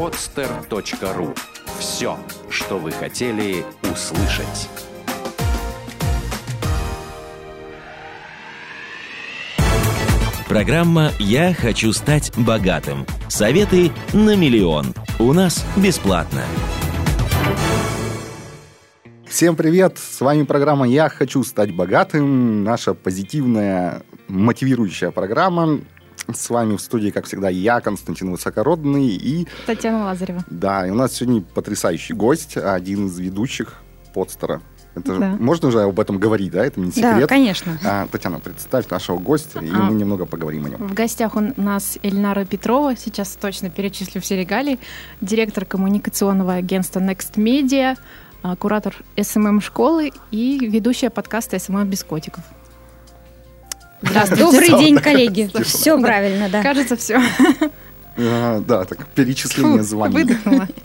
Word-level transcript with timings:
podster.ru. 0.00 1.36
Все, 1.78 2.18
что 2.48 2.78
вы 2.78 2.90
хотели 2.90 3.66
услышать. 3.82 4.70
Программа 10.48 11.10
«Я 11.18 11.52
хочу 11.52 11.92
стать 11.92 12.32
богатым». 12.38 13.04
Советы 13.28 13.92
на 14.14 14.36
миллион. 14.36 14.94
У 15.18 15.34
нас 15.34 15.66
бесплатно. 15.76 16.44
Всем 19.26 19.54
привет! 19.54 19.98
С 19.98 20.22
вами 20.22 20.44
программа 20.44 20.88
«Я 20.88 21.10
хочу 21.10 21.44
стать 21.44 21.76
богатым». 21.76 22.64
Наша 22.64 22.94
позитивная, 22.94 24.02
мотивирующая 24.28 25.10
программа. 25.10 25.80
С 26.32 26.48
вами 26.50 26.76
в 26.76 26.80
студии, 26.80 27.10
как 27.10 27.26
всегда, 27.26 27.48
я, 27.48 27.80
Константин 27.80 28.30
Высокородный 28.30 29.06
и... 29.08 29.48
Татьяна 29.66 30.04
Лазарева. 30.04 30.44
Да, 30.48 30.86
и 30.86 30.90
у 30.90 30.94
нас 30.94 31.12
сегодня 31.14 31.40
потрясающий 31.42 32.14
гость, 32.14 32.56
один 32.56 33.06
из 33.06 33.18
ведущих 33.18 33.74
подкаста. 34.14 34.60
Это 34.94 35.18
Да. 35.18 35.36
можно 35.38 35.68
уже 35.68 35.82
об 35.82 35.98
этом 36.00 36.18
говорить, 36.18 36.50
да? 36.50 36.64
Это 36.66 36.80
не 36.80 36.90
секрет. 36.90 37.20
Да, 37.20 37.26
конечно. 37.28 37.78
А, 37.84 38.08
Татьяна, 38.10 38.40
представь 38.40 38.88
нашего 38.90 39.18
гостя, 39.18 39.60
и 39.60 39.68
А. 39.70 39.82
мы 39.84 39.94
немного 39.94 40.26
поговорим 40.26 40.66
о 40.66 40.68
нем. 40.68 40.88
В 40.88 40.94
гостях 40.94 41.36
у 41.36 41.40
нас 41.56 41.96
Эльнара 42.02 42.44
Петрова, 42.44 42.96
сейчас 42.96 43.36
точно 43.40 43.70
перечислю 43.70 44.20
все 44.20 44.36
регалии, 44.36 44.78
директор 45.20 45.64
коммуникационного 45.64 46.54
агентства 46.54 46.98
Next 47.00 47.34
Media, 47.36 47.96
а, 48.42 48.56
куратор 48.56 48.96
SMM-школы 49.16 50.12
и 50.32 50.58
ведущая 50.68 51.10
подкаста 51.10 51.58
SMM 51.58 51.88
без 51.88 52.02
котиков. 52.02 52.42
Здравствуйте. 54.02 54.44
Добрый 54.44 54.68
день, 54.68 54.96
коллеги. 54.96 55.50
Все 55.62 56.00
правильно, 56.00 56.48
да. 56.48 56.62
Кажется, 56.62 56.96
все. 56.96 57.20
А, 58.16 58.60
да, 58.60 58.84
так, 58.84 59.06
перечисление 59.08 59.82
званий. 59.82 60.14
Выдохнула. 60.14 60.68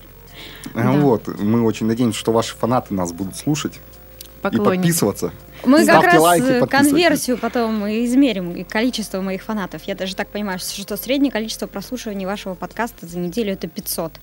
А. 0.73 0.91
Вот, 0.93 1.27
мы 1.27 1.63
очень 1.63 1.85
надеемся, 1.85 2.19
что 2.19 2.31
ваши 2.31 2.55
фанаты 2.55 2.93
нас 2.93 3.13
будут 3.13 3.37
слушать 3.37 3.79
и 4.51 4.57
подписываться. 4.57 5.31
Мы 5.63 5.85
как 5.85 5.99
Ставьте 5.99 6.07
раз 6.07 6.21
лайки, 6.21 6.43
э, 6.43 6.67
конверсию 6.67 7.37
потом 7.37 7.85
измерим, 7.87 8.51
и 8.51 8.63
количество 8.63 9.21
моих 9.21 9.43
фанатов. 9.43 9.83
Я 9.83 9.95
даже 9.95 10.15
так 10.15 10.27
понимаю, 10.27 10.59
что 10.59 10.97
среднее 10.97 11.31
количество 11.31 11.67
прослушиваний 11.67 12.25
вашего 12.25 12.55
подкаста 12.55 13.07
за 13.07 13.19
неделю 13.19 13.53
это 13.53 13.67
500. 13.67 14.13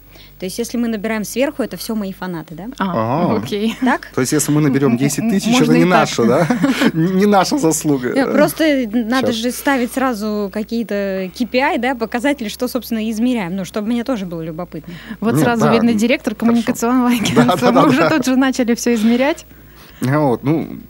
То 0.42 0.46
есть 0.46 0.58
если 0.58 0.76
мы 0.76 0.88
набираем 0.88 1.22
сверху, 1.22 1.62
это 1.62 1.76
все 1.76 1.94
мои 1.94 2.12
фанаты, 2.12 2.56
да? 2.56 2.64
А, 2.80 3.36
окей. 3.36 3.76
Так? 3.80 4.08
То 4.12 4.22
есть, 4.22 4.32
если 4.32 4.50
мы 4.50 4.60
наберем 4.60 4.96
10 4.96 5.30
тысяч, 5.30 5.60
это 5.60 5.72
не 5.78 5.84
наша, 5.84 6.24
да? 6.24 6.48
Не 6.92 7.26
наша 7.26 7.58
заслуга. 7.58 8.08
Э, 8.08 8.32
Просто 8.32 8.88
надо 8.92 9.30
же 9.30 9.52
ставить 9.52 9.92
сразу 9.92 10.50
какие-то 10.52 11.26
KPI, 11.26 11.78
да, 11.78 11.94
показатели, 11.94 12.48
что, 12.48 12.66
собственно, 12.66 13.08
измеряем. 13.08 13.54
Ну, 13.54 13.64
чтобы 13.64 13.86
мне 13.86 14.02
тоже 14.02 14.26
было 14.26 14.40
любопытно. 14.42 14.92
Вот 15.20 15.34
Ну, 15.34 15.38
сразу 15.40 15.70
видно 15.70 15.94
директор 15.94 16.34
коммуникационного 16.34 17.10
агентства. 17.10 17.70
Мы 17.70 17.86
уже 17.86 18.08
тут 18.10 18.24
же 18.24 18.34
начали 18.34 18.74
все 18.74 18.94
измерять. 18.94 19.46
А 20.04 20.18
Вот, 20.18 20.42
ну, 20.42 20.80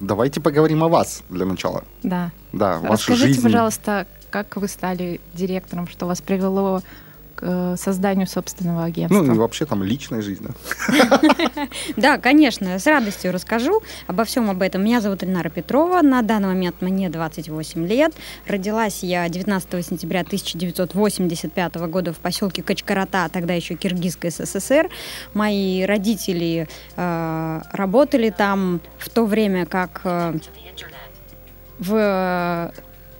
давайте 0.00 0.42
поговорим 0.42 0.84
о 0.84 0.88
вас 0.88 1.22
для 1.30 1.46
начала. 1.46 1.84
Да. 2.02 2.30
Да, 2.52 2.76
ваша 2.76 2.92
Расскажите, 2.92 3.28
жизнь. 3.28 3.42
пожалуйста, 3.42 4.06
как 4.28 4.54
вы 4.56 4.68
стали 4.68 5.18
директором, 5.32 5.88
что 5.88 6.04
вас 6.04 6.20
привело 6.20 6.82
к 7.38 7.42
э, 7.42 7.76
созданию 7.78 8.26
собственного 8.26 8.84
агентства? 8.84 9.22
Ну, 9.22 9.34
и 9.34 9.38
вообще 9.38 9.64
там 9.64 9.84
личная 9.84 10.22
жизнь, 10.22 10.44
да? 10.44 11.20
Да, 11.96 12.18
конечно, 12.18 12.78
с 12.78 12.86
радостью 12.86 13.32
расскажу 13.32 13.80
обо 14.08 14.24
всем 14.24 14.50
об 14.50 14.60
этом. 14.62 14.84
Меня 14.84 15.00
зовут 15.00 15.22
Эльнара 15.22 15.48
Петрова, 15.48 16.02
на 16.02 16.22
данный 16.22 16.48
момент 16.48 16.76
мне 16.80 17.08
28 17.08 17.86
лет. 17.86 18.12
Родилась 18.46 19.02
я 19.02 19.28
19 19.28 19.86
сентября 19.86 20.20
1985 20.20 21.74
года 21.76 22.12
в 22.12 22.16
поселке 22.16 22.62
Качкарата, 22.62 23.30
тогда 23.32 23.54
еще 23.54 23.76
Киргизской 23.76 24.30
СССР. 24.30 24.90
Мои 25.34 25.84
родители 25.84 26.68
э, 26.96 27.60
работали 27.72 28.30
там 28.30 28.80
в 28.98 29.08
то 29.10 29.26
время, 29.26 29.64
как 29.64 30.00
э, 30.02 30.34
в 31.78 32.72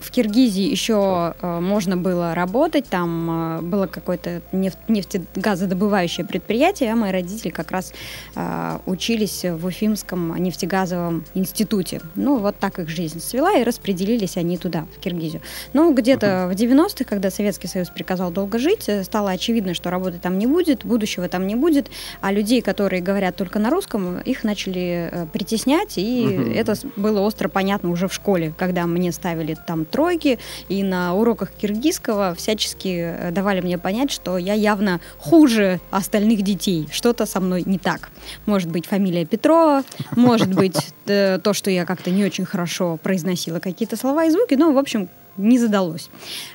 в 0.08 0.10
Киргизии 0.10 0.62
еще 0.62 1.34
э, 1.38 1.60
можно 1.60 1.98
было 1.98 2.34
работать, 2.34 2.86
там 2.86 3.58
э, 3.58 3.60
было 3.60 3.86
какое-то 3.86 4.40
неф- 4.52 4.78
нефтегазодобывающее 4.88 6.24
предприятие, 6.24 6.92
а 6.92 6.96
мои 6.96 7.12
родители 7.12 7.50
как 7.50 7.70
раз 7.70 7.92
э, 8.34 8.78
учились 8.86 9.44
в 9.44 9.66
Уфимском 9.66 10.34
нефтегазовом 10.42 11.24
институте. 11.34 12.00
Ну, 12.14 12.38
вот 12.38 12.56
так 12.58 12.78
их 12.78 12.88
жизнь 12.88 13.20
свела, 13.20 13.52
и 13.52 13.64
распределились 13.64 14.38
они 14.38 14.56
туда, 14.56 14.86
в 14.96 15.00
Киргизию. 15.00 15.42
Ну, 15.74 15.92
где-то 15.92 16.48
в 16.50 16.56
90-х, 16.56 17.04
когда 17.04 17.30
Советский 17.30 17.66
Союз 17.68 17.90
приказал 17.90 18.30
долго 18.30 18.58
жить, 18.58 18.88
стало 19.02 19.30
очевидно, 19.32 19.74
что 19.74 19.90
работы 19.90 20.18
там 20.18 20.38
не 20.38 20.46
будет, 20.46 20.86
будущего 20.86 21.28
там 21.28 21.46
не 21.46 21.54
будет, 21.54 21.90
а 22.22 22.32
людей, 22.32 22.62
которые 22.62 23.02
говорят 23.02 23.36
только 23.36 23.58
на 23.58 23.68
русском, 23.68 24.20
их 24.20 24.42
начали 24.42 25.28
притеснять, 25.34 25.98
и 25.98 26.24
Мгм. 26.38 26.52
это 26.52 26.74
было 26.96 27.20
остро 27.20 27.50
понятно 27.50 27.90
уже 27.90 28.08
в 28.08 28.14
школе, 28.14 28.54
когда 28.56 28.86
мне 28.86 29.12
ставили 29.12 29.54
там 29.66 29.84
тройки, 29.98 30.38
и 30.68 30.84
на 30.84 31.12
уроках 31.14 31.50
киргизского 31.50 32.32
всячески 32.36 32.88
э, 32.88 33.30
давали 33.32 33.60
мне 33.60 33.78
понять, 33.78 34.12
что 34.12 34.38
я 34.38 34.54
явно 34.54 35.00
хуже 35.18 35.80
остальных 35.90 36.42
детей, 36.42 36.88
что-то 36.92 37.26
со 37.26 37.40
мной 37.40 37.64
не 37.66 37.78
так. 37.78 38.10
Может 38.46 38.70
быть, 38.70 38.86
фамилия 38.86 39.24
Петрова, 39.24 39.82
может 40.14 40.54
быть, 40.54 40.76
э, 41.06 41.40
то, 41.42 41.52
что 41.52 41.72
я 41.72 41.84
как-то 41.84 42.10
не 42.10 42.24
очень 42.24 42.44
хорошо 42.44 42.96
произносила 43.02 43.58
какие-то 43.58 43.96
слова 43.96 44.24
и 44.24 44.30
звуки, 44.30 44.54
но, 44.54 44.70
в 44.72 44.78
общем, 44.78 45.08
не 45.36 45.58
задалось. 45.58 46.10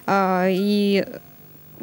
А, 0.05 0.47
И 0.49 1.05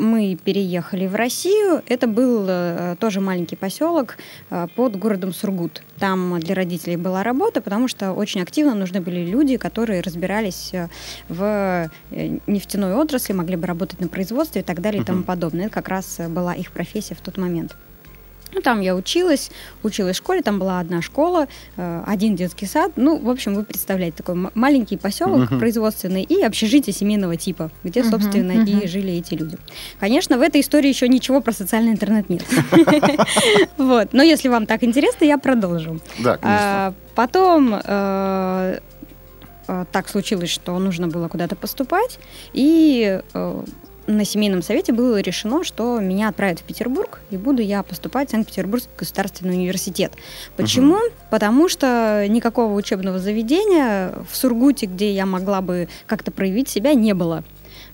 мы 0.00 0.36
переехали 0.42 1.06
в 1.06 1.14
Россию. 1.14 1.82
Это 1.86 2.06
был 2.06 2.46
э, 2.48 2.96
тоже 2.98 3.20
маленький 3.20 3.56
поселок 3.56 4.16
э, 4.50 4.66
под 4.74 4.96
городом 4.96 5.32
Сургут. 5.32 5.82
Там 5.98 6.40
для 6.40 6.54
родителей 6.54 6.96
была 6.96 7.22
работа, 7.22 7.60
потому 7.60 7.86
что 7.86 8.12
очень 8.12 8.40
активно 8.40 8.74
нужны 8.74 9.00
были 9.00 9.24
люди, 9.24 9.56
которые 9.56 10.00
разбирались 10.00 10.70
э, 10.72 10.88
в 11.28 11.90
нефтяной 12.10 12.94
отрасли, 12.94 13.32
могли 13.32 13.56
бы 13.56 13.66
работать 13.66 14.00
на 14.00 14.08
производстве 14.08 14.62
и 14.62 14.64
так 14.64 14.80
далее 14.80 15.02
и 15.02 15.04
тому 15.04 15.22
подобное. 15.22 15.66
Это 15.66 15.74
как 15.74 15.88
раз 15.88 16.20
была 16.28 16.54
их 16.54 16.72
профессия 16.72 17.14
в 17.14 17.20
тот 17.20 17.36
момент. 17.36 17.76
Ну, 18.52 18.60
там 18.60 18.80
я 18.80 18.94
училась, 18.94 19.50
училась 19.82 20.16
в 20.16 20.18
школе, 20.18 20.42
там 20.42 20.58
была 20.58 20.80
одна 20.80 21.02
школа, 21.02 21.46
э, 21.76 22.02
один 22.06 22.36
детский 22.36 22.66
сад. 22.66 22.92
Ну, 22.96 23.18
в 23.18 23.28
общем, 23.30 23.54
вы 23.54 23.62
представляете, 23.64 24.16
такой 24.18 24.50
маленький 24.54 24.96
поселок 24.96 25.50
Мгм. 25.50 25.58
производственный 25.58 26.22
и 26.22 26.42
общежитие 26.42 26.92
семейного 26.94 27.36
типа, 27.36 27.70
где, 27.84 28.02
собственно, 28.04 28.52
и 28.52 28.74
мгм. 28.74 28.88
жили 28.88 29.12
эти 29.14 29.34
люди. 29.34 29.56
Конечно, 29.98 30.38
в 30.38 30.40
этой 30.42 30.60
истории 30.60 30.88
еще 30.88 31.08
ничего 31.08 31.40
про 31.40 31.52
социальный 31.52 31.92
интернет 31.92 32.28
нет. 32.28 32.44
Вот. 33.76 34.12
Но 34.12 34.22
если 34.22 34.48
вам 34.48 34.66
так 34.66 34.82
интересно, 34.84 35.24
я 35.24 35.38
продолжу. 35.38 36.00
Да, 36.18 36.36
конечно. 36.36 36.86
А, 36.86 36.94
Потом 37.14 37.74
э, 37.74 38.78
э, 39.68 39.84
так 39.92 40.08
случилось, 40.08 40.50
что 40.50 40.78
нужно 40.78 41.08
было 41.08 41.28
куда-то 41.28 41.56
поступать, 41.56 42.18
и 42.52 43.20
на 44.06 44.24
семейном 44.24 44.62
совете 44.62 44.92
было 44.92 45.20
решено, 45.20 45.64
что 45.64 45.98
меня 46.00 46.28
отправят 46.28 46.60
в 46.60 46.64
Петербург, 46.64 47.20
и 47.30 47.36
буду 47.36 47.62
я 47.62 47.82
поступать 47.82 48.28
в 48.28 48.30
Санкт-Петербургский 48.32 48.90
государственный 48.98 49.54
университет. 49.54 50.12
Почему? 50.56 50.98
Потому 51.30 51.68
что 51.68 52.26
никакого 52.28 52.74
учебного 52.74 53.18
заведения 53.18 54.12
в 54.30 54.36
Сургуте, 54.36 54.86
где 54.86 55.12
я 55.12 55.26
могла 55.26 55.60
бы 55.60 55.88
как-то 56.06 56.30
проявить 56.30 56.68
себя, 56.68 56.94
не 56.94 57.14
было. 57.14 57.44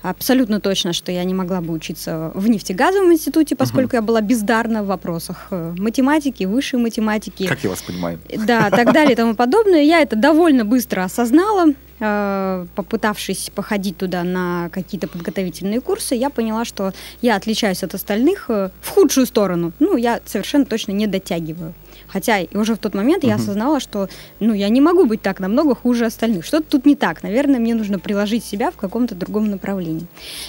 Абсолютно 0.02 0.60
точно, 0.60 0.92
что 0.92 1.10
я 1.10 1.24
не 1.24 1.34
могла 1.34 1.60
бы 1.60 1.72
учиться 1.72 2.30
в 2.34 2.48
нефтегазовом 2.48 3.12
институте, 3.12 3.56
поскольку 3.56 3.96
я 3.96 4.02
была 4.02 4.20
бездарна 4.20 4.82
в 4.82 4.86
вопросах 4.86 5.48
э, 5.50 5.74
математики, 5.76 6.44
высшей 6.44 6.78
математики. 6.78 7.46
Как 7.46 7.64
я 7.64 7.70
вас 7.70 7.82
понимаю? 7.82 8.18
Да, 8.46 8.70
так 8.70 8.92
далее 8.92 9.12
и 9.12 9.16
тому 9.16 9.34
подобное. 9.34 9.82
Я 9.82 10.00
это 10.02 10.14
довольно 10.16 10.64
быстро 10.64 11.02
осознала. 11.02 11.72
Э, 12.00 12.66
Попытавшись 12.74 13.50
походить 13.54 13.96
туда 13.96 14.24
на 14.24 14.68
какие-то 14.70 15.08
подготовительные 15.08 15.80
курсы, 15.80 16.14
я 16.14 16.30
поняла, 16.30 16.64
что 16.64 16.92
я 17.22 17.36
отличаюсь 17.36 17.82
от 17.82 17.94
остальных 17.94 18.46
э, 18.48 18.70
в 18.80 18.88
худшую 18.90 19.26
сторону. 19.26 19.72
Ну, 19.78 19.96
я 19.96 20.20
совершенно 20.24 20.64
точно 20.64 20.92
не 20.92 21.06
дотягиваю. 21.06 21.74
Хотя 22.08 22.38
уже 22.54 22.74
в 22.74 22.78
тот 22.78 22.94
момент 22.94 23.24
я 23.24 23.34
Мгм. 23.34 23.42
осознала, 23.42 23.80
что 23.80 24.08
ну, 24.40 24.52
я 24.54 24.68
не 24.68 24.80
могу 24.80 25.06
быть 25.06 25.22
так 25.22 25.40
намного 25.40 25.74
хуже 25.74 26.06
остальных. 26.06 26.44
Что-то 26.44 26.66
тут 26.70 26.86
не 26.86 26.96
так. 26.96 27.22
Наверное, 27.22 27.58
мне 27.60 27.74
нужно 27.74 27.98
приложить 27.98 28.44
себя 28.44 28.70
в 28.70 28.76
каком-то 28.76 29.14
другом 29.14 29.50
направлении. 29.50 30.06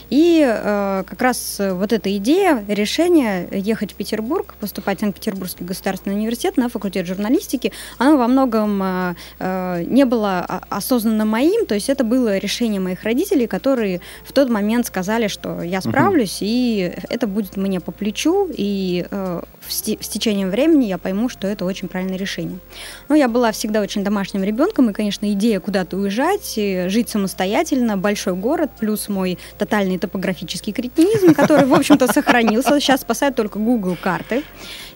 И 0.09 0.44
э, 0.48 1.04
как 1.07 1.21
раз 1.21 1.59
э, 1.59 1.74
вот 1.74 1.94
эта 1.94 2.15
идея, 2.18 2.63
решение 2.68 3.48
ехать 3.51 3.92
в 3.92 3.95
Петербург, 3.95 4.56
поступать 4.59 4.98
в 4.98 5.01
Санкт-Петербургский 5.01 5.63
государственный 5.63 6.15
университет 6.15 6.57
на 6.57 6.69
факультет 6.69 7.06
журналистики, 7.07 7.71
оно 7.98 8.18
во 8.18 8.27
многом 8.27 8.81
э, 8.83 9.15
э, 9.39 9.83
не 9.88 10.06
было 10.06 10.45
а- 10.48 10.62
осознанно 10.69 11.25
моим, 11.25 11.65
то 11.65 11.75
есть 11.75 11.89
это 11.89 12.03
было 12.03 12.38
решение 12.38 12.80
моих 12.80 13.03
родителей, 13.03 13.48
которые 13.48 14.01
в 14.24 14.31
тот 14.31 14.50
момент 14.50 14.86
сказали, 14.86 15.27
что 15.27 15.62
я 15.62 15.81
справлюсь, 15.81 16.38
и 16.42 16.94
это 17.10 17.27
будет 17.27 17.57
мне 17.57 17.80
по 17.80 17.92
плечу, 17.92 18.48
и 18.51 19.06
э, 19.10 19.42
в 19.62 19.71
сте- 19.71 19.98
с 20.01 20.07
течением 20.07 20.50
времени 20.50 20.86
я 20.86 20.98
пойму, 20.98 21.30
что 21.30 21.46
что 21.47 21.53
это 21.53 21.65
очень 21.65 21.88
правильное 21.88 22.17
решение. 22.17 22.59
Но 23.07 23.15
я 23.15 23.29
была 23.29 23.53
всегда 23.53 23.79
очень 23.79 24.03
домашним 24.03 24.44
ребенком, 24.44 24.89
и, 24.89 24.94
конечно, 24.94 25.31
идея 25.31 25.61
куда-то 25.61 25.95
уезжать, 25.95 26.55
жить 26.91 27.09
самостоятельно, 27.09 27.95
большой 27.95 28.33
город, 28.33 28.69
плюс 28.77 29.07
мой 29.07 29.39
тотальный 29.57 29.97
топографический 29.97 30.73
кретинизм, 30.73 31.33
который, 31.33 31.65
в 31.65 31.73
общем-то, 31.73 32.11
сохранился. 32.11 32.77
Сейчас 32.81 33.01
спасает 33.01 33.35
только 33.35 33.59
Google 33.59 33.95
карты 34.01 34.44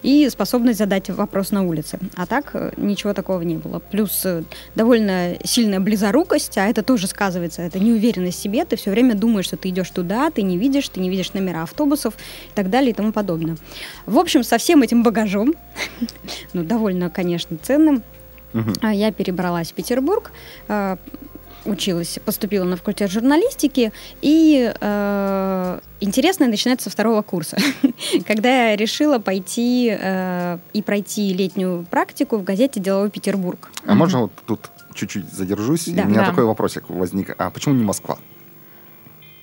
и 0.04 0.30
способность 0.30 0.80
задать 0.80 1.10
вопрос 1.10 1.52
на 1.52 1.64
улице. 1.64 2.00
А 2.16 2.26
так 2.26 2.52
э, 2.54 2.72
ничего 2.78 3.14
такого 3.14 3.42
не 3.42 3.56
было. 3.56 3.80
Плюс 3.80 4.22
э, 4.26 4.44
довольно 4.76 5.36
сильная 5.44 5.80
близорукость, 5.80 6.58
а 6.58 6.68
это 6.68 6.84
тоже 6.84 7.08
сказывается, 7.08 7.62
это 7.62 7.80
неуверенность 7.80 8.40
в 8.40 8.42
себе, 8.42 8.66
ты 8.66 8.76
все 8.76 8.92
время 8.92 9.16
думаешь, 9.16 9.46
что 9.46 9.58
ты 9.58 9.70
идешь 9.70 9.90
туда, 9.90 10.30
ты 10.32 10.42
не 10.42 10.58
видишь, 10.58 10.90
ты 10.90 11.00
не 11.00 11.10
видишь 11.10 11.34
номера 11.34 11.64
автобусов 11.64 12.16
и 12.16 12.56
так 12.56 12.70
далее 12.70 12.92
и 12.92 12.94
тому 12.94 13.12
подобное. 13.12 13.58
В 14.06 14.18
общем, 14.18 14.44
со 14.44 14.58
всем 14.58 14.82
этим 14.82 15.04
багажом, 15.04 15.54
ну, 16.54 16.64
довольно, 16.64 17.10
конечно, 17.10 17.58
ценным, 17.62 18.04
uh 18.54 18.94
я 18.94 19.12
перебралась 19.12 19.72
в 19.72 19.74
Петербург, 19.74 20.32
э, 20.68 20.98
училась, 21.66 22.20
поступила 22.26 22.64
на 22.66 22.76
факультет 22.76 23.12
журналистики, 23.12 23.92
и 24.22 24.74
э, 24.80 25.80
интересное 26.02 26.48
начинается 26.50 26.86
со 26.86 26.90
второго 26.90 27.22
курса, 27.22 27.58
когда 28.28 28.70
я 28.72 28.76
решила 28.76 29.20
пойти 29.20 29.96
э, 29.98 30.58
и 30.74 30.82
пройти 30.82 31.34
летнюю 31.34 31.86
практику 31.90 32.38
в 32.38 32.44
газете 32.44 32.80
«Деловой 32.80 33.10
Петербург». 33.10 33.72
А 33.86 33.96
можно 33.96 34.24
вот 34.24 34.34
тут 34.46 34.70
чуть-чуть 34.94 35.32
задержусь? 35.32 35.86
Да. 35.88 36.04
У 36.04 36.08
меня 36.08 36.22
да. 36.22 36.26
такой 36.28 36.46
вопросик 36.46 36.90
возник. 36.90 37.34
А 37.38 37.50
почему 37.50 37.76
не 37.76 37.84
Москва? 37.84 38.18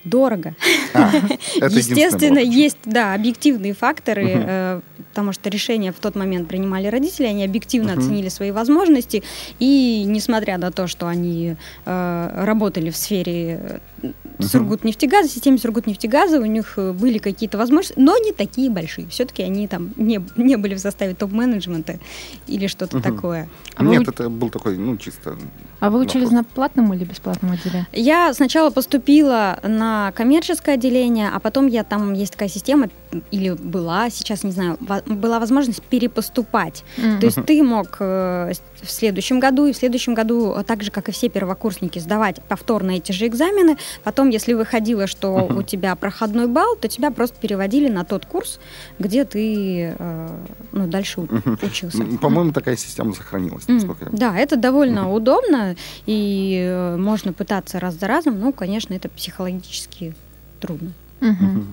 Дорого. 0.08 0.54
А, 0.94 1.10
Естественно, 1.68 2.38
есть 2.38 2.78
да, 2.84 3.14
объективные 3.14 3.74
факторы, 3.74 4.24
угу. 4.24 4.44
э, 4.46 4.80
потому 5.10 5.32
что 5.32 5.50
решение 5.50 5.92
в 5.92 5.98
тот 6.00 6.14
момент 6.14 6.48
принимали 6.48 6.86
родители, 6.88 7.26
они 7.26 7.44
объективно 7.44 7.92
угу. 7.92 8.00
оценили 8.00 8.28
свои 8.28 8.50
возможности, 8.50 9.22
и 9.58 10.04
несмотря 10.06 10.58
на 10.58 10.70
то, 10.70 10.86
что 10.86 11.06
они 11.06 11.56
э, 11.84 12.44
работали 12.44 12.90
в 12.90 12.96
сфере 12.96 13.80
э, 14.02 14.12
Сургутнефтегаза, 14.40 15.28
системе 15.28 15.58
Сургутнефтегаза, 15.58 16.40
у 16.40 16.44
них 16.44 16.74
э, 16.76 16.92
были 16.92 17.18
какие-то 17.18 17.58
возможности, 17.58 17.98
но 17.98 18.16
не 18.18 18.32
такие 18.32 18.70
большие. 18.70 19.08
Все-таки 19.08 19.42
они 19.42 19.66
там 19.66 19.92
не, 19.96 20.20
не 20.36 20.56
были 20.56 20.74
в 20.74 20.78
составе 20.78 21.14
топ-менеджмента 21.14 21.98
или 22.46 22.66
что-то 22.68 22.98
угу. 22.98 23.02
такое. 23.02 23.48
А 23.74 23.84
Нет, 23.84 24.06
вы... 24.06 24.12
это 24.12 24.28
был 24.28 24.50
такой, 24.50 24.78
ну, 24.78 24.96
чисто... 24.96 25.36
А 25.80 25.90
вы 25.90 26.00
учились 26.00 26.30
вопрос. 26.30 26.32
на 26.32 26.44
платном 26.44 26.94
или 26.94 27.04
бесплатном 27.04 27.52
отделе? 27.52 27.86
Я 27.92 28.32
сначала 28.34 28.70
поступила 28.70 29.58
на 29.62 30.12
коммерческое 30.12 30.74
отделение, 30.74 31.30
а 31.32 31.38
потом 31.38 31.66
я 31.66 31.84
там 31.84 32.12
есть 32.12 32.32
такая 32.32 32.48
система, 32.48 32.88
или 33.30 33.50
была, 33.50 34.10
сейчас 34.10 34.44
не 34.44 34.52
знаю, 34.52 34.78
была 35.06 35.38
возможность 35.40 35.82
перепоступать. 35.82 36.84
Mm-hmm. 36.96 37.20
То 37.20 37.26
есть 37.26 37.44
ты 37.46 37.62
мог 37.62 37.96
э, 38.00 38.52
в 38.82 38.90
следующем 38.90 39.40
году 39.40 39.66
и 39.66 39.72
в 39.72 39.76
следующем 39.76 40.14
году, 40.14 40.54
э, 40.54 40.64
так 40.64 40.82
же, 40.82 40.90
как 40.90 41.08
и 41.08 41.12
все 41.12 41.28
первокурсники, 41.28 41.98
сдавать 41.98 42.42
повторно 42.48 42.92
эти 42.92 43.12
же 43.12 43.26
экзамены. 43.26 43.76
Потом, 44.04 44.28
если 44.28 44.52
выходило, 44.52 45.06
что 45.06 45.36
uh-huh. 45.36 45.58
у 45.58 45.62
тебя 45.62 45.94
проходной 45.96 46.46
балл, 46.46 46.76
то 46.76 46.88
тебя 46.88 47.10
просто 47.10 47.36
переводили 47.40 47.88
на 47.88 48.04
тот 48.04 48.26
курс, 48.26 48.60
где 48.98 49.24
ты 49.24 49.94
э, 49.98 50.28
ну, 50.72 50.86
дальше 50.86 51.20
uh-huh. 51.20 51.66
учился. 51.66 52.04
По-моему, 52.20 52.50
uh-huh. 52.50 52.54
такая 52.54 52.76
система 52.76 53.14
сохранилась. 53.14 53.64
Uh-huh. 53.64 54.08
Да, 54.12 54.36
это 54.36 54.56
довольно 54.56 55.00
uh-huh. 55.00 55.16
удобно, 55.16 55.76
и 56.06 56.62
э, 56.64 56.96
можно 56.96 57.32
пытаться 57.32 57.80
раз 57.80 57.94
за 57.94 58.06
разом, 58.06 58.38
но, 58.38 58.52
конечно, 58.52 58.94
это 58.94 59.08
психологически 59.08 60.14
трудно. 60.60 60.92
Uh-huh. 61.20 61.30
Uh-huh. 61.30 61.64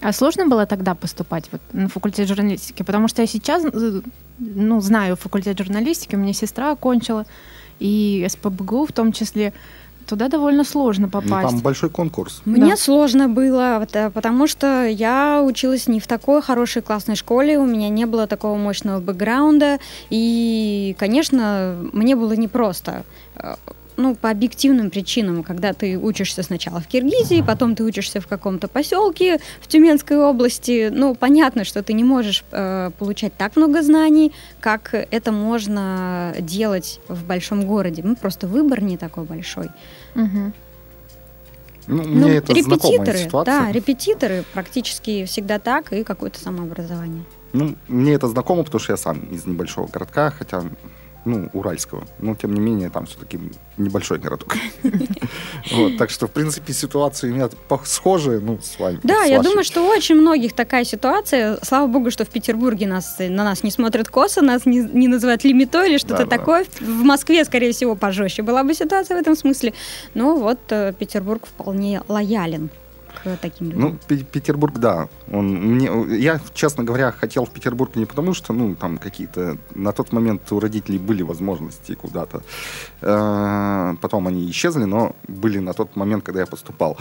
А 0.00 0.12
сложно 0.12 0.46
было 0.46 0.66
тогда 0.66 0.94
поступать 0.94 1.48
вот, 1.52 1.60
на 1.72 1.88
факультет 1.88 2.28
журналистики? 2.28 2.82
Потому 2.82 3.08
что 3.08 3.22
я 3.22 3.28
сейчас 3.28 3.64
э, 3.64 4.00
ну, 4.38 4.80
знаю 4.80 5.16
факультет 5.16 5.58
журналистики, 5.58 6.14
у 6.14 6.18
меня 6.18 6.32
сестра 6.32 6.72
окончила, 6.72 7.26
и 7.80 8.26
СПБГУ 8.28 8.86
в 8.86 8.92
том 8.92 9.12
числе. 9.12 9.52
Туда 10.06 10.28
довольно 10.28 10.64
сложно 10.64 11.06
ну, 11.06 11.10
попасть. 11.10 11.50
Там 11.50 11.60
большой 11.60 11.90
конкурс. 11.90 12.40
Мне 12.46 12.70
да. 12.70 12.76
сложно 12.76 13.28
было, 13.28 13.86
э, 13.92 14.10
потому 14.10 14.46
что 14.46 14.86
я 14.86 15.42
училась 15.42 15.86
не 15.86 16.00
в 16.00 16.06
такой 16.06 16.40
хорошей 16.40 16.80
классной 16.80 17.14
школе, 17.14 17.58
у 17.58 17.66
меня 17.66 17.90
не 17.90 18.06
было 18.06 18.26
такого 18.26 18.56
мощного 18.56 19.00
бэкграунда, 19.00 19.78
и, 20.08 20.96
конечно, 20.98 21.76
мне 21.92 22.16
было 22.16 22.32
непросто 22.32 23.04
э, 23.34 23.56
ну, 23.98 24.14
по 24.14 24.30
объективным 24.30 24.90
причинам, 24.90 25.42
когда 25.42 25.72
ты 25.72 25.98
учишься 25.98 26.42
сначала 26.42 26.80
в 26.80 26.86
Киргизии, 26.86 27.42
потом 27.46 27.74
ты 27.74 27.82
учишься 27.84 28.20
в 28.20 28.26
каком-то 28.26 28.68
поселке 28.68 29.40
в 29.60 29.66
Тюменской 29.66 30.16
области, 30.16 30.88
ну, 30.90 31.14
понятно, 31.14 31.64
что 31.64 31.82
ты 31.82 31.92
не 31.92 32.04
можешь 32.04 32.44
э, 32.52 32.90
получать 32.98 33.34
так 33.36 33.56
много 33.56 33.82
знаний, 33.82 34.32
как 34.60 34.94
это 34.94 35.32
можно 35.32 36.32
делать 36.38 37.00
в 37.08 37.24
большом 37.24 37.66
городе. 37.66 38.02
Ну, 38.04 38.14
просто 38.14 38.46
выбор 38.46 38.82
не 38.82 38.96
такой 38.96 39.24
большой. 39.24 39.66
Угу. 40.14 40.52
Ну, 41.88 42.02
мне 42.04 42.20
ну, 42.20 42.28
это 42.28 42.52
репетиторы, 42.52 43.18
ситуация. 43.18 43.60
да, 43.60 43.72
репетиторы 43.72 44.44
практически 44.52 45.24
всегда 45.24 45.58
так 45.58 45.92
и 45.92 46.04
какое-то 46.04 46.38
самообразование. 46.38 47.24
Ну, 47.52 47.74
мне 47.88 48.12
это 48.12 48.28
знакомо, 48.28 48.62
потому 48.62 48.80
что 48.80 48.92
я 48.92 48.96
сам 48.96 49.20
из 49.32 49.46
небольшого 49.46 49.88
городка, 49.88 50.30
хотя 50.30 50.62
ну, 51.28 51.50
уральского. 51.52 52.04
Но, 52.18 52.34
тем 52.34 52.54
не 52.54 52.60
менее, 52.60 52.90
там 52.90 53.06
все-таки 53.06 53.38
небольшой 53.76 54.18
городок. 54.18 54.56
Вот, 55.70 55.98
так 55.98 56.10
что, 56.10 56.26
в 56.26 56.30
принципе, 56.30 56.72
ситуации 56.72 57.30
у 57.30 57.34
меня 57.34 57.48
схожие, 57.84 58.40
ну, 58.40 58.58
с 58.62 58.78
вами. 58.78 59.00
Да, 59.02 59.24
я 59.24 59.42
думаю, 59.42 59.64
что 59.64 59.82
у 59.82 59.88
очень 59.88 60.14
многих 60.14 60.52
такая 60.52 60.84
ситуация. 60.84 61.58
Слава 61.62 61.86
богу, 61.86 62.10
что 62.10 62.24
в 62.24 62.28
Петербурге 62.28 62.86
нас, 62.86 63.16
на 63.18 63.44
нас 63.44 63.62
не 63.62 63.70
смотрят 63.70 64.08
косо, 64.08 64.42
нас 64.42 64.66
не, 64.66 64.78
не 64.78 65.08
называют 65.08 65.44
лимитой 65.44 65.90
или 65.90 65.98
что-то 65.98 66.26
такое. 66.26 66.64
В 66.80 67.04
Москве, 67.04 67.44
скорее 67.44 67.72
всего, 67.72 67.94
пожестче 67.96 68.42
была 68.42 68.64
бы 68.64 68.74
ситуация 68.74 69.16
в 69.16 69.20
этом 69.20 69.36
смысле. 69.36 69.74
Но 70.14 70.36
вот 70.36 70.58
э, 70.70 70.92
Петербург 70.98 71.46
вполне 71.46 72.02
лоялен 72.08 72.70
к 73.12 73.36
таким 73.36 73.70
людям? 73.70 73.98
Ну, 74.08 74.16
Петербург, 74.24 74.78
да. 74.78 75.08
Он, 75.32 75.46
мне, 75.48 75.90
я, 76.18 76.40
честно 76.54 76.84
говоря, 76.84 77.12
хотел 77.12 77.44
в 77.44 77.50
Петербург 77.50 77.96
не 77.96 78.06
потому, 78.06 78.34
что, 78.34 78.52
ну, 78.52 78.74
там 78.74 78.98
какие-то... 78.98 79.58
На 79.74 79.92
тот 79.92 80.12
момент 80.12 80.52
у 80.52 80.60
родителей 80.60 80.98
были 80.98 81.22
возможности 81.22 81.94
куда-то. 81.94 82.42
Э, 83.02 83.94
потом 84.00 84.26
они 84.26 84.50
исчезли, 84.50 84.84
но 84.84 85.14
были 85.28 85.58
на 85.58 85.72
тот 85.72 85.96
момент, 85.96 86.24
когда 86.24 86.40
я 86.40 86.46
поступал. 86.46 86.96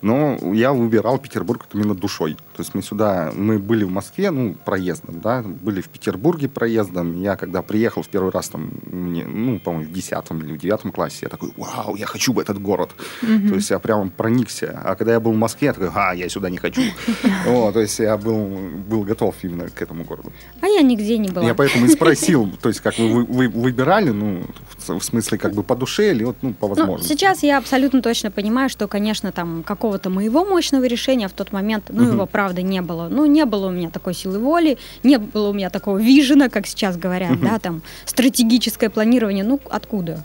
Но 0.00 0.36
я 0.52 0.72
выбирал 0.72 1.18
Петербург 1.18 1.66
именно 1.72 1.94
душой. 1.94 2.36
То 2.54 2.62
есть 2.62 2.74
мы 2.74 2.82
сюда, 2.82 3.32
мы 3.34 3.58
были 3.58 3.84
в 3.84 3.90
Москве, 3.90 4.30
ну, 4.30 4.54
проездом, 4.54 5.20
да, 5.20 5.42
были 5.42 5.80
в 5.80 5.88
Петербурге 5.88 6.48
проездом. 6.48 7.20
Я 7.20 7.36
когда 7.36 7.62
приехал 7.62 8.02
в 8.02 8.08
первый 8.08 8.30
раз, 8.30 8.48
там, 8.50 8.70
мне, 8.84 9.24
ну, 9.24 9.58
по-моему, 9.58 9.90
в 9.90 9.92
10 9.92 10.12
или 10.12 10.52
в 10.52 10.58
9 10.58 10.92
классе, 10.92 11.20
я 11.22 11.28
такой, 11.28 11.52
вау, 11.56 11.96
я 11.96 12.06
хочу 12.06 12.34
в 12.34 12.38
этот 12.38 12.60
город. 12.60 12.90
Mm-hmm. 13.22 13.48
То 13.48 13.54
есть 13.54 13.70
я 13.70 13.78
прям 13.78 14.10
проникся. 14.10 14.78
А 14.84 14.94
когда 14.94 15.12
я 15.14 15.20
был 15.20 15.32
в 15.32 15.36
Москве, 15.36 15.68
я 15.68 15.72
такой, 15.72 15.90
а, 15.94 16.14
я 16.14 16.28
сюда 16.28 16.50
не 16.50 16.58
хочу. 16.58 16.82
О, 17.48 17.72
то 17.72 17.80
есть 17.80 17.98
я 17.98 18.16
был, 18.18 18.46
был 18.86 19.02
готов 19.04 19.34
именно 19.42 19.70
к 19.70 19.80
этому 19.80 20.04
городу. 20.04 20.32
А 20.60 20.66
я 20.66 20.82
нигде 20.82 21.16
не 21.18 21.30
была. 21.30 21.46
Я 21.46 21.54
поэтому 21.54 21.86
и 21.86 21.88
спросил, 21.96 22.50
то 22.60 22.68
есть 22.68 22.80
как 22.80 22.98
вы, 22.98 23.24
вы 23.24 23.48
выбирали, 23.48 24.10
ну, 24.10 24.44
в 24.86 25.00
смысле, 25.00 25.38
как 25.38 25.54
бы 25.54 25.62
по 25.62 25.74
душе 25.74 26.10
или 26.10 26.24
вот, 26.24 26.36
ну, 26.42 26.52
по 26.52 26.68
ну, 26.68 26.74
возможности? 26.74 27.12
сейчас 27.12 27.42
я 27.42 27.58
абсолютно 27.58 28.02
точно 28.02 28.30
понимаю, 28.30 28.68
что, 28.68 28.86
конечно, 28.86 29.32
там 29.32 29.62
какого 29.62 29.83
какого-то 29.84 30.08
моего 30.08 30.46
мощного 30.46 30.86
решения 30.86 31.28
в 31.28 31.32
тот 31.32 31.52
момент, 31.52 31.84
ну, 31.90 32.04
угу. 32.04 32.12
его, 32.12 32.26
правда, 32.26 32.62
не 32.62 32.80
было. 32.80 33.08
Ну, 33.10 33.26
не 33.26 33.44
было 33.44 33.66
у 33.66 33.70
меня 33.70 33.90
такой 33.90 34.14
силы 34.14 34.38
воли, 34.38 34.78
не 35.02 35.18
было 35.18 35.50
у 35.50 35.52
меня 35.52 35.68
такого 35.68 35.98
вижена, 35.98 36.48
как 36.48 36.66
сейчас 36.66 36.96
говорят, 36.96 37.32
угу. 37.32 37.44
да, 37.44 37.58
там, 37.58 37.82
стратегическое 38.06 38.88
планирование, 38.88 39.44
ну, 39.44 39.60
откуда? 39.68 40.24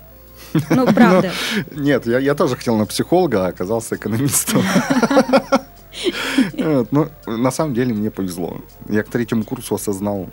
Ну, 0.70 0.86
правда. 0.94 1.32
Нет, 1.76 2.08
я, 2.08 2.20
я 2.20 2.36
тоже 2.36 2.56
хотел 2.56 2.78
на 2.78 2.86
психолога, 2.86 3.46
а 3.46 3.48
оказался 3.50 3.96
экономистом. 3.96 4.64
Ну, 6.92 7.10
на 7.26 7.52
самом 7.52 7.74
деле 7.74 7.94
мне 7.94 8.10
повезло. 8.10 8.62
Я 8.88 9.04
к 9.04 9.10
третьему 9.10 9.44
курсу 9.44 9.76
осознал, 9.76 10.30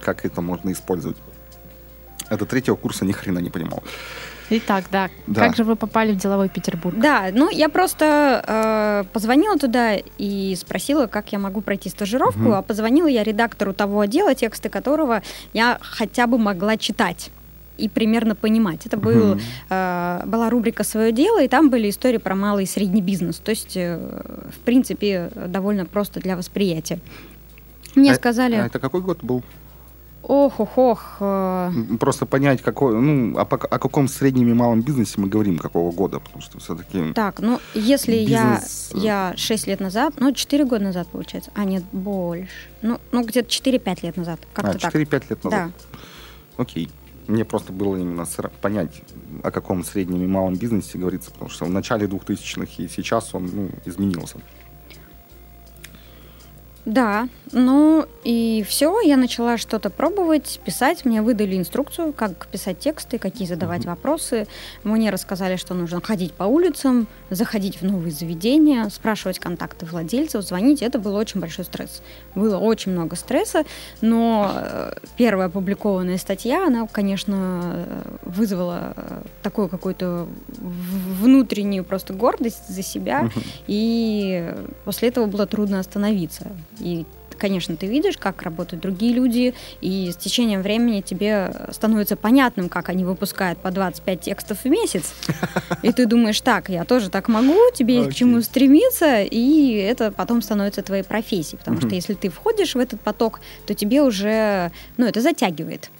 как 0.00 0.26
это 0.26 0.42
можно 0.42 0.70
использовать. 0.72 1.16
Это 2.28 2.44
третьего 2.44 2.76
курса 2.76 3.04
ни 3.06 3.12
хрена 3.12 3.38
не 3.38 3.50
понимал. 3.50 3.82
Итак, 4.50 4.84
да. 4.92 5.10
да. 5.26 5.40
Как 5.40 5.56
же 5.56 5.64
вы 5.64 5.76
попали 5.76 6.12
в 6.12 6.16
деловой 6.16 6.48
Петербург? 6.48 6.96
Да, 6.98 7.28
ну 7.32 7.50
я 7.50 7.68
просто 7.68 8.44
э, 8.46 9.04
позвонила 9.12 9.58
туда 9.58 9.96
и 10.18 10.54
спросила, 10.56 11.06
как 11.06 11.32
я 11.32 11.38
могу 11.38 11.60
пройти 11.60 11.88
стажировку, 11.88 12.42
угу. 12.42 12.52
а 12.52 12.62
позвонила 12.62 13.06
я 13.08 13.24
редактору 13.24 13.72
того 13.72 14.00
отдела, 14.00 14.34
тексты 14.34 14.68
которого 14.68 15.22
я 15.52 15.78
хотя 15.80 16.26
бы 16.26 16.38
могла 16.38 16.76
читать 16.76 17.30
и 17.76 17.88
примерно 17.88 18.34
понимать. 18.34 18.86
Это 18.86 18.96
был, 18.96 19.34
uh 19.34 19.40
э, 19.68 20.26
была 20.26 20.48
рубрика 20.48 20.84
«Свое 20.84 21.12
дело», 21.12 21.42
и 21.42 21.48
там 21.48 21.68
были 21.68 21.90
истории 21.90 22.18
про 22.18 22.34
малый 22.34 22.64
и 22.64 22.66
средний 22.66 23.02
бизнес. 23.02 23.36
То 23.36 23.50
есть, 23.50 23.76
э, 23.76 23.98
в 24.50 24.58
принципе, 24.60 25.30
довольно 25.34 25.84
просто 25.84 26.20
для 26.20 26.36
восприятия. 26.36 27.00
Мне 27.94 28.12
а, 28.12 28.14
сказали... 28.14 28.54
А 28.54 28.66
это 28.66 28.78
какой 28.78 29.00
год 29.00 29.22
был? 29.22 29.42
Ох, 30.28 30.58
ох, 30.58 30.78
ох. 30.78 31.22
Просто 32.00 32.26
понять, 32.26 32.60
какой, 32.60 33.00
ну, 33.00 33.38
о, 33.38 33.44
пок- 33.44 33.68
о 33.68 33.78
каком 33.78 34.08
среднем 34.08 34.48
и 34.48 34.54
малом 34.54 34.82
бизнесе 34.82 35.20
мы 35.20 35.28
говорим, 35.28 35.56
какого 35.56 35.92
года, 35.92 36.18
потому 36.18 36.42
что 36.42 36.58
все-таки... 36.58 37.12
Так, 37.12 37.38
ну, 37.38 37.60
если 37.74 38.24
Бизнес, 38.24 38.90
э, 38.94 38.98
я, 38.98 39.30
я 39.30 39.36
6 39.36 39.66
лет 39.68 39.78
назад, 39.78 40.14
ну, 40.18 40.32
4 40.32 40.64
года 40.64 40.84
назад, 40.84 41.06
получается. 41.08 41.52
А, 41.54 41.64
нет, 41.64 41.84
больше. 41.92 42.48
Ну, 42.82 42.98
ну 43.12 43.24
где-то 43.24 43.48
4-5 43.48 43.98
лет 44.02 44.16
назад. 44.16 44.40
Как-то 44.52 44.72
А, 44.72 44.78
так. 44.78 44.94
4-5 44.94 45.24
лет 45.30 45.44
назад. 45.44 45.70
Да. 45.92 45.98
Окей. 46.56 46.90
Мне 47.28 47.44
просто 47.44 47.72
было 47.72 47.96
именно 47.96 48.24
понять, 48.60 49.02
о 49.42 49.50
каком 49.50 49.84
среднем 49.84 50.22
и 50.22 50.26
малом 50.26 50.54
бизнесе 50.54 50.98
говорится, 50.98 51.30
потому 51.30 51.50
что 51.50 51.64
в 51.64 51.70
начале 51.70 52.06
2000-х 52.06 52.82
и 52.82 52.88
сейчас 52.88 53.34
он 53.34 53.50
ну, 53.52 53.70
изменился. 53.84 54.38
Да, 56.86 57.28
ну 57.50 58.06
и 58.22 58.64
все, 58.68 59.00
я 59.00 59.16
начала 59.16 59.58
что-то 59.58 59.90
пробовать, 59.90 60.60
писать. 60.64 61.04
Мне 61.04 61.20
выдали 61.20 61.56
инструкцию, 61.56 62.12
как 62.12 62.46
писать 62.46 62.78
тексты, 62.78 63.18
какие 63.18 63.46
задавать 63.46 63.84
вопросы. 63.84 64.46
Мне 64.84 65.10
рассказали, 65.10 65.56
что 65.56 65.74
нужно 65.74 66.00
ходить 66.00 66.32
по 66.32 66.44
улицам, 66.44 67.08
заходить 67.30 67.80
в 67.80 67.84
новые 67.84 68.12
заведения, 68.12 68.88
спрашивать 68.88 69.40
контакты 69.40 69.84
владельцев, 69.86 70.44
звонить. 70.44 70.80
Это 70.80 71.00
был 71.00 71.16
очень 71.16 71.40
большой 71.40 71.64
стресс. 71.64 72.02
Было 72.34 72.56
очень 72.58 72.92
много 72.92 73.16
стресса, 73.16 73.64
но 74.00 74.52
э, 74.54 74.92
первая 75.16 75.48
опубликованная 75.48 76.18
статья, 76.18 76.66
она, 76.66 76.86
конечно, 76.86 77.60
э, 77.74 78.02
вызвала 78.22 78.94
э, 78.96 79.22
такую 79.42 79.68
какую-то 79.68 80.28
внутреннюю 80.58 81.84
просто 81.84 82.12
гордость 82.12 82.68
за 82.68 82.82
себя. 82.82 83.30
И 83.66 84.54
после 84.84 85.08
этого 85.08 85.26
было 85.26 85.46
трудно 85.46 85.80
остановиться. 85.80 86.46
И, 86.80 87.04
конечно, 87.38 87.76
ты 87.76 87.86
видишь, 87.86 88.16
как 88.16 88.42
работают 88.42 88.82
другие 88.82 89.12
люди, 89.12 89.54
и 89.80 90.10
с 90.12 90.16
течением 90.16 90.62
времени 90.62 91.00
тебе 91.00 91.52
становится 91.70 92.16
понятным, 92.16 92.68
как 92.68 92.88
они 92.88 93.04
выпускают 93.04 93.58
по 93.58 93.70
25 93.70 94.20
текстов 94.20 94.64
в 94.64 94.68
месяц. 94.68 95.14
И 95.82 95.92
ты 95.92 96.06
думаешь, 96.06 96.40
так, 96.40 96.68
я 96.68 96.84
тоже 96.84 97.10
так 97.10 97.28
могу, 97.28 97.58
тебе 97.74 97.96
есть 97.96 98.10
к 98.10 98.14
чему 98.14 98.40
стремиться, 98.40 99.22
и 99.22 99.72
это 99.74 100.10
потом 100.10 100.42
становится 100.42 100.82
твоей 100.82 101.02
профессией. 101.02 101.58
Потому 101.58 101.78
что 101.78 101.86
Мгм. 101.86 101.96
если 101.96 102.14
ты 102.14 102.28
входишь 102.30 102.74
в 102.74 102.78
этот 102.78 103.00
поток, 103.00 103.40
то 103.66 103.74
тебе 103.74 104.02
уже, 104.02 104.70
ну, 104.96 105.06
это 105.06 105.20
затягивает. 105.20 105.90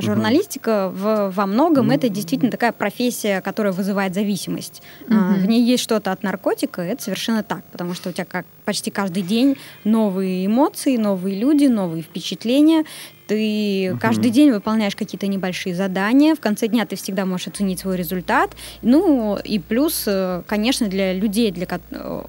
Журналистика 0.00 0.90
в, 0.92 1.30
во 1.30 1.46
многом 1.46 1.90
это 1.90 2.08
действительно 2.08 2.50
такая 2.50 2.72
профессия, 2.72 3.40
которая 3.40 3.72
вызывает 3.72 4.14
зависимость. 4.14 4.82
А. 5.08 5.34
В 5.34 5.46
ней 5.46 5.62
есть 5.64 5.82
что-то 5.82 6.12
от 6.12 6.22
наркотика, 6.22 6.82
это 6.82 7.02
совершенно 7.02 7.42
так, 7.42 7.62
потому 7.72 7.94
что 7.94 8.10
у 8.10 8.12
тебя 8.12 8.24
как 8.24 8.46
почти 8.64 8.90
каждый 8.90 9.22
день 9.22 9.56
новые 9.84 10.46
эмоции, 10.46 10.96
новые 10.96 11.38
люди, 11.38 11.66
новые 11.66 12.02
впечатления. 12.02 12.84
Ты 13.26 13.96
каждый 14.00 14.32
день 14.32 14.50
выполняешь 14.50 14.96
какие-то 14.96 15.28
небольшие 15.28 15.72
задания. 15.72 16.34
В 16.34 16.40
конце 16.40 16.66
дня 16.66 16.84
ты 16.84 16.96
всегда 16.96 17.24
можешь 17.24 17.46
оценить 17.46 17.78
свой 17.78 17.96
результат. 17.96 18.56
Ну 18.82 19.36
и 19.36 19.60
плюс, 19.60 20.02
э, 20.08 20.42
конечно, 20.48 20.88
для 20.88 21.12
людей, 21.12 21.52
для, 21.52 21.68
э, 21.90 22.22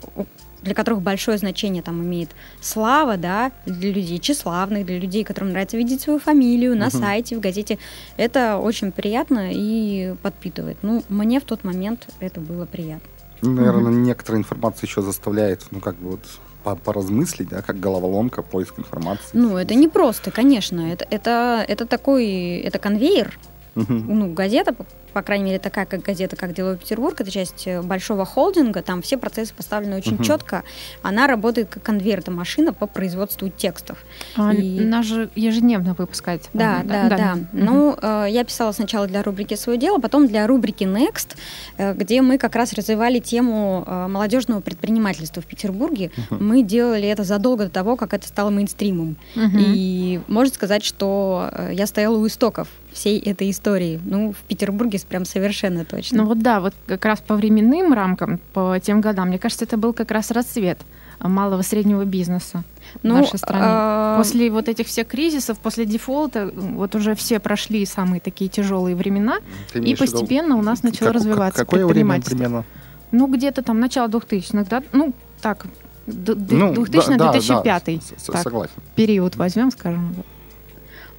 для 0.62 0.74
которых 0.75 1.01
большое 1.01 1.38
значение 1.38 1.82
там 1.82 2.01
имеет 2.03 2.30
слава, 2.62 3.18
да, 3.18 3.51
для 3.65 3.91
людей 3.91 4.20
тщеславных, 4.20 4.86
для 4.86 5.00
людей, 5.00 5.24
которым 5.24 5.50
нравится 5.51 5.77
видеть 5.77 6.01
свою 6.01 6.20
фамилию 6.20 6.75
на 6.77 6.88
Мгм. 6.88 7.00
сайте, 7.00 7.36
в 7.36 7.39
газете, 7.39 7.77
это 8.18 8.58
очень 8.58 8.91
приятно 8.91 9.50
и 9.51 10.13
подпитывает. 10.22 10.77
Ну, 10.82 11.03
мне 11.10 11.39
в 11.39 11.44
тот 11.44 11.63
момент 11.63 12.08
это 12.20 12.39
было 12.39 12.65
приятно. 12.65 13.08
Ну, 13.41 13.53
Наверное, 13.53 13.91
некоторая 13.91 14.39
информация 14.41 14.88
еще 14.88 15.01
заставляет, 15.01 15.65
ну, 15.72 15.80
как 15.80 15.96
бы 15.96 16.12
вот 16.12 16.20
по- 16.63 16.75
поразмыслить, 16.75 17.50
да, 17.50 17.63
как 17.63 17.80
головоломка, 17.80 18.44
поиск 18.44 18.77
информации. 18.77 19.30
Ну, 19.34 19.58
это 19.58 19.74
не 19.74 19.88
просто, 19.88 20.30
конечно. 20.30 20.82
Это, 20.82 21.08
это, 21.10 21.65
это 21.68 21.88
такой, 21.88 22.58
это 22.58 22.77
конвейер. 22.77 23.39
Мгм. 23.74 24.06
Ну, 24.20 24.34
газета, 24.34 24.75
по, 25.13 25.22
крайней 25.22 25.46
мере, 25.46 25.60
такая, 25.60 25.86
как 25.86 26.01
газета, 26.01 26.36
как 26.36 26.53
«Деловой 26.53 26.77
Петербург», 26.77 27.20
это 27.20 27.30
часть 27.32 27.68
э, 27.68 27.82
большого 27.82 28.25
холдинга, 28.25 28.82
там 28.82 29.01
все 29.01 29.18
процессы 29.18 29.53
поставлены 29.53 29.98
очень 29.98 30.15
Мгм. 30.15 30.24
четко. 30.24 30.63
Она 31.01 31.27
работает 31.27 31.70
как 31.70 31.89
это 31.89 32.32
машина 32.32 32.74
по 32.74 32.88
производству 32.88 33.50
текстов. 33.50 33.98
А, 34.36 34.53
И- 34.53 34.80
Нас 34.80 35.06
же 35.06 35.30
ежедневно 35.36 35.94
выпускается. 35.94 36.50
Да, 36.53 36.80
по-моему, 36.82 37.10
да, 37.10 37.18
да. 37.18 37.36
Мгм. 37.36 37.48
Ну, 37.53 37.98
э, 38.01 38.25
я 38.30 38.44
писала 38.44 38.72
сначала 38.72 39.08
для 39.08 39.24
рубрики 39.24 39.56
«Свое 39.56 39.77
дело», 39.77 40.00
потом 40.00 40.27
для 40.27 40.48
рубрики 40.48 40.84
«Next», 40.84 41.36
э, 41.77 41.94
где 41.94 42.22
мы 42.22 42.38
как 42.38 42.56
раз 42.56 42.74
развивали 42.74 43.20
тему 43.20 43.84
э, 43.86 44.08
молодежного 44.08 44.62
предпринимательства 44.62 45.41
в 45.41 45.46
Петербурге. 45.46 46.12
Мгм. 46.30 46.48
Мы 46.48 46.63
делали 46.63 47.08
это 47.08 47.24
задолго 47.24 47.65
до 47.65 47.70
того, 47.70 47.96
как 47.98 48.13
это 48.13 48.27
стало 48.27 48.50
мейнстримом. 48.50 49.15
Мгм. 49.36 49.58
И 49.60 50.22
можно 50.27 50.53
сказать, 50.53 50.84
что 50.84 51.50
э, 51.51 51.72
я 51.74 51.86
стояла 51.88 52.18
у 52.18 52.27
истоков 52.27 52.68
всей 52.91 53.20
этой 53.20 53.50
истории. 53.50 54.00
Ну, 54.03 54.34
в 54.34 54.38
Петербурге 54.48 54.98
прям 55.05 55.25
совершенно 55.25 55.86
точно. 55.86 56.20
Ну 56.20 56.25
вот 56.25 56.39
да, 56.39 56.60
вот 56.60 56.74
как 56.88 57.05
раз 57.05 57.20
по 57.22 57.36
временным 57.36 57.93
рамкам, 57.93 58.39
по 58.53 58.77
тем 58.81 59.01
годам, 59.01 59.27
мне 59.29 59.39
кажется, 59.39 59.65
это 59.65 59.77
был 59.77 59.93
как 59.93 60.12
раз 60.12 60.31
расцвет 60.31 60.79
малого 61.20 61.62
среднего 61.62 62.03
бизнеса 62.03 62.63
в 62.96 63.03
Ну, 63.03 63.15
нашей 63.17 63.38
стране. 63.38 63.63
а, 63.63 64.17
После 64.17 64.50
вот 64.50 64.67
этих 64.67 64.88
всех 64.88 65.08
кризисов, 65.08 65.60
после 65.60 65.86
дефолта, 65.86 66.51
вот 66.55 66.96
уже 66.96 67.13
все 67.13 67.39
прошли 67.39 67.86
самые 67.86 68.20
такие 68.20 68.50
тяжелые 68.50 68.96
времена, 68.96 69.38
Ты 69.72 69.79
и 69.79 69.93
в 69.96 70.00
постепенно 70.00 70.55
у 70.58 70.62
нас 70.63 70.81
начало 70.81 71.08
Как- 71.10 71.15
развиваться 71.17 71.60
Какое 71.60 71.86
время 71.86 71.89
предпринимательство. 72.15 72.36
примерно? 72.38 72.65
Ну, 73.12 73.27
где-то 73.27 73.62
там 73.62 73.79
начало 73.79 74.08
2000-х, 74.08 74.65
да? 74.70 74.81
Ну, 74.93 75.13
так, 75.41 75.67
д- 76.08 76.34
д- 76.34 76.55
Ну, 76.55 76.74
2000-2005 76.74 77.17
да, 77.63 77.72
да, 78.17 78.34
Так. 78.34 78.41
согласен. 78.41 78.74
период 78.96 79.36
возьмем, 79.36 79.70
скажем. 79.70 80.15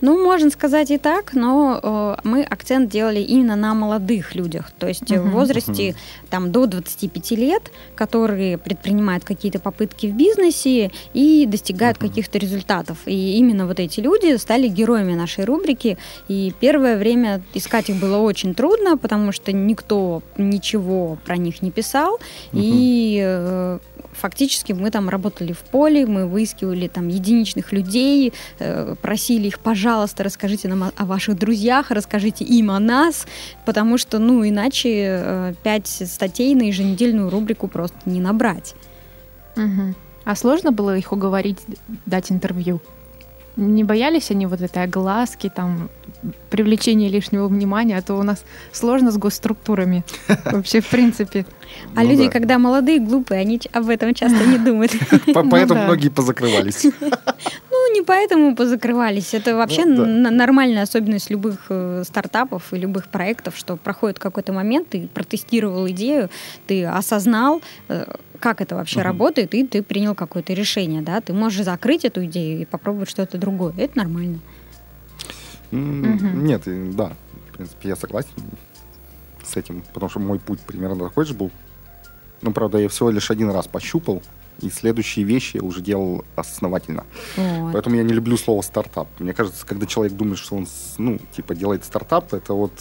Ну, 0.02 0.22
можно 0.22 0.50
сказать 0.50 0.90
и 0.90 0.98
так, 0.98 1.32
но 1.32 1.80
э, 1.80 2.16
мы 2.24 2.42
акцент 2.42 2.90
делали 2.90 3.20
именно 3.20 3.54
на 3.54 3.72
молодых 3.72 4.34
людях, 4.34 4.72
то 4.76 4.88
есть 4.88 5.10
э, 5.12 5.20
в 5.20 5.30
возрасте 5.30 5.94
там, 6.28 6.50
до 6.50 6.66
25 6.66 7.30
лет, 7.32 7.70
которые 7.94 8.58
предпринимают 8.58 9.24
какие-то 9.24 9.60
попытки 9.60 10.08
в 10.08 10.14
бизнесе 10.14 10.90
и 11.14 11.46
достигают 11.46 12.00
Мгм. 12.00 12.08
каких-то 12.08 12.38
результатов. 12.38 12.98
И 13.06 13.36
именно 13.38 13.66
вот 13.66 13.78
эти 13.78 14.00
люди 14.00 14.36
стали 14.38 14.66
героями 14.66 15.14
нашей 15.14 15.44
рубрики. 15.44 15.96
И 16.26 16.52
первое 16.58 16.96
время 16.96 17.40
искать 17.54 17.88
их 17.88 17.96
было 17.96 18.18
очень 18.18 18.54
трудно, 18.54 18.96
потому 18.98 19.30
что 19.30 19.52
никто 19.52 20.22
ничего 20.36 21.16
про 21.24 21.36
них 21.36 21.62
не 21.62 21.70
писал. 21.70 22.18
И 22.52 23.20
э, 23.24 23.78
фактически 24.12 24.72
мы 24.72 24.90
там 24.90 25.08
работали 25.08 25.52
в 25.52 25.58
поле, 25.58 26.06
мы 26.06 26.26
выискивали 26.26 26.88
там 26.88 27.08
единичных 27.08 27.72
людей, 27.72 28.32
э, 28.58 28.94
просили 29.00 29.48
их, 29.48 29.58
пожалуйста, 29.58 30.24
расскажите 30.24 30.68
нам 30.68 30.92
о, 30.96 31.04
ваших 31.04 31.38
друзьях, 31.38 31.90
расскажите 31.90 32.44
им 32.44 32.70
о 32.70 32.78
нас, 32.78 33.26
потому 33.64 33.98
что, 33.98 34.18
ну, 34.18 34.46
иначе 34.46 34.90
э, 34.92 35.54
пять 35.62 35.88
статей 35.88 36.54
на 36.54 36.62
еженедельную 36.62 37.30
рубрику 37.30 37.68
просто 37.68 37.96
не 38.04 38.20
набрать. 38.20 38.74
Мгм. 39.56 39.94
А 40.24 40.36
сложно 40.36 40.70
было 40.70 40.96
их 40.96 41.12
уговорить 41.12 41.58
дать 42.06 42.30
интервью? 42.30 42.80
Не 43.56 43.84
боялись 43.84 44.30
они 44.30 44.46
вот 44.46 44.62
этой 44.62 44.84
огласки, 44.84 45.52
там, 45.54 45.90
привлечения 46.52 47.08
лишнего 47.08 47.48
внимания, 47.48 47.96
а 47.98 48.02
то 48.02 48.14
у 48.14 48.22
нас 48.22 48.44
сложно 48.72 49.10
с 49.10 49.16
госструктурами 49.16 50.04
вообще, 50.52 50.80
в 50.80 50.86
принципе. 50.88 51.44
А 51.96 52.02
Ну 52.02 52.10
люди, 52.10 52.24
да. 52.26 52.30
когда 52.30 52.58
молодые, 52.58 52.98
глупые, 53.00 53.40
они 53.40 53.58
об 53.72 53.88
этом 53.88 54.14
часто 54.14 54.44
не 54.46 54.58
думают. 54.58 54.92
Ну 55.26 55.48
Поэтому 55.50 55.80
да. 55.80 55.84
многие 55.86 56.10
позакрывались. 56.10 56.86
Ну, 57.74 57.94
не 57.94 58.02
поэтому 58.02 58.54
позакрывались. 58.54 59.34
Это 59.34 59.56
вообще 59.56 59.84
Ну, 59.86 59.96
да. 60.04 60.10
н- 60.30 60.36
нормальная 60.36 60.82
особенность 60.82 61.30
любых 61.30 61.66
э, 61.70 62.04
стартапов 62.06 62.72
и 62.72 62.76
любых 62.78 63.08
проектов, 63.08 63.54
что 63.56 63.76
проходит 63.76 64.18
какой-то 64.18 64.52
момент, 64.52 64.90
ты 64.90 65.08
протестировал 65.12 65.88
идею, 65.88 66.28
ты 66.68 66.84
осознал, 66.84 67.60
э, 67.88 68.04
как 68.38 68.60
это 68.60 68.76
вообще 68.76 69.02
работает, 69.02 69.54
и 69.54 69.66
ты 69.66 69.82
принял 69.82 70.14
какое-то 70.14 70.52
решение, 70.52 71.02
да. 71.02 71.20
Ты 71.20 71.32
можешь 71.32 71.64
закрыть 71.64 72.04
эту 72.04 72.24
идею 72.26 72.60
и 72.60 72.64
попробовать 72.66 73.08
что-то 73.10 73.36
другое. 73.38 73.72
Это 73.78 73.98
нормально. 73.98 74.38
Мгм. 75.72 76.44
Нет, 76.44 76.62
да, 76.94 77.12
в 77.50 77.56
принципе, 77.56 77.88
я 77.88 77.96
согласен 77.96 78.30
с 79.44 79.56
этим, 79.56 79.82
потому 79.92 80.10
что 80.10 80.20
мой 80.20 80.38
путь 80.38 80.60
примерно 80.60 81.04
такой 81.08 81.24
же 81.24 81.34
был. 81.34 81.50
Ну, 82.42 82.52
правда, 82.52 82.78
я 82.78 82.88
всего 82.88 83.10
лишь 83.10 83.30
один 83.30 83.50
раз 83.50 83.66
пощупал, 83.68 84.22
и 84.60 84.70
следующие 84.70 85.24
вещи 85.24 85.56
я 85.56 85.62
уже 85.62 85.80
делал 85.80 86.24
основательно. 86.36 87.04
Вот. 87.36 87.72
Поэтому 87.72 87.96
я 87.96 88.02
не 88.02 88.12
люблю 88.12 88.36
слово 88.36 88.62
стартап. 88.62 89.08
Мне 89.18 89.32
кажется, 89.32 89.66
когда 89.66 89.86
человек 89.86 90.12
думает, 90.16 90.38
что 90.38 90.56
он, 90.56 90.66
ну, 90.98 91.18
типа, 91.36 91.54
делает 91.54 91.84
стартап, 91.84 92.32
это 92.34 92.52
вот, 92.54 92.72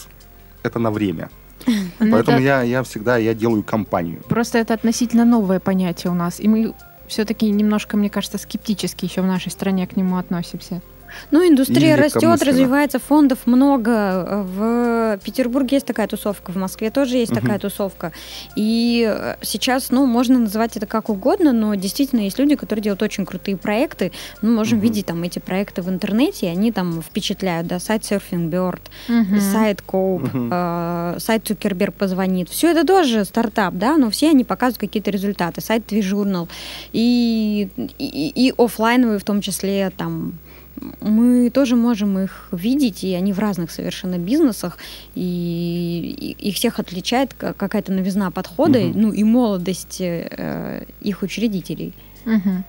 это 0.63 0.79
на 0.79 0.91
время. 0.91 1.29
Ну, 1.99 2.11
Поэтому 2.11 2.37
это- 2.37 2.43
я, 2.43 2.61
я 2.63 2.81
всегда, 2.83 3.17
я 3.17 3.33
делаю 3.35 3.63
компанию. 3.63 4.21
Просто 4.27 4.57
это 4.57 4.73
относительно 4.73 5.25
новое 5.25 5.59
понятие 5.59 6.11
у 6.11 6.15
нас, 6.15 6.39
и 6.39 6.47
мы 6.47 6.73
все-таки 7.07 7.49
немножко, 7.49 7.97
мне 7.97 8.09
кажется, 8.09 8.37
скептически 8.39 9.05
еще 9.05 9.21
в 9.21 9.25
нашей 9.25 9.51
стране 9.51 9.85
к 9.85 9.95
нему 9.95 10.17
относимся. 10.17 10.81
Ну, 11.31 11.47
индустрия 11.47 11.95
растет, 11.95 12.41
развивается, 12.43 12.99
фондов 12.99 13.39
много. 13.45 14.43
В 14.43 15.19
Петербурге 15.23 15.77
есть 15.77 15.85
такая 15.85 16.07
тусовка, 16.07 16.51
в 16.51 16.55
Москве 16.57 16.89
тоже 16.89 17.17
есть 17.17 17.31
Мгм. 17.31 17.41
такая 17.41 17.59
тусовка. 17.59 18.11
И 18.55 19.05
э, 19.09 19.35
сейчас, 19.41 19.91
ну, 19.91 20.05
можно 20.05 20.39
называть 20.39 20.77
это 20.77 20.85
как 20.85 21.09
угодно, 21.09 21.51
но 21.53 21.75
действительно 21.75 22.21
есть 22.21 22.39
люди, 22.39 22.55
которые 22.55 22.83
делают 22.83 23.01
очень 23.03 23.25
крутые 23.25 23.57
проекты. 23.57 24.11
Мы 24.41 24.51
можем 24.51 24.77
Мгм. 24.79 24.87
видеть 24.87 25.05
там 25.05 25.21
эти 25.23 25.39
проекты 25.39 25.81
в 25.81 25.89
интернете, 25.89 26.47
и 26.47 26.49
они 26.49 26.71
там 26.71 27.01
впечатляют, 27.01 27.67
да, 27.67 27.79
сайт 27.79 28.01
Surfing 28.03 28.49
Bird, 28.49 28.81
Мгм. 29.07 29.39
сайт 29.39 29.81
Коуп, 29.81 30.23
Мгм. 30.33 30.49
э, 30.51 31.15
сайт 31.19 31.45
Цукерберг 31.45 31.93
позвонит. 31.95 32.49
Все 32.49 32.71
это 32.71 32.85
тоже 32.85 33.25
стартап, 33.25 33.73
да, 33.75 33.97
но 33.97 34.09
все 34.09 34.29
они 34.29 34.43
показывают 34.43 34.79
какие-то 34.79 35.11
результаты. 35.11 35.61
Сайт 35.61 35.85
Твижурнал 35.85 36.47
и, 36.93 37.69
и, 37.97 38.31
и 38.35 38.53
оффлайновые 38.57 39.19
в 39.19 39.23
том 39.23 39.41
числе 39.41 39.91
там 39.95 40.33
мы 41.01 41.49
тоже 41.49 41.75
можем 41.75 42.17
их 42.19 42.47
видеть, 42.51 43.03
и 43.03 43.13
они 43.13 43.33
в 43.33 43.39
разных 43.39 43.71
совершенно 43.71 44.17
бизнесах, 44.17 44.77
и, 45.15 46.35
их 46.39 46.55
всех 46.55 46.79
отличает 46.79 47.33
ка- 47.33 47.53
какая-то 47.53 47.91
новизна 47.91 48.31
подхода, 48.31 48.79
Мгм. 48.79 49.01
ну 49.01 49.11
и 49.11 49.23
молодость 49.23 49.97
э, 50.01 50.85
их 51.01 51.21
учредителей. 51.21 51.93
Мгм. 52.25 52.63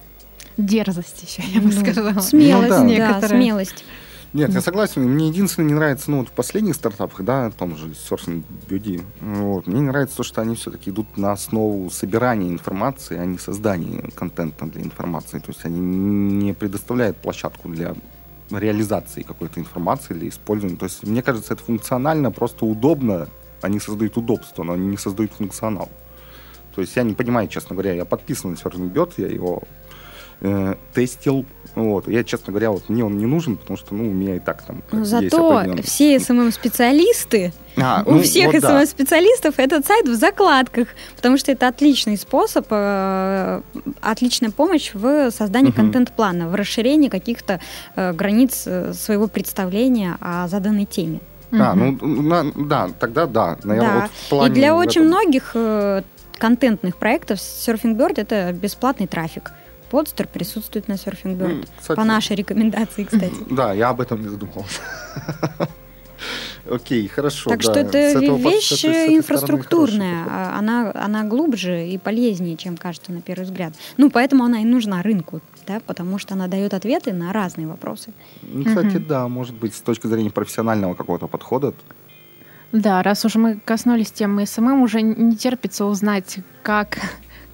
Дерзость 0.58 1.22
еще, 1.22 1.42
я 1.54 1.60
бы 1.60 1.72
Ну, 1.72 1.80
сказала. 1.80 2.20
Смелость, 2.20 2.68
Ну 2.70 2.76
да. 2.76 2.78
да, 2.78 2.84
Некоторые. 2.84 3.42
смелость. 3.42 3.84
Нет, 4.32 4.50
я 4.54 4.62
согласен. 4.62 5.02
Мне 5.02 5.28
единственное 5.28 5.68
не 5.68 5.74
нравится, 5.74 6.10
ну, 6.10 6.20
вот 6.20 6.28
в 6.28 6.32
последних 6.32 6.74
стартапах, 6.74 7.22
да, 7.22 7.50
в 7.50 7.54
том 7.54 7.76
же 7.76 7.88
Surfing 7.88 8.42
Beauty, 8.66 9.04
вот, 9.20 9.66
мне 9.66 9.80
не 9.80 9.86
нравится 9.86 10.16
то, 10.16 10.22
что 10.22 10.40
они 10.40 10.54
все-таки 10.54 10.88
идут 10.88 11.18
на 11.18 11.32
основу 11.32 11.90
собирания 11.90 12.48
информации, 12.48 13.18
а 13.18 13.26
не 13.26 13.36
создания 13.36 14.10
контента 14.14 14.64
для 14.64 14.82
информации. 14.82 15.38
То 15.38 15.50
есть 15.50 15.64
они 15.64 15.80
не 15.80 16.54
предоставляют 16.54 17.18
площадку 17.18 17.68
для 17.68 17.94
реализации 18.50 19.22
какой-то 19.22 19.60
информации, 19.60 20.14
для 20.14 20.28
использования. 20.28 20.76
То 20.76 20.86
есть, 20.86 21.02
мне 21.06 21.22
кажется, 21.22 21.54
это 21.54 21.62
функционально, 21.62 22.30
просто 22.30 22.64
удобно. 22.64 23.28
Они 23.60 23.78
создают 23.80 24.16
удобство, 24.16 24.62
но 24.62 24.72
они 24.72 24.86
не 24.86 24.96
создают 24.96 25.32
функционал. 25.32 25.90
То 26.74 26.80
есть 26.80 26.96
я 26.96 27.02
не 27.02 27.14
понимаю, 27.14 27.48
честно 27.48 27.74
говоря, 27.74 27.92
я 27.92 28.04
подписан 28.04 28.52
на 28.52 28.54
Surfing 28.54 28.90
Bird, 28.92 29.12
я 29.18 29.28
его 29.28 29.62
э, 30.40 30.74
тестил. 30.94 31.44
Вот. 31.74 32.06
Я, 32.08 32.22
честно 32.24 32.52
говоря, 32.52 32.70
вот 32.70 32.88
мне 32.88 33.04
он 33.04 33.16
не 33.18 33.26
нужен, 33.26 33.56
потому 33.56 33.76
что, 33.76 33.94
ну, 33.94 34.08
у 34.08 34.12
меня 34.12 34.36
и 34.36 34.38
так 34.38 34.62
там 34.62 34.82
Но 34.92 35.04
зато 35.04 35.64
все 35.82 36.18
СММ-специалисты 36.18 37.52
А, 37.78 38.02
У 38.04 38.12
ну, 38.16 38.22
всех 38.22 38.52
вот 38.52 38.60
да. 38.62 38.68
СММ-специалистов 38.84 39.54
этот 39.58 39.86
сайт 39.86 40.06
в 40.06 40.14
закладках, 40.14 40.88
потому 41.16 41.38
что 41.38 41.52
это 41.52 41.68
отличный 41.68 42.18
способ, 42.18 42.66
э, 42.68 43.62
отличная 44.02 44.50
помощь 44.50 44.90
в 44.92 45.30
создании 45.30 45.68
Мгм. 45.68 45.76
контент-плана, 45.76 46.48
в 46.48 46.54
расширении 46.54 47.08
каких-то 47.08 47.60
э, 47.96 48.12
границ 48.12 48.64
э, 48.66 48.92
своего 48.92 49.26
представления 49.26 50.18
о 50.20 50.48
заданной 50.48 50.84
теме. 50.84 51.20
А, 51.52 51.74
Мгм. 51.74 51.98
ну, 52.02 52.22
на- 52.22 52.52
да, 52.54 52.90
тогда 52.98 53.26
да. 53.26 53.56
Наверное, 53.64 53.90
Да. 53.94 54.00
вот 54.02 54.10
в 54.10 54.28
плане 54.28 54.50
И 54.52 54.54
для 54.54 54.74
очень 54.76 55.00
этом- 55.02 55.06
многих 55.06 55.50
э, 55.54 56.02
контентных 56.38 56.96
проектов 56.96 57.38
Surfing 57.38 57.96
Bird 57.96 58.14
это 58.20 58.52
бесплатный 58.52 59.06
трафик. 59.06 59.52
Подстер 59.92 60.26
присутствует 60.26 60.88
на 60.88 60.94
Surfing 60.94 61.36
Bird. 61.36 61.68
Кстати, 61.78 61.96
По 61.98 62.04
нашей 62.04 62.34
рекомендации, 62.34 63.04
кстати. 63.04 63.34
Да, 63.50 63.74
я 63.74 63.90
об 63.90 64.00
этом 64.00 64.22
не 64.22 64.28
задумывался. 64.28 64.80
Окей, 66.70 67.08
хорошо. 67.08 67.50
Так 67.50 67.60
да. 67.60 67.70
что 67.70 67.78
это 67.80 67.98
этого 67.98 68.38
вещь 68.38 68.72
этой- 68.84 69.04
этой 69.04 69.16
инфраструктурная, 69.18 70.22
хороший 70.24 70.32
а 70.34 70.58
она, 70.58 70.92
она 70.94 71.24
глубже 71.24 71.86
и 71.88 71.98
полезнее, 71.98 72.56
чем 72.56 72.78
кажется 72.78 73.12
на 73.12 73.20
первый 73.20 73.44
взгляд. 73.44 73.74
Ну, 73.98 74.08
поэтому 74.10 74.44
она 74.44 74.62
и 74.62 74.64
нужна 74.64 75.02
рынку, 75.02 75.42
да, 75.66 75.80
потому 75.86 76.16
что 76.18 76.32
она 76.32 76.46
дает 76.48 76.72
ответы 76.72 77.12
на 77.12 77.30
разные 77.34 77.66
вопросы. 77.66 78.14
Ну, 78.40 78.64
кстати, 78.64 78.96
Мгм. 78.96 79.06
да, 79.06 79.28
может 79.28 79.54
быть, 79.56 79.74
с 79.74 79.80
точки 79.82 80.06
зрения 80.06 80.30
профессионального 80.30 80.94
какого-то 80.94 81.26
подхода. 81.26 81.74
Да, 82.70 83.02
раз 83.02 83.26
уж 83.26 83.34
мы 83.34 83.60
коснулись 83.62 84.10
темы 84.10 84.46
SMM, 84.46 84.80
уже 84.80 85.02
не 85.02 85.36
терпится 85.36 85.84
узнать, 85.84 86.38
как, 86.62 86.98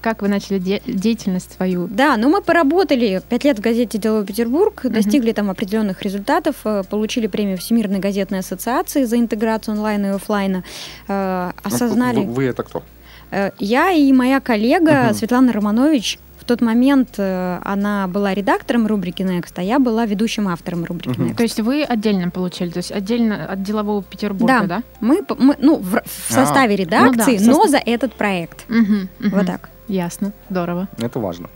как 0.01 0.21
вы 0.21 0.27
начали 0.29 0.59
де- 0.59 0.81
деятельность 0.85 1.53
свою. 1.55 1.87
Да, 1.87 2.15
но 2.17 2.29
мы 2.29 2.41
поработали 2.41 3.21
пять 3.29 3.43
лет 3.43 3.59
в 3.59 3.61
газете 3.61 3.97
«Деловой 3.97 4.25
Петербург», 4.25 4.81
достигли 4.83 5.31
там 5.33 5.49
определенных 5.49 6.01
результатов, 6.01 6.55
э, 6.63 6.83
получили 6.89 7.27
премию 7.27 7.57
Всемирной 7.57 7.99
газетной 7.99 8.39
ассоциации 8.39 9.03
за 9.03 9.17
интеграцию 9.17 9.73
онлайна 9.75 10.07
и 10.07 10.09
оффлайна, 10.15 10.63
э, 11.07 11.51
Ну, 11.63 11.67
осознали... 11.67 12.19
Вы, 12.19 12.33
вы 12.33 12.43
это 12.45 12.63
кто? 12.63 12.83
Э, 13.31 13.51
Я 13.59 13.91
и 13.91 14.11
моя 14.13 14.39
коллега 14.39 15.05
Мгм. 15.05 15.13
Светлана 15.13 15.51
Романович, 15.53 16.17
в 16.39 16.45
тот 16.45 16.61
момент 16.61 17.19
она 17.19 18.07
была 18.07 18.33
редактором 18.33 18.87
рубрики 18.87 19.21
Next, 19.21 19.51
а 19.57 19.61
я 19.61 19.77
была 19.77 20.05
ведущим 20.07 20.47
автором 20.47 20.83
рубрики 20.85 21.09
Мгм. 21.19 21.27
Next. 21.31 21.35
То 21.35 21.43
есть 21.43 21.59
вы 21.59 21.83
отдельно 21.83 22.31
получили, 22.31 22.69
то 22.71 22.77
есть 22.77 22.91
отдельно 22.91 23.45
от 23.45 23.61
делового 23.61 24.01
Петербурга, 24.01 24.63
да? 24.65 24.83
Мы, 24.99 25.21
п- 25.23 25.35
мы, 25.37 25.55
ну, 25.59 25.75
в, 25.75 26.01
в 26.03 26.31
А. 26.31 26.33
составе 26.33 26.75
редакции, 26.75 27.33
Ну 27.33 27.37
да, 27.37 27.43
в 27.43 27.47
но 27.47 27.53
состав- 27.65 27.69
за 27.71 27.77
этот 27.77 28.13
проект. 28.13 28.67
Мгм, 28.69 29.09
мгм. 29.19 29.29
Вот 29.31 29.45
так. 29.45 29.69
Ясно, 29.89 30.31
здорово. 30.49 30.87
Это 30.97 31.19
важно. 31.19 31.49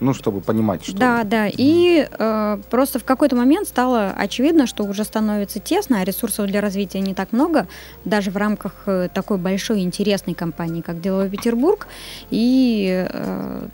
Ну, 0.00 0.14
чтобы 0.14 0.40
понимать, 0.40 0.84
что... 0.84 0.96
Да, 0.96 1.24
да. 1.24 1.48
И 1.48 2.06
э, 2.08 2.58
просто 2.70 3.00
в 3.00 3.04
какой-то 3.04 3.34
момент 3.34 3.66
стало 3.66 4.10
очевидно, 4.10 4.68
что 4.68 4.84
уже 4.84 5.02
становится 5.02 5.58
тесно, 5.58 6.00
а 6.00 6.04
ресурсов 6.04 6.46
для 6.46 6.60
развития 6.60 7.00
не 7.00 7.14
так 7.14 7.32
много, 7.32 7.66
даже 8.04 8.30
в 8.30 8.36
рамках 8.36 8.74
э, 8.86 9.08
такой 9.12 9.38
большой 9.38 9.80
интересной 9.80 10.34
компании, 10.34 10.82
как 10.82 11.00
Деловой 11.00 11.28
Петербург. 11.28 11.88
И 12.30 13.08
э, 13.10 13.68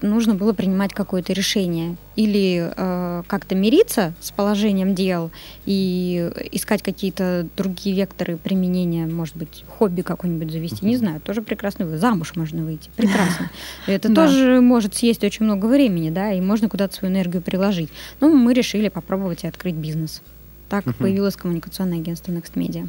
нужно 0.00 0.34
было 0.34 0.52
принимать 0.52 0.92
какое-то 0.94 1.32
решение. 1.32 1.96
Или 2.16 2.70
э, 2.76 3.22
как-то 3.26 3.54
мириться 3.54 4.12
с 4.20 4.30
положением 4.30 4.94
дел 4.94 5.30
и 5.66 6.30
искать 6.52 6.82
какие-то 6.82 7.46
другие 7.56 7.94
векторы 7.96 8.36
применения, 8.36 9.06
может 9.06 9.36
быть, 9.36 9.64
хобби 9.78 10.02
какое-нибудь 10.02 10.50
завести, 10.50 10.84
не 10.86 10.96
знаю, 10.96 11.20
тоже 11.20 11.42
прекрасно. 11.42 11.86
вы- 11.86 11.98
Замуж 11.98 12.34
можно 12.36 12.64
выйти, 12.64 12.90
прекрасно. 12.96 13.50
Это 13.86 14.08
Да. 14.08 14.26
тоже 14.26 14.60
может 14.60 14.94
съесть 14.94 15.22
очень 15.24 15.44
много 15.44 15.66
времени, 15.66 16.10
да, 16.10 16.32
и 16.32 16.40
можно 16.40 16.68
куда-то 16.68 16.94
свою 16.94 17.12
энергию 17.14 17.42
приложить. 17.42 17.88
Ну, 18.20 18.34
мы 18.36 18.54
решили 18.54 18.88
попробовать 18.88 19.44
и 19.44 19.46
открыть 19.46 19.74
бизнес. 19.74 20.22
Так 20.68 20.84
появилось 20.96 21.36
коммуникационное 21.36 21.98
агентство 21.98 22.30
Next 22.32 22.54
Media. 22.54 22.88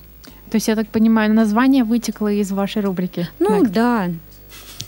То 0.51 0.55
есть, 0.55 0.67
я 0.67 0.75
так 0.75 0.87
понимаю, 0.87 1.33
название 1.33 1.83
вытекло 1.83 2.31
из 2.31 2.51
вашей 2.51 2.81
рубрики. 2.81 3.27
Ну, 3.39 3.63
Next. 3.63 3.69
да, 3.69 4.09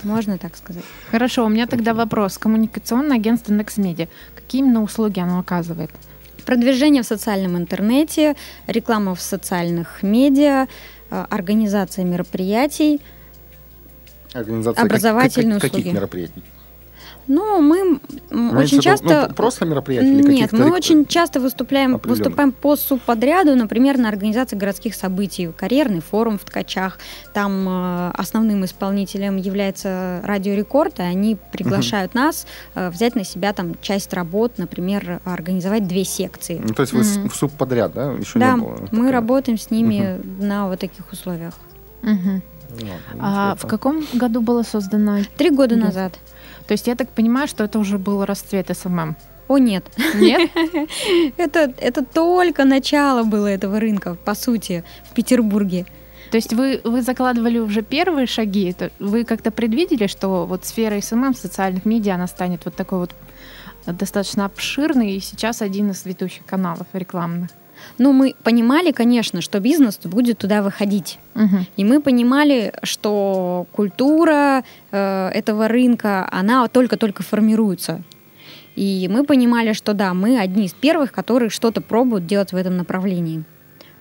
можно 0.04 0.38
так 0.38 0.56
сказать. 0.58 0.84
Хорошо, 1.12 1.46
у 1.46 1.50
меня 1.50 1.68
тогда 1.68 1.94
вопрос. 1.94 2.38
Коммуникационное 2.38 3.18
агентство 3.18 3.54
Next 3.54 3.78
Media. 3.78 4.08
Какие 4.36 4.62
именно 4.62 4.82
услуги 4.84 5.20
оно 5.20 5.40
оказывает? 5.40 5.92
Продвижение 6.46 7.04
в 7.04 7.06
социальном 7.06 7.58
интернете, 7.58 8.36
реклама 8.68 9.14
в 9.16 9.22
социальных 9.22 10.02
медиа, 10.04 10.68
э, 11.12 11.26
организация 11.30 12.04
мероприятий. 12.06 13.00
Организация 14.34 14.84
Образовательные 14.84 15.60
как- 15.60 15.62
как- 15.62 15.70
услуги. 15.72 15.84
Каких 15.84 15.94
мероприятий? 15.94 16.44
Ну, 17.34 17.62
мы 17.62 18.00
Имеется 18.30 18.58
очень 18.58 18.72
виду, 18.78 18.82
часто... 18.84 19.28
ну, 19.30 19.34
просто 19.36 19.64
мероприятия 19.66 20.12
или 20.20 20.34
Нет, 20.34 20.52
мы 20.52 20.70
очень 20.74 21.06
часто 21.06 21.40
выступаем, 21.40 21.96
определенных? 21.96 22.26
выступаем 22.26 22.52
по 22.52 22.76
субподряду, 22.76 23.56
например, 23.56 23.98
на 23.98 24.10
организации 24.10 24.58
городских 24.58 24.96
событий, 24.96 25.50
карьерный 25.56 26.02
форум 26.02 26.38
в 26.38 26.44
Ткачах. 26.44 27.00
Там 27.34 27.68
э, 27.70 28.12
основным 28.16 28.66
исполнителем 28.66 29.38
является 29.38 30.20
Радио 30.26 30.56
Рекорд, 30.56 31.00
и 31.00 31.04
они 31.04 31.38
приглашают 31.54 32.14
нас 32.16 32.46
э, 32.76 32.90
взять 32.90 33.16
на 33.16 33.24
себя 33.24 33.54
там 33.54 33.76
часть 33.82 34.14
работ, 34.14 34.58
например, 34.58 35.22
организовать 35.24 35.88
две 35.88 36.04
секции. 36.04 36.62
Ну, 36.62 36.74
то 36.74 36.82
есть 36.82 36.92
вы 36.92 37.04
с- 37.06 37.16
Мгм. 37.16 37.30
в 37.30 37.36
субподряд, 37.36 37.94
да? 37.94 38.12
Еще 38.12 38.40
да, 38.40 38.56
не 38.56 38.62
было? 38.62 38.88
мы 38.92 39.10
работаем 39.12 39.58
с 39.58 39.72
ними 39.72 40.20
на 40.40 40.68
вот 40.68 40.80
таких 40.82 41.10
условиях. 41.14 41.54
Мгм. 42.02 42.42
Ну, 42.80 42.88
А 43.20 43.56
в 43.56 43.68
каком 43.68 44.04
году 44.14 44.42
было 44.42 44.64
создано? 44.64 45.20
Три 45.38 45.50
года 45.50 45.76
Да. 45.76 45.86
назад. 45.86 46.14
То 46.72 46.74
есть 46.74 46.88
я 46.88 46.96
так 46.96 47.10
понимаю, 47.10 47.50
что 47.50 47.66
это 47.66 47.80
уже 47.80 47.98
был 47.98 48.24
расцвет 48.24 48.70
SMM. 48.74 49.18
О, 49.50 49.58
нет. 49.58 49.92
Нет? 50.16 50.50
Это, 51.38 51.74
это 51.78 52.06
только 52.06 52.64
начало 52.64 53.24
было 53.24 53.48
этого 53.48 53.78
рынка, 53.78 54.16
по 54.16 54.36
сути, 54.36 54.86
в 55.04 55.14
Петербурге. 55.14 55.86
То 56.32 56.38
есть 56.38 56.54
вы, 56.54 56.80
вы 56.86 57.02
закладывали 57.02 57.60
уже 57.60 57.82
первые 57.82 58.26
шаги? 58.26 58.70
Это 58.70 58.90
Вы 59.00 59.26
как-то 59.26 59.52
предвидели, 59.52 60.08
что 60.08 60.46
вот 60.46 60.66
сфера 60.66 61.02
SMM, 61.02 61.34
социальных 61.36 61.84
медиа, 61.84 62.16
она 62.16 62.28
станет 62.28 62.64
вот 62.64 62.74
такой 62.74 63.00
вот 63.00 63.16
достаточно 63.86 64.46
обширной 64.46 65.12
и 65.16 65.20
сейчас 65.20 65.62
один 65.62 65.92
из 65.92 66.06
ведущих 66.06 66.46
каналов 66.46 66.88
рекламных? 66.94 67.50
Ну, 67.98 68.14
мы 68.14 68.36
понимали, 68.44 68.92
конечно, 68.92 69.42
что 69.42 69.60
бизнес 69.60 70.00
будет 70.04 70.38
туда 70.40 70.62
выходить. 70.62 71.20
Мгм. 71.34 71.66
И 71.78 71.84
мы 71.84 72.02
понимали, 72.02 72.74
что 72.84 73.68
культура 73.72 74.64
э, 74.92 75.30
этого 75.30 75.68
рынка, 75.68 76.28
она 76.32 76.68
только-только 76.68 77.24
формируется. 77.24 78.02
И 78.76 79.10
мы 79.12 79.26
понимали, 79.26 79.74
что 79.74 79.94
да, 79.94 80.14
мы 80.14 80.40
одни 80.40 80.66
из 80.66 80.74
первых, 80.74 81.12
которые 81.12 81.50
что-то 81.50 81.82
пробуют 81.82 82.26
делать 82.26 82.54
в 82.54 82.56
этом 82.56 82.78
направлении. 82.78 83.44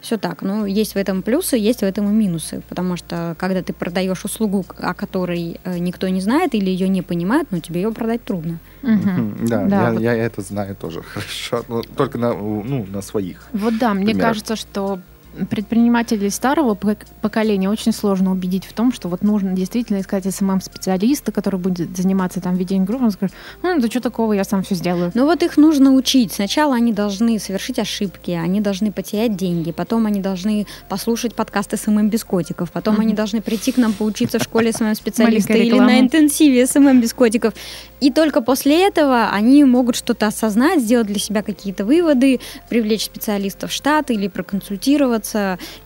Все 0.00 0.16
так. 0.16 0.42
Ну, 0.42 0.64
есть 0.64 0.94
в 0.94 0.96
этом 0.96 1.22
плюсы, 1.22 1.56
есть 1.56 1.80
в 1.80 1.84
этом 1.84 2.08
и 2.08 2.12
минусы. 2.12 2.62
Потому 2.68 2.96
что, 2.96 3.34
когда 3.38 3.62
ты 3.62 3.72
продаешь 3.72 4.24
услугу, 4.24 4.64
о 4.78 4.94
которой 4.94 5.60
э, 5.64 5.78
никто 5.78 6.08
не 6.08 6.20
знает 6.20 6.54
или 6.54 6.70
ее 6.70 6.88
не 6.88 7.02
понимает, 7.02 7.48
ну, 7.50 7.60
тебе 7.60 7.82
ее 7.82 7.92
продать 7.92 8.24
трудно. 8.24 8.58
Мгм. 8.82 9.46
Да, 9.46 9.66
Да, 9.66 9.82
я, 9.82 9.92
вот- 9.92 10.00
я 10.02 10.14
это 10.14 10.40
знаю 10.40 10.74
тоже 10.74 11.02
хорошо. 11.14 11.64
но 11.68 11.82
только 11.82 12.16
на, 12.18 12.32
ну, 12.32 12.86
на 12.90 13.02
своих. 13.02 13.46
Вот 13.52 13.76
да, 13.78 13.92
мне 13.94 14.14
кажется, 14.14 14.56
что 14.56 15.00
предпринимателей 15.48 16.30
старого 16.30 16.74
пок- 16.74 17.06
поколения 17.20 17.68
очень 17.68 17.92
сложно 17.92 18.32
убедить 18.32 18.64
в 18.64 18.72
том, 18.72 18.92
что 18.92 19.08
вот 19.08 19.22
нужно 19.22 19.52
действительно 19.52 20.00
искать 20.00 20.24
SMM-специалиста, 20.24 21.33
который 21.32 21.58
будет 21.58 21.96
заниматься 21.96 22.40
там 22.40 22.56
ведением 22.56 22.84
группы. 22.84 23.04
Он 23.04 23.10
скажет, 23.10 23.34
ну, 23.62 23.80
да 23.80 23.88
что 23.88 24.00
такого, 24.00 24.32
я 24.32 24.44
сам 24.44 24.62
все 24.62 24.74
сделаю. 24.74 25.10
Ну 25.14 25.24
вот 25.24 25.42
их 25.42 25.56
нужно 25.56 25.92
учить. 25.94 26.32
Сначала 26.32 26.74
они 26.74 26.92
должны 26.92 27.38
совершить 27.38 27.78
ошибки, 27.78 28.32
они 28.32 28.60
должны 28.60 28.92
потерять 28.92 29.36
деньги, 29.36 29.72
потом 29.72 30.06
они 30.06 30.20
должны 30.20 30.66
послушать 30.88 31.34
подкасты 31.34 31.76
SMM 31.76 32.09
без 32.08 32.24
котиков, 32.24 32.70
потом 32.70 33.00
они 33.00 33.14
должны 33.14 33.40
прийти 33.40 33.72
к 33.72 33.76
нам 33.76 33.92
поучиться 33.92 34.38
в 34.38 34.42
школе 34.42 34.72
SMM 34.72 34.94
специалиста 34.94 35.52
Маленькая 35.52 35.68
или 35.68 35.78
на 35.78 36.00
интенсиве 36.00 36.66
SMM 36.66 37.00
без 37.00 37.12
котиков. 37.14 37.54
И 38.00 38.10
только 38.10 38.40
после 38.40 38.86
этого 38.86 39.28
они 39.30 39.62
могут 39.64 39.94
что-то 39.94 40.26
осознать, 40.26 40.80
сделать 40.80 41.06
для 41.06 41.18
себя 41.18 41.42
какие-то 41.42 41.84
выводы, 41.84 42.40
привлечь 42.68 43.04
специалистов 43.04 43.70
в 43.70 43.74
штат 43.74 44.10
или 44.10 44.28
проконсультироваться, 44.28 45.19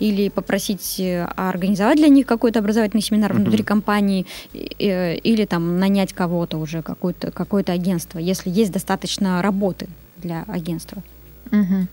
или 0.00 0.28
попросить 0.28 1.00
э, 1.00 1.24
организовать 1.36 1.96
для 1.96 2.08
них 2.08 2.26
какой-то 2.26 2.58
образовательный 2.60 3.02
семинар 3.02 3.32
Мгм. 3.32 3.42
внутри 3.42 3.62
компании, 3.62 4.26
э, 4.52 5.16
или 5.16 5.44
там 5.44 5.78
нанять 5.78 6.12
кого-то 6.12 6.58
уже, 6.58 6.82
какое-то 6.82 7.30
какое 7.30 7.64
агентство, 7.68 8.18
если 8.18 8.50
есть 8.50 8.72
достаточно 8.72 9.40
работы 9.42 9.88
для 10.16 10.44
агентства. 10.48 11.02
Мгм. 11.50 11.88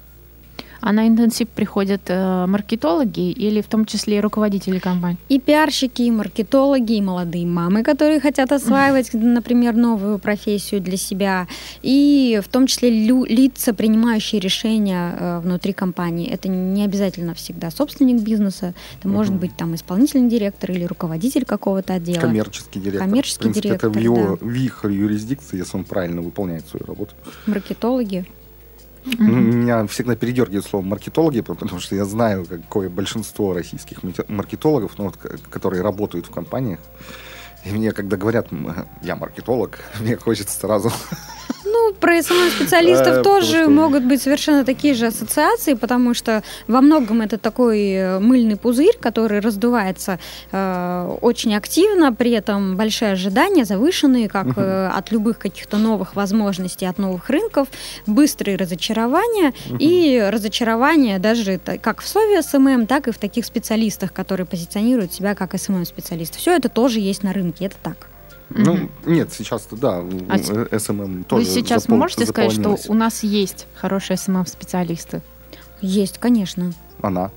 А 0.82 0.92
на 0.94 1.08
интенсив 1.08 1.48
приходят 1.48 2.02
э, 2.08 2.46
маркетологи 2.48 3.32
или 3.32 3.62
в 3.62 3.68
том 3.68 3.86
числе 3.86 4.18
и 4.18 4.20
руководители 4.20 4.80
компании? 4.80 5.18
И 5.30 5.40
пиарщики, 5.40 6.02
и 6.02 6.12
маркетологи, 6.12 6.94
и 6.94 7.02
молодые 7.02 7.46
мамы, 7.46 7.84
которые 7.84 8.20
хотят 8.20 8.52
осваивать, 8.58 9.14
например, 9.14 9.76
новую 9.76 10.18
профессию 10.18 10.82
для 10.82 10.98
себя, 10.98 11.48
и 11.84 12.42
в 12.44 12.50
том 12.50 12.66
числе 12.66 12.90
лю- 12.90 13.26
лица, 13.26 13.74
принимающие 13.76 14.42
решения 14.42 15.16
э, 15.20 15.40
внутри 15.40 15.74
компании. 15.74 16.28
Это 16.28 16.50
не 16.50 16.84
обязательно 16.84 17.36
всегда 17.36 17.70
собственник 17.70 18.22
бизнеса, 18.24 18.74
это 19.00 19.08
может 19.08 19.32
Мгм. 19.34 19.40
быть 19.42 19.56
там 19.56 19.76
исполнительный 19.76 20.30
директор 20.30 20.72
или 20.72 20.84
руководитель 20.86 21.46
какого-то 21.46 21.94
отдела. 21.94 22.22
Коммерческий 22.22 22.80
директор. 22.80 23.08
Коммерческий 23.08 23.50
в 23.50 23.52
принципе, 23.54 23.70
это 23.70 23.90
в, 23.90 23.94
директор, 23.94 24.24
его, 24.24 24.38
в 24.42 24.54
их 24.56 24.84
юрисдикции, 24.86 25.58
если 25.60 25.78
он 25.78 25.84
правильно 25.84 26.22
выполняет 26.22 26.68
свою 26.68 26.86
работу. 26.88 27.14
Маркетологи. 27.46 28.26
Ну, 29.06 29.34
Меня 29.36 29.88
всегда 29.88 30.16
передергивает 30.16 30.66
слово 30.66 30.84
маркетологи, 30.84 31.42
потому 31.42 31.80
что 31.80 31.96
я 31.96 32.06
знаю, 32.06 32.46
какое 32.46 32.90
большинство 32.90 33.54
российских 33.54 34.00
маркетологов, 34.28 34.92
ну, 34.98 35.06
вот, 35.06 35.18
которые 35.50 35.82
работают 35.82 36.28
в 36.28 36.32
компаниях. 36.32 36.80
И 37.66 37.70
мне, 37.72 37.92
когда 37.92 38.18
говорят, 38.18 38.52
«М, 38.52 38.88
я 39.02 39.16
маркетолог, 39.16 39.80
мне 40.00 40.18
хочется 40.18 40.58
сразу 40.60 40.92
Ну, 41.92 41.98
про 41.98 42.22
СММ-специалистов 42.22 43.18
Э, 43.18 43.24
тоже 43.24 43.68
могут 43.68 44.04
быть 44.04 44.22
совершенно 44.22 44.64
такие 44.64 44.94
же 44.94 45.08
ассоциации, 45.08 45.74
потому 45.74 46.14
что 46.14 46.44
во 46.68 46.82
многом 46.82 47.22
это 47.22 47.38
такой 47.38 47.92
э, 47.92 48.20
мыльный 48.20 48.56
пузырь, 48.56 48.98
который 49.00 49.40
раздувается 49.40 50.20
э, 50.52 51.18
очень 51.22 51.54
активно, 51.56 52.14
при 52.14 52.32
этом 52.32 52.78
большие 52.78 53.12
ожидания 53.12 53.66
завышенные, 53.66 54.30
как 54.30 54.58
э, 54.58 54.88
от 54.88 55.12
любых 55.12 55.38
каких-то 55.40 55.78
новых 55.78 56.16
возможностей, 56.16 56.86
от 56.86 56.98
новых 56.98 57.30
рынков, 57.30 57.68
быстрые 58.08 58.58
разочарования 58.58 59.54
и 59.80 60.30
разочарования 60.32 61.20
даже 61.20 61.60
как 61.82 62.02
в 62.02 62.08
слове 62.08 62.42
SMM, 62.42 62.88
так 62.88 63.08
и 63.08 63.12
в 63.12 63.18
таких 63.18 63.46
специалистах, 63.46 64.14
которые 64.14 64.46
позиционируют 64.46 65.14
себя 65.14 65.36
как 65.36 65.58
SMM-специалист. 65.60 66.36
Все 66.36 66.56
это 66.56 66.70
тоже 66.70 67.00
есть 67.00 67.24
на 67.24 67.34
рынке, 67.34 67.66
это 67.66 67.76
так. 67.84 68.08
Ну, 68.56 68.90
нет, 69.06 69.32
сейчас-то 69.32 69.76
да, 69.76 70.04
А 70.30 70.38
с- 70.38 70.50
э, 70.50 70.80
SMM 70.80 71.24
тоже 71.24 71.46
Вы 71.46 71.52
сейчас 71.52 71.86
запол- 71.86 71.98
можете 71.98 72.26
сказать, 72.26 72.52
что 72.54 72.78
у 72.90 72.94
нас 72.94 73.24
есть 73.24 73.68
хорошие 73.76 74.18
SMM-специалисты? 74.18 75.22
Есть, 75.82 76.18
конечно. 76.20 76.72
Она. 77.02 77.32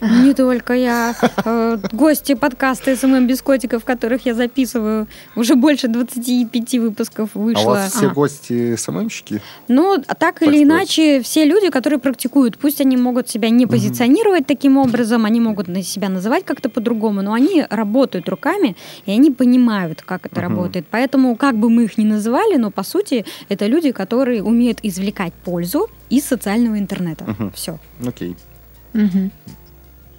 Не 0.00 0.34
только 0.34 0.72
я. 0.74 1.14
Э, 1.44 1.78
Гости 1.92 2.34
подкаста 2.34 2.96
SMM 2.96 3.26
без 3.26 3.42
котиков, 3.42 3.84
которых 3.84 4.24
я 4.26 4.34
записываю. 4.34 5.06
Уже 5.36 5.54
больше 5.54 5.88
25 5.88 6.74
выпусков 6.78 7.30
А 7.34 7.38
у 7.38 7.42
вышло. 7.42 7.70
вас 7.70 7.92
все 7.92 8.06
А. 8.08 8.14
гости 8.14 8.76
СММщики? 8.76 9.40
Ну, 9.68 9.94
а 9.94 10.14
так 10.14 10.40
Так 10.40 10.42
или 10.42 10.48
сказать. 10.50 10.62
иначе, 10.64 11.20
все 11.22 11.44
люди, 11.44 11.70
которые 11.70 11.98
практикуют, 11.98 12.58
пусть 12.58 12.80
они 12.80 12.96
могут 12.96 13.28
себя 13.28 13.50
не 13.50 13.66
позиционировать 13.66 14.46
таким 14.46 14.76
образом, 14.78 15.24
они 15.24 15.40
могут 15.40 15.68
на 15.68 15.82
себя 15.82 16.08
называть 16.08 16.44
как-то 16.44 16.68
по-другому, 16.70 17.22
но 17.22 17.32
они 17.34 17.64
работают 17.68 18.28
руками, 18.28 18.76
и 19.06 19.12
они 19.12 19.30
понимают, 19.30 20.02
как 20.02 20.26
это 20.26 20.40
работает. 20.40 20.86
Поэтому, 20.90 21.36
как 21.36 21.56
бы 21.56 21.68
мы 21.68 21.84
их 21.84 21.98
ни 21.98 22.04
называли, 22.04 22.56
но 22.56 22.70
по 22.70 22.82
сути, 22.84 23.24
это 23.50 23.66
люди, 23.66 23.92
которые 23.92 24.42
умеют 24.42 24.78
извлекать 24.82 25.32
пользу 25.44 25.88
из 26.08 26.24
социального 26.24 26.78
интернета. 26.78 27.26
Все. 27.54 27.78
Окей. 28.06 28.36
Мгм. 28.92 29.30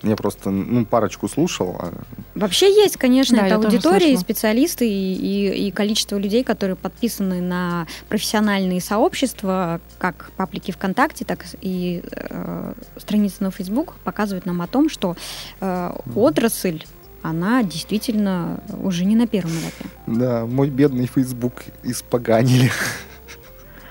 Я 0.03 0.15
просто, 0.15 0.49
ну, 0.49 0.85
парочку 0.85 1.27
слушал. 1.27 1.75
а 1.79 1.91
Вообще 2.33 2.67
есть, 2.73 2.97
конечно, 2.97 3.37
Да, 3.37 3.49
тоже 3.57 3.67
аудитория, 3.67 4.13
и 4.13 4.17
специалисты, 4.17 4.89
и, 4.89 5.13
и- 5.13 5.67
и 5.67 5.71
количество 5.71 6.17
людей, 6.17 6.43
которые 6.43 6.75
подписаны 6.75 7.39
на 7.41 7.85
профессиональные 8.09 8.81
сообщества, 8.81 9.79
как 9.99 10.31
паблики 10.37 10.71
ВКонтакте, 10.71 11.23
так 11.25 11.45
и 11.61 12.01
э, 12.11 12.73
страницы 12.97 13.37
на 13.43 13.51
Facebook, 13.51 13.93
показывают 14.03 14.45
нам 14.45 14.61
о 14.61 14.67
том, 14.67 14.89
что 14.89 15.15
э, 15.59 15.91
отрасль, 16.15 16.83
она 17.21 17.61
действительно 17.61 18.59
уже 18.83 19.05
не 19.05 19.15
на 19.15 19.27
первом 19.27 19.51
этапе. 19.51 19.85
Да, 20.07 20.45
мой 20.47 20.69
бедный 20.71 21.05
Facebook 21.05 21.61
испоганили. 21.83 22.71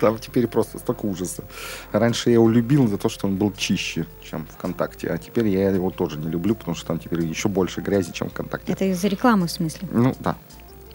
Там 0.01 0.19
теперь 0.19 0.47
просто 0.47 0.79
столько 0.79 1.05
ужаса. 1.05 1.45
Раньше 1.93 2.31
я 2.31 2.35
его 2.35 2.49
любил 2.49 2.89
за 2.89 2.97
то, 2.97 3.09
что 3.09 3.27
он 3.27 3.37
был 3.37 3.53
чище, 3.53 4.07
чем 4.23 4.47
ВКонтакте, 4.47 5.09
а 5.09 5.19
теперь 5.19 5.49
я 5.49 5.71
его 5.71 5.91
тоже 5.91 6.19
не 6.19 6.29
люблю, 6.29 6.55
потому 6.55 6.75
что 6.75 6.87
там 6.87 6.99
теперь 6.99 7.23
еще 7.25 7.49
больше 7.49 7.83
грязи, 7.83 8.13
чем 8.13 8.31
ВКонтакте. 8.31 8.73
Это 8.73 8.87
из-за 8.87 9.09
рекламы, 9.09 9.47
в 9.47 9.51
смысле. 9.51 9.89
Ну, 9.93 10.15
да. 10.21 10.37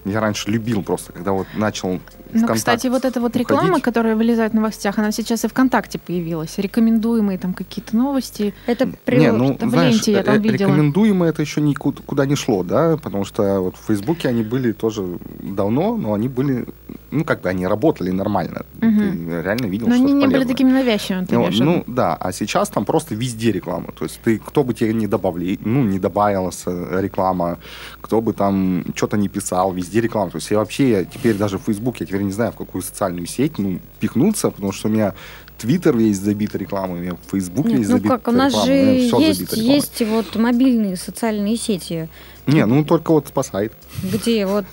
Я 0.06 0.20
раньше 0.20 0.50
любил 0.52 0.84
просто, 0.84 1.14
когда 1.14 1.32
вот 1.32 1.48
начал 1.56 2.00
Ну, 2.34 2.48
кстати, 2.48 2.88
вот 2.88 3.06
эта 3.06 3.20
вот 3.22 3.36
реклама, 3.36 3.68
уходить. 3.70 3.84
которая 3.84 4.16
вылезает 4.16 4.52
в 4.52 4.56
новостях, 4.56 4.98
она 5.00 5.12
сейчас 5.12 5.46
и 5.46 5.48
ВКонтакте 5.48 6.00
появилась. 6.00 6.58
Рекомендуемые 6.58 7.38
там 7.38 7.54
какие-то 7.54 7.96
новости. 7.96 8.54
Это 8.68 8.88
при- 9.06 9.18
Не, 9.20 9.32
ну, 9.32 9.54
что 9.56 9.66
в 9.66 9.70
знаешь, 9.70 9.94
ленте 9.96 10.12
я 10.12 10.24
там 10.24 10.36
э, 10.36 10.40
видела. 10.40 10.70
рекомендуемо 10.70 11.26
это 11.26 11.42
еще 11.42 11.62
никуда 11.62 12.02
куда 12.06 12.26
не 12.26 12.36
шло, 12.36 12.64
да, 12.64 12.98
потому 12.98 13.26
что 13.26 13.62
вот 13.62 13.76
в 13.78 13.86
Фейсбуке 13.88 14.30
они 14.30 14.44
были 14.44 14.72
тоже 14.72 15.18
давно, 15.42 15.98
но 15.98 16.14
они 16.14 16.28
были, 16.28 16.66
ну, 17.12 17.24
как 17.24 17.42
бы 17.42 17.50
они 17.50 17.68
работали 17.68 18.12
нормально. 18.12 18.66
Мгм. 18.82 18.98
Ты 19.00 19.42
реально 19.44 19.66
видел 19.68 19.88
Но 19.88 19.96
что-то 19.96 20.12
они 20.12 20.14
не 20.26 20.28
были 20.28 20.44
такими 20.46 20.72
навязчивыми, 20.72 21.26
ты 21.26 21.36
Ну, 21.36 21.46
в 21.46 21.50
виду? 21.52 21.64
ну, 21.64 21.84
да, 21.88 22.16
а 22.16 22.32
сейчас 22.32 22.70
там 22.70 22.86
просто 22.86 23.16
везде 23.16 23.52
реклама. 23.52 23.92
То 23.98 24.06
есть 24.06 24.20
ты, 24.24 24.38
кто 24.40 24.64
бы 24.64 24.74
тебе 24.74 24.94
не 24.94 25.08
добавили, 25.08 25.60
ну, 25.64 25.84
не 25.84 26.00
добавилась 26.00 26.64
э, 26.66 27.00
реклама, 27.02 27.58
кто 28.02 28.22
бы 28.22 28.34
там 28.34 28.84
что-то 28.96 29.18
не 29.18 29.30
писал, 29.30 29.72
везде 29.74 30.02
реклама. 30.02 30.32
То 30.32 30.38
есть 30.38 30.52
я 30.52 30.58
вообще 30.58 30.90
я 30.90 31.06
теперь 31.06 31.36
даже 31.36 31.58
в 31.58 31.62
Facebook, 31.64 31.98
я 31.98 32.06
теперь 32.16 32.26
не 32.26 32.32
знаю, 32.32 32.52
в 32.54 32.56
какую 32.56 32.82
социальную 32.82 33.28
сеть, 33.28 33.58
ну, 33.58 33.80
пихнуться, 34.00 34.50
потому 34.50 34.72
что 34.72 34.88
у 34.88 34.92
меня 34.92 35.14
Твиттер 35.58 35.96
весь 35.98 36.18
забит 36.18 36.56
рекламой, 36.56 37.00
у 37.00 37.02
меня 37.02 37.18
Facebook 37.32 37.66
Нет, 37.66 37.80
весь 37.80 37.90
ну 37.90 37.98
забит 37.98 38.12
как, 38.12 38.28
у 38.28 38.32
нас 38.32 38.54
же 38.66 38.72
рекламой, 38.72 38.92
у 38.92 38.96
меня 38.96 39.08
всё 39.08 39.20
есть, 39.20 39.40
забито 39.40 39.56
рекламой. 39.56 39.76
есть 39.76 40.02
вот 40.02 40.36
мобильные 40.36 40.96
социальные 40.96 41.58
сети, 41.58 42.10
Не, 42.46 42.66
ну 42.66 42.84
только 42.86 43.12
вот 43.12 43.28
спасает. 43.28 43.74
где 44.04 44.46
вот 44.46 44.66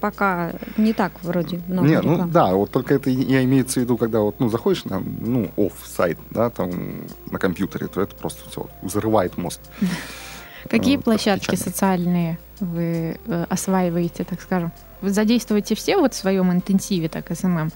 пока 0.00 0.52
не 0.76 0.92
так 0.92 1.12
вроде 1.22 1.60
много 1.68 1.88
Не, 1.88 2.00
ну 2.00 2.26
да, 2.26 2.54
вот 2.54 2.70
только 2.70 2.94
это 2.94 3.08
я 3.10 3.44
имеется 3.44 3.80
в 3.80 3.82
виду, 3.82 3.96
когда 3.96 4.20
вот, 4.20 4.40
ну, 4.40 4.48
заходишь 4.50 4.84
на, 4.84 5.00
ну, 5.00 5.50
оф-сайт, 5.56 6.18
да, 6.30 6.50
там, 6.50 6.70
на 7.30 7.38
компьютере, 7.38 7.86
то 7.86 8.00
это 8.00 8.14
просто 8.14 8.48
все 8.50 8.66
взрывает 8.82 9.38
мозг. 9.38 9.60
Какие 10.68 10.98
э, 10.98 11.00
площадки 11.00 11.54
социальные 11.54 12.38
вы 12.60 13.18
э, 13.26 13.46
осваиваете, 13.48 14.24
так 14.24 14.40
скажем? 14.40 14.72
Задействуете 15.02 15.74
все 15.74 15.96
вот 15.96 16.14
в 16.14 16.16
своем 16.16 16.52
интенсиве, 16.52 17.08
так, 17.08 17.34
SMM? 17.34 17.70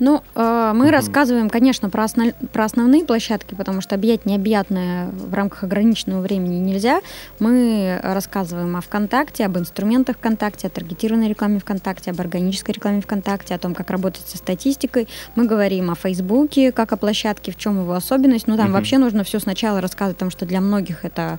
Ну, 0.00 0.22
э, 0.34 0.72
мы 0.74 0.84
Мгм. 0.86 0.90
рассказываем, 0.92 1.48
конечно, 1.50 1.88
про, 1.88 2.04
основ- 2.04 2.34
про 2.52 2.64
основные 2.64 3.04
площадки, 3.04 3.54
потому 3.54 3.80
что 3.80 3.94
объять 3.94 4.26
необъятное 4.26 5.06
в 5.08 5.32
рамках 5.32 5.62
ограниченного 5.64 6.20
времени 6.20 6.56
нельзя. 6.56 7.00
Мы 7.38 8.00
рассказываем 8.02 8.74
о 8.76 8.80
ВКонтакте, 8.80 9.46
об 9.46 9.56
инструментах 9.56 10.16
ВКонтакте, 10.16 10.66
о 10.66 10.70
таргетированной 10.70 11.28
рекламе 11.28 11.60
ВКонтакте, 11.60 12.10
об 12.10 12.20
органической 12.20 12.72
рекламе 12.72 13.00
ВКонтакте, 13.02 13.54
о 13.54 13.58
том, 13.58 13.74
как 13.74 13.90
работать 13.90 14.26
со 14.26 14.36
статистикой. 14.36 15.06
Мы 15.36 15.46
говорим 15.46 15.90
о 15.90 15.94
Фейсбуке, 15.94 16.72
как 16.72 16.92
о 16.92 16.96
площадке, 16.96 17.52
в 17.52 17.56
чем 17.56 17.80
его 17.80 17.92
особенность. 17.92 18.46
Ну, 18.48 18.56
там 18.56 18.66
Мгм. 18.66 18.74
вообще 18.74 18.98
нужно 18.98 19.22
все 19.22 19.38
сначала 19.38 19.80
рассказывать, 19.80 20.16
потому 20.16 20.30
что 20.32 20.44
для 20.44 20.60
многих 20.60 21.04
это 21.04 21.38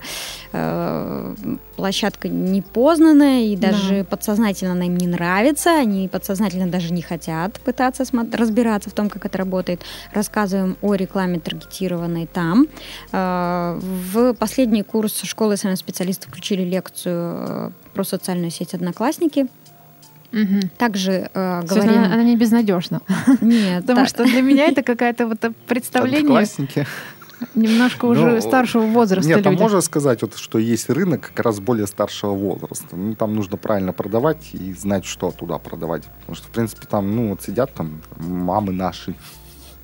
э, 0.52 1.34
площадка 1.76 2.28
непознанная, 2.28 3.42
и 3.44 3.56
даже 3.56 4.04
подсознательно 4.04 4.72
она 4.72 4.86
им 4.86 4.96
не 4.96 5.06
нравится, 5.06 5.78
они 5.78 6.08
подсознательно 6.08 6.68
даже 6.68 6.92
не 6.92 7.02
хотят 7.02 7.60
пытаться 7.60 8.04
смо- 8.04 8.24
разбираться 8.46 8.90
в 8.90 8.92
том, 8.92 9.08
как 9.08 9.26
это 9.26 9.38
работает. 9.38 9.82
Рассказываем 10.12 10.76
о 10.82 10.94
рекламе 10.94 11.40
таргетированной 11.40 12.26
там. 12.26 12.66
Э, 13.12 13.78
в 13.80 14.34
последний 14.34 14.82
курс 14.82 15.22
школы 15.22 15.56
специалистов 15.56 16.30
включили 16.30 16.62
лекцию 16.62 17.72
про 17.94 18.04
социальную 18.04 18.50
сеть 18.50 18.74
«Одноклассники». 18.74 19.46
Угу. 20.32 20.68
Также 20.76 21.30
э, 21.32 21.62
говорим... 21.62 21.90
Она, 21.90 22.06
она 22.06 22.22
не 22.22 22.36
безнадежна. 22.36 23.00
Нет. 23.40 23.86
Потому 23.86 24.06
что 24.06 24.24
для 24.24 24.42
меня 24.42 24.66
это 24.66 24.82
какое-то 24.82 25.26
вот 25.26 25.40
представление 25.66 26.20
Одноклассники. 26.20 26.86
Немножко 27.54 28.06
уже 28.06 28.26
Ну, 28.26 28.40
старшего 28.40 28.86
возраста 28.86 29.28
Нет, 29.28 29.42
там 29.42 29.52
люди. 29.52 29.62
можно 29.62 29.80
сказать, 29.80 30.22
вот, 30.22 30.36
что 30.36 30.58
есть 30.58 30.88
рынок 30.90 31.32
как 31.34 31.44
раз 31.44 31.60
более 31.60 31.86
старшего 31.86 32.34
возраста. 32.34 32.96
Ну, 32.96 33.14
там 33.14 33.34
нужно 33.34 33.56
правильно 33.56 33.92
продавать 33.92 34.50
и 34.52 34.72
знать, 34.74 35.04
что 35.04 35.30
туда 35.30 35.58
продавать. 35.58 36.04
Потому 36.20 36.36
что, 36.36 36.48
в 36.48 36.50
принципе, 36.50 36.86
там, 36.86 37.14
ну, 37.14 37.30
вот 37.30 37.42
сидят 37.42 37.72
там 37.74 38.00
мамы 38.16 38.72
наши, 38.72 39.14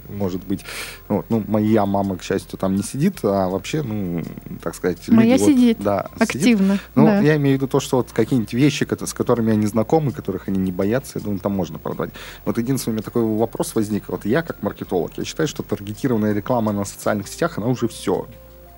может 0.08 0.44
быть. 0.44 0.64
Вот, 1.08 1.26
ну, 1.28 1.42
моя 1.46 1.86
мама, 1.86 2.16
к 2.16 2.22
счастью, 2.22 2.58
там 2.58 2.76
не 2.76 2.82
сидит, 2.82 3.18
а 3.22 3.48
вообще, 3.48 3.82
ну, 3.82 4.22
так 4.62 4.74
сказать, 4.74 5.08
Моя 5.08 5.36
люди 5.36 5.42
вот, 5.42 5.50
сидит 5.50 5.78
да, 5.80 6.10
сидит. 6.14 6.36
Активно. 6.36 6.78
Ну, 6.94 7.04
да. 7.04 7.20
я 7.20 7.36
имею 7.36 7.56
в 7.56 7.60
виду 7.60 7.68
то, 7.68 7.80
что 7.80 7.98
вот 7.98 8.12
какие-нибудь 8.12 8.52
вещи, 8.52 8.86
с 9.04 9.12
которыми 9.14 9.52
они 9.52 9.66
знакомы, 9.66 10.12
которых 10.12 10.48
они 10.48 10.58
не 10.58 10.72
боятся, 10.72 11.18
я 11.18 11.24
думаю, 11.24 11.40
там 11.40 11.52
можно 11.52 11.78
продать. 11.78 12.10
Вот 12.44 12.58
единственный 12.58 12.92
у 12.92 12.94
меня 12.94 13.02
такой 13.02 13.24
вопрос 13.24 13.74
возник. 13.74 14.08
Вот 14.08 14.24
я, 14.24 14.42
как 14.42 14.62
маркетолог, 14.62 15.12
я 15.16 15.24
считаю, 15.24 15.48
что 15.48 15.62
таргетированная 15.62 16.32
реклама 16.32 16.72
на 16.72 16.84
социальных 16.84 17.28
сетях, 17.28 17.58
она 17.58 17.68
уже 17.68 17.88
все 17.88 18.26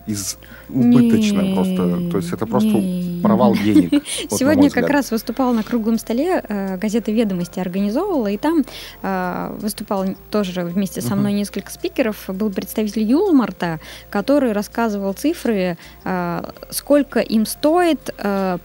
из 0.07 0.37
убыточная 0.69 1.43
Не, 1.43 1.55
просто. 1.55 2.11
То 2.11 2.17
есть 2.19 2.33
это 2.33 2.47
просто 2.47 2.69
не. 2.69 3.21
провал 3.23 3.55
денег. 3.55 3.93
вот 4.31 4.39
Сегодня 4.39 4.71
как 4.71 4.89
раз 4.89 5.11
выступала 5.11 5.53
на 5.53 5.63
круглом 5.63 5.99
столе, 5.99 6.43
э, 6.47 6.77
газета 6.77 7.11
«Ведомости» 7.13 7.61
организовывала, 7.61 8.29
и 8.29 8.37
там 8.37 8.65
э, 9.03 9.57
выступал 9.61 10.05
тоже 10.31 10.63
вместе 10.63 11.01
со 11.01 11.17
мной 11.17 11.33
несколько 11.33 11.71
спикеров. 11.71 12.25
Был 12.29 12.51
представитель 12.51 13.03
Юлмарта, 13.03 13.81
который 14.11 14.53
рассказывал 14.53 15.13
цифры, 15.15 15.77
э, 16.05 16.43
сколько 16.71 17.21
им 17.21 17.47
стоит 17.47 18.15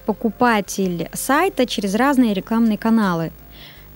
покупатель 0.06 1.10
сайта 1.14 1.66
через 1.66 1.96
разные 1.96 2.34
рекламные 2.34 2.78
каналы. 2.78 3.32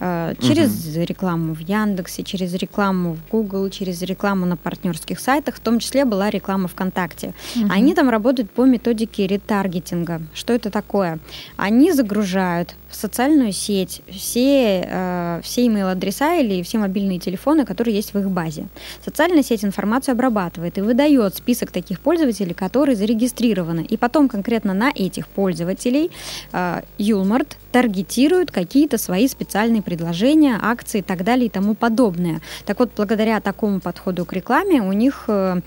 Э, 0.06 0.34
Через 0.42 0.98
рекламу 0.98 1.54
в 1.54 1.60
Яндексе, 1.60 2.24
через 2.24 2.54
рекламу 2.54 3.14
в 3.14 3.32
Google, 3.32 3.70
через 3.70 4.02
рекламу 4.02 4.46
на 4.46 4.58
партнерских 4.58 5.20
сайтах, 5.20 5.56
в 5.56 5.60
том 5.60 5.80
числе 5.80 6.04
была 6.04 6.30
реклама 6.30 6.68
ВКонтакте. 6.68 7.34
Мгм. 7.56 7.72
Они 7.72 7.96
там 7.96 8.10
работают 8.10 8.52
по 8.52 8.66
методике 8.66 9.28
ретаргетинга. 9.28 10.22
Что 10.34 10.54
это 10.54 10.70
такое? 10.70 11.20
Они 11.56 11.94
загружают 11.94 12.76
в 12.94 12.96
социальную 12.96 13.52
сеть 13.52 14.02
все, 14.08 14.86
э, 14.86 15.42
все 15.44 15.66
email-адреса 15.66 16.40
или 16.40 16.62
все 16.62 16.78
мобильные 16.78 17.20
телефоны, 17.20 17.66
которые 17.66 17.96
есть 17.96 18.14
в 18.14 18.20
их 18.20 18.30
базе. 18.30 18.68
Социальная 19.04 19.44
сеть 19.44 19.66
информацию 19.66 20.14
обрабатывает 20.14 20.78
и 20.78 20.82
выдает 20.82 21.36
список 21.36 21.72
таких 21.72 22.00
пользователей, 22.00 22.54
которые 22.54 22.96
зарегистрированы. 22.96 23.82
И 23.82 23.98
потом 23.98 24.30
конкретно 24.30 24.74
на 24.74 24.92
этих 24.94 25.28
пользователей 25.28 26.12
э, 26.52 26.82
Юлмарт 27.00 27.58
таргетирует 27.72 28.52
какие-то 28.52 28.98
свои 28.98 29.28
специальные 29.28 29.82
предложения, 29.82 30.60
акции 30.62 31.00
и 31.00 31.02
так 31.04 31.24
далее 31.24 31.48
и 31.48 31.50
тому 31.50 31.74
подобное. 31.74 32.42
Так 32.66 32.80
вот, 32.80 32.92
благодаря 32.96 33.42
такому 33.42 33.80
подходу 33.80 34.26
к 34.26 34.34
рекламе 34.34 34.82
у 34.82 34.94
них 34.94 35.26
э, 35.28 35.62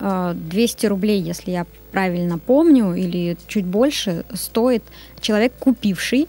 200 0.00 0.86
рублей, 0.86 1.20
если 1.20 1.50
я 1.52 1.66
правильно 1.92 2.38
помню, 2.38 2.94
или 2.94 3.36
чуть 3.46 3.64
больше, 3.64 4.24
стоит 4.34 4.82
человек, 5.20 5.52
купивший, 5.58 6.28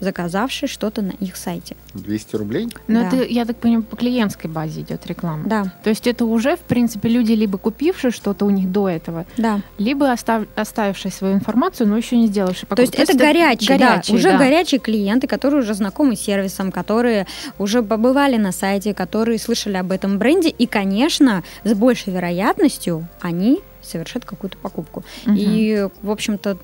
заказавший 0.00 0.68
что-то 0.68 1.02
на 1.02 1.10
их 1.12 1.36
сайте. 1.36 1.76
200 1.94 2.36
рублей? 2.36 2.68
Но 2.86 3.00
Да. 3.02 3.06
это, 3.08 3.24
я 3.24 3.44
так 3.44 3.56
понимаю, 3.56 3.82
по 3.82 3.96
клиентской 3.96 4.50
базе 4.50 4.82
идет 4.82 5.06
реклама. 5.06 5.42
Да, 5.46 5.72
То 5.82 5.90
есть 5.90 6.06
это 6.06 6.24
уже, 6.24 6.56
в 6.56 6.60
принципе, 6.60 7.08
люди 7.08 7.32
либо 7.32 7.58
купившие 7.58 8.10
что-то 8.10 8.44
у 8.44 8.50
них 8.50 8.70
до 8.70 8.88
этого, 8.88 9.26
да. 9.36 9.60
либо 9.78 10.12
остав- 10.12 10.46
оставившие 10.54 11.10
свою 11.12 11.34
информацию, 11.34 11.88
но 11.88 11.96
еще 11.96 12.16
не 12.16 12.26
сделавшие 12.26 12.68
То 12.68 12.80
есть 12.80 12.92
покупку. 12.92 13.12
это 13.12 13.18
горячие, 13.18 13.78
горячие, 13.78 14.08
да, 14.08 14.14
уже 14.14 14.32
да. 14.32 14.38
горячие 14.38 14.78
клиенты, 14.80 15.26
которые 15.26 15.62
уже 15.62 15.74
знакомы 15.74 16.16
с 16.16 16.20
сервисом, 16.20 16.70
которые 16.72 17.26
уже 17.58 17.82
побывали 17.82 18.36
на 18.36 18.52
сайте, 18.52 18.94
которые 18.94 19.38
слышали 19.38 19.76
об 19.76 19.90
этом 19.92 20.18
бренде, 20.18 20.48
и, 20.50 20.66
конечно, 20.66 21.42
с 21.64 21.74
большей 21.74 22.12
вероятностью 22.12 23.08
они 23.20 23.60
совершат 23.88 24.24
какую-то 24.24 24.56
покупку. 24.58 25.02
Мгм. 25.26 25.36
И, 25.38 25.88
в 26.02 26.10
общем-то, 26.10 26.56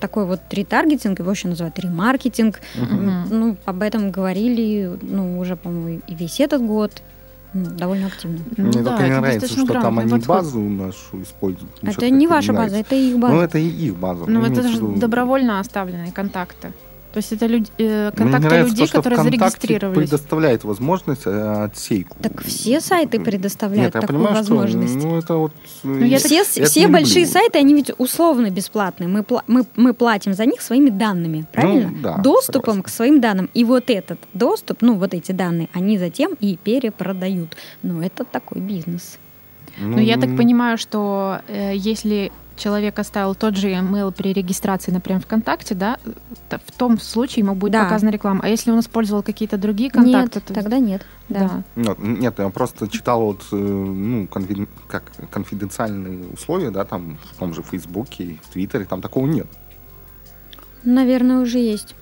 такой 0.00 0.24
вот 0.26 0.40
ретаргетинг, 0.50 1.18
его 1.20 1.30
еще 1.30 1.48
называют 1.48 1.78
ремаркетинг. 1.78 2.60
М, 2.76 3.24
Ну, 3.30 3.56
об 3.64 3.82
этом 3.82 4.10
говорили, 4.10 4.98
ну, 5.02 5.38
уже, 5.38 5.56
по-моему, 5.56 6.00
и 6.06 6.14
весь 6.14 6.40
этот 6.40 6.62
год. 6.62 7.02
Ну, 7.54 7.66
довольно 7.66 8.06
активно. 8.06 8.38
Ну 8.56 8.64
Мне 8.68 8.80
да, 8.82 8.90
только 8.96 9.04
не 9.04 9.20
нравится, 9.20 9.46
что 9.46 9.66
там 9.74 9.98
они 9.98 10.10
подход. 10.10 10.28
базу 10.28 10.58
нашу 10.60 11.22
используют. 11.22 11.70
Это 11.82 12.08
не 12.08 12.26
ваша 12.26 12.52
база, 12.54 12.76
это 12.76 12.94
их 12.94 13.18
база. 13.18 13.34
Ну, 13.34 13.40
это 13.42 13.58
и 13.58 13.68
их 13.68 13.94
база. 13.96 14.24
Ну, 14.26 14.42
это 14.42 14.62
же 14.66 14.80
добровольно 14.80 15.60
оставленные 15.60 16.12
контакты. 16.12 16.72
То 17.12 17.18
есть 17.18 17.30
это 17.32 17.46
люди, 17.46 17.70
э, 17.78 18.04
Мне 18.06 18.12
контакты 18.16 18.48
нравится 18.48 18.70
людей, 18.70 18.86
то, 18.86 18.88
что 18.88 18.96
которые 18.98 19.18
ВКонтакте 19.18 19.38
зарегистрировались. 19.38 20.08
предоставляет 20.08 20.64
возможность 20.64 21.22
э, 21.26 21.64
отсейку. 21.64 22.16
Так 22.22 22.42
все 22.42 22.80
сайты 22.80 23.20
предоставляют 23.20 23.94
Нет, 23.94 23.94
я 23.94 24.00
такую 24.00 24.18
понимаю, 24.20 24.36
возможность. 24.36 24.98
что 24.98 25.06
ну, 25.08 25.18
это 25.18 25.34
вот... 25.34 25.52
Ну, 25.82 26.04
я 26.04 26.18
все 26.18 26.40
это 26.40 26.64
все 26.64 26.88
большие 26.88 27.24
люблю. 27.24 27.32
сайты, 27.32 27.58
они 27.58 27.74
ведь 27.74 27.90
условно 27.98 28.50
бесплатные. 28.50 29.08
Мы, 29.08 29.24
мы, 29.46 29.66
мы 29.76 29.92
платим 29.92 30.32
за 30.32 30.46
них 30.46 30.62
своими 30.62 30.88
данными, 30.88 31.44
правильно? 31.52 31.90
Ну, 31.90 32.02
да, 32.02 32.16
Доступом 32.18 32.62
согласен. 32.76 32.82
к 32.82 32.88
своим 32.88 33.20
данным. 33.20 33.50
И 33.52 33.64
вот 33.64 33.90
этот 33.90 34.18
доступ, 34.32 34.80
ну, 34.80 34.94
вот 34.94 35.12
эти 35.12 35.32
данные, 35.32 35.68
они 35.74 35.98
затем 35.98 36.32
и 36.40 36.56
перепродают. 36.56 37.56
Ну, 37.82 38.00
это 38.00 38.24
такой 38.24 38.62
бизнес. 38.62 39.18
Но 39.78 40.00
я 40.00 40.16
так 40.16 40.36
понимаю, 40.36 40.78
что 40.78 41.40
э, 41.48 41.72
если 41.74 42.30
человек 42.56 42.98
оставил 42.98 43.34
тот 43.34 43.56
же 43.56 43.70
email 43.70 44.12
при 44.12 44.32
регистрации, 44.32 44.92
например, 44.92 45.20
ВКонтакте, 45.22 45.74
да, 45.74 45.96
то 46.50 46.60
в 46.64 46.70
том 46.72 47.00
случае 47.00 47.44
ему 47.44 47.54
будет 47.54 47.72
Да. 47.72 47.84
показана 47.84 48.10
реклама. 48.10 48.40
А 48.44 48.48
если 48.48 48.70
он 48.70 48.80
использовал 48.80 49.22
какие-то 49.22 49.56
другие 49.56 49.90
контакты, 49.90 50.38
нет, 50.38 50.44
то 50.46 50.54
тогда 50.54 50.78
нет. 50.78 51.04
Да. 51.30 51.62
да. 51.74 51.82
Нет, 51.82 51.98
нет, 51.98 52.34
я 52.38 52.48
просто 52.50 52.88
читал 52.88 53.22
вот, 53.22 53.42
э, 53.52 53.56
ну, 53.56 54.24
конфи- 54.24 54.68
как 54.86 55.04
конфиденциальные 55.30 56.28
условия, 56.28 56.70
да, 56.70 56.84
там 56.84 57.18
в 57.32 57.38
том 57.38 57.54
же 57.54 57.62
Фейсбуке, 57.62 58.38
в 58.42 58.52
Твиттере, 58.52 58.84
там 58.84 59.00
такого 59.00 59.26
нет. 59.26 59.46
Наверное, 60.84 61.38
уже 61.40 61.58
есть. 61.58 61.94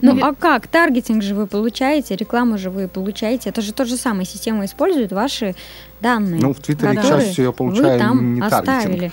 Ну, 0.00 0.12
Ну, 0.14 0.24
а 0.26 0.34
как? 0.34 0.66
Таргетинг 0.68 1.22
же 1.22 1.34
вы 1.34 1.46
получаете, 1.46 2.16
рекламу 2.16 2.58
же 2.58 2.70
вы 2.70 2.88
получаете. 2.88 3.50
Это 3.50 3.60
же 3.62 3.72
то 3.72 3.84
же 3.84 3.96
самое. 3.96 4.24
Система 4.26 4.64
использует 4.64 5.12
ваши 5.12 5.54
данные. 6.00 6.40
Ну, 6.40 6.52
в 6.52 6.60
Твиттере, 6.60 6.92
к 6.92 6.96
которые 6.96 7.24
счастью, 7.26 7.44
я 7.44 7.50
вы 7.50 7.56
получаю 7.56 7.98
там 7.98 8.34
не 8.34 8.40
оставили. 8.40 8.82
таргетинг. 8.98 9.12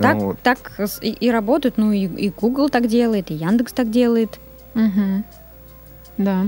Так, 0.00 0.16
Вот. 0.16 0.38
так 0.42 0.72
с- 0.78 1.00
и, 1.02 1.10
и 1.10 1.30
работают, 1.30 1.76
ну 1.76 1.92
и, 1.92 2.06
и 2.06 2.30
Google 2.30 2.70
так 2.70 2.86
делает, 2.88 3.30
и 3.30 3.34
Яндекс 3.34 3.72
так 3.74 3.90
делает. 3.90 4.38
Мгм. 4.74 5.24
Да. 6.18 6.46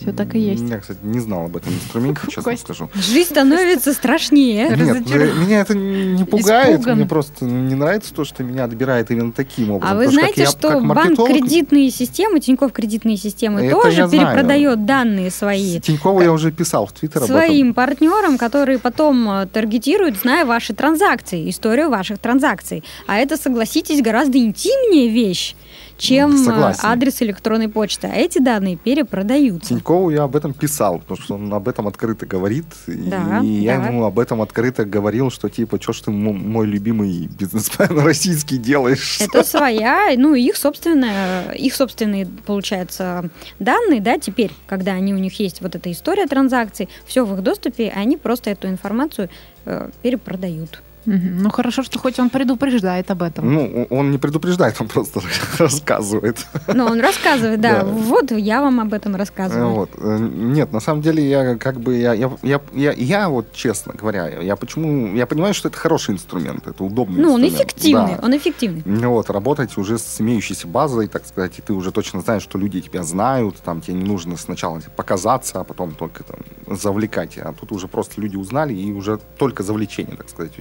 Все 0.00 0.12
так 0.12 0.34
и 0.34 0.38
есть. 0.38 0.62
Я, 0.68 0.78
кстати, 0.78 0.98
не 1.02 1.18
знал 1.20 1.46
об 1.46 1.56
этом 1.56 1.72
инструменте, 1.72 2.20
честно 2.26 2.42
Костя. 2.42 2.64
скажу. 2.74 2.90
Жизнь 2.94 3.30
становится 3.30 3.92
страшнее. 3.92 4.68
Нет, 4.68 4.78
Разочарован. 4.78 5.28
э, 5.28 5.44
меня 5.44 5.60
это 5.60 5.74
не 5.74 6.24
пугает, 6.24 6.74
Испуган. 6.80 6.98
мне 6.98 7.06
просто 7.06 7.44
не 7.44 7.74
нравится 7.74 8.14
то, 8.14 8.24
что 8.24 8.44
меня 8.44 8.64
отбирает 8.64 9.10
именно 9.10 9.32
таким 9.32 9.72
образом. 9.72 9.96
А 9.96 9.98
вы 9.98 10.04
как 10.04 10.12
знаете, 10.14 10.42
я, 10.42 10.46
что 10.48 10.68
как 10.68 10.86
банк 10.86 11.18
кредитные 11.26 11.90
системы, 11.90 12.40
Тинькофф 12.40 12.72
кредитные 12.72 13.16
системы 13.16 13.62
Это 13.62 13.74
тоже 13.74 14.08
перепродает 14.08 14.84
данные 14.86 15.30
свои 15.30 15.80
Тинькову 15.80 16.20
я 16.22 16.32
уже 16.32 16.52
писал 16.52 16.86
в 16.86 16.92
Твиттер 16.92 17.22
об 17.22 17.30
этом. 17.30 17.36
своим 17.36 17.74
партнерам, 17.74 18.38
которые 18.38 18.78
потом 18.78 19.28
э, 19.30 19.46
таргетируют, 19.46 20.16
зная 20.18 20.44
ваши 20.44 20.74
транзакции, 20.74 21.50
историю 21.50 21.90
ваших 21.90 22.18
транзакций. 22.18 22.84
А 23.06 23.16
это, 23.18 23.36
согласитесь, 23.36 24.00
гораздо 24.02 24.38
интимнее 24.38 25.08
вещь, 25.08 25.54
чем 25.98 26.34
э, 26.34 26.38
Согласен. 26.38 26.80
адрес 26.84 27.20
электронной 27.20 27.68
почты. 27.68 28.06
А 28.06 28.14
эти 28.14 28.38
данные 28.38 28.76
перепродаются. 28.76 29.68
Тинькову 29.68 30.10
я 30.10 30.22
об 30.22 30.36
этом 30.36 30.54
писал, 30.54 31.00
потому 31.00 31.20
что 31.20 31.34
он 31.34 31.52
об 31.52 31.68
этом 31.68 31.86
открыто 31.88 32.24
говорит. 32.24 32.66
Да, 32.86 33.40
и 33.42 33.46
я 33.46 33.78
да. 33.78 33.88
ему 33.88 34.04
об 34.04 34.18
этом 34.18 34.40
открыто 34.40 34.84
говорил, 34.84 35.30
что 35.30 35.48
типа, 35.48 35.80
что 35.82 35.92
ж 35.92 36.00
ты 36.02 36.10
мой 36.10 36.66
любимый 36.66 37.26
бизнесмен 37.26 37.98
российский 38.04 38.56
делаешь? 38.58 39.20
Это 39.20 39.44
своя, 39.44 40.14
ну, 40.16 40.34
их 40.34 40.56
собственная, 40.56 41.50
их 41.52 41.74
собственные, 41.74 42.26
получается, 42.46 43.28
данные, 43.58 44.00
да, 44.00 44.18
теперь, 44.18 44.52
когда 44.66 44.92
они 44.92 45.12
у 45.12 45.18
них 45.18 45.38
есть 45.40 45.60
вот 45.60 45.74
эта 45.74 45.90
история 45.90 46.26
транзакций, 46.26 46.88
все 47.06 47.24
в 47.24 47.34
их 47.34 47.42
доступе, 47.42 47.92
они 47.94 48.16
просто 48.16 48.50
эту 48.50 48.68
информацию 48.68 49.28
э, 49.64 49.90
перепродают. 50.02 50.82
Ну 51.10 51.50
хорошо, 51.50 51.82
что 51.82 51.98
хоть 51.98 52.18
он 52.18 52.28
предупреждает 52.30 53.10
об 53.10 53.22
этом. 53.22 53.50
Ну, 53.52 53.86
он 53.90 54.10
не 54.10 54.18
предупреждает, 54.18 54.76
он 54.80 54.88
просто 54.88 55.20
рассказывает. 55.58 56.46
Но 56.66 56.86
он 56.86 57.00
рассказывает, 57.00 57.60
да, 57.60 57.80
Да. 57.80 57.84
вот 57.84 58.30
я 58.32 58.60
вам 58.60 58.78
об 58.80 58.92
этом 58.92 59.16
рассказываю. 59.16 59.70
Вот. 59.70 59.90
Э, 59.96 60.18
Нет, 60.20 60.72
на 60.72 60.80
самом 60.80 61.00
деле 61.02 61.26
я 61.28 61.56
как 61.56 61.80
бы 61.80 61.96
я, 61.96 62.12
я, 62.12 62.30
я, 62.42 62.60
я, 62.74 62.92
я 62.92 63.28
вот 63.28 63.52
честно 63.52 63.94
говоря, 63.94 64.28
я 64.40 64.54
почему 64.56 65.14
я 65.16 65.26
понимаю, 65.26 65.54
что 65.54 65.68
это 65.68 65.78
хороший 65.78 66.14
инструмент, 66.14 66.66
это 66.66 66.84
удобный 66.84 67.22
Ну, 67.22 67.32
он 67.32 67.42
инструмент. 67.44 67.70
эффективный, 67.70 68.14
Да. 68.16 68.20
он 68.22 68.36
эффективный. 68.36 68.82
Ну 68.84 69.10
Вот, 69.12 69.30
работать 69.30 69.76
уже 69.78 69.98
с 69.98 70.20
имеющейся 70.20 70.66
базой, 70.66 71.08
так 71.08 71.26
сказать, 71.26 71.58
и 71.58 71.62
ты 71.62 71.72
уже 71.72 71.90
точно 71.90 72.20
знаешь, 72.20 72.42
что 72.42 72.58
люди 72.58 72.80
тебя 72.82 73.02
знают, 73.02 73.56
там 73.64 73.80
тебе 73.80 73.94
не 73.94 74.04
нужно 74.04 74.36
сначала 74.36 74.80
показаться, 74.96 75.60
а 75.60 75.64
потом 75.64 75.94
только 75.94 76.22
там, 76.24 76.40
завлекать. 76.76 77.38
А 77.38 77.52
тут 77.52 77.72
уже 77.72 77.88
просто 77.88 78.20
люди 78.20 78.36
узнали, 78.36 78.74
и 78.74 78.92
уже 78.92 79.18
только 79.38 79.62
завлечение, 79.62 80.16
так 80.16 80.28
сказать. 80.28 80.52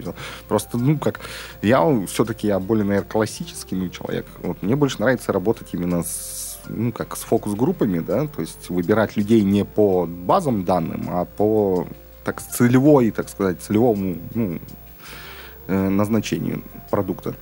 Просто, 0.48 0.78
ну, 0.78 0.98
как, 0.98 1.20
я 1.62 1.84
все-таки, 2.08 2.48
я 2.48 2.60
более, 2.60 2.86
наверное, 2.86 3.10
классический 3.10 3.76
ну, 3.76 3.90
человек. 3.90 4.26
Вот, 4.42 4.62
мне 4.62 4.76
больше 4.76 5.00
нравится 5.00 5.34
работать 5.34 5.70
именно 5.74 6.04
с, 6.04 6.60
ну, 6.68 6.92
как 6.92 7.16
с 7.16 7.22
фокус-группами, 7.22 8.00
да, 8.00 8.28
то 8.28 8.42
есть 8.42 8.70
выбирать 8.70 9.18
людей 9.18 9.42
не 9.42 9.66
по 9.66 10.06
базам 10.06 10.66
данным, 10.66 11.08
а 11.10 11.26
по 11.26 11.88
так, 12.24 12.42
целевой, 12.42 13.12
так 13.12 13.30
сказать, 13.30 13.62
целевому 13.62 14.18
ну, 14.34 14.60
э, 15.68 15.90
назначению 15.90 16.64
продукта. 16.90 17.36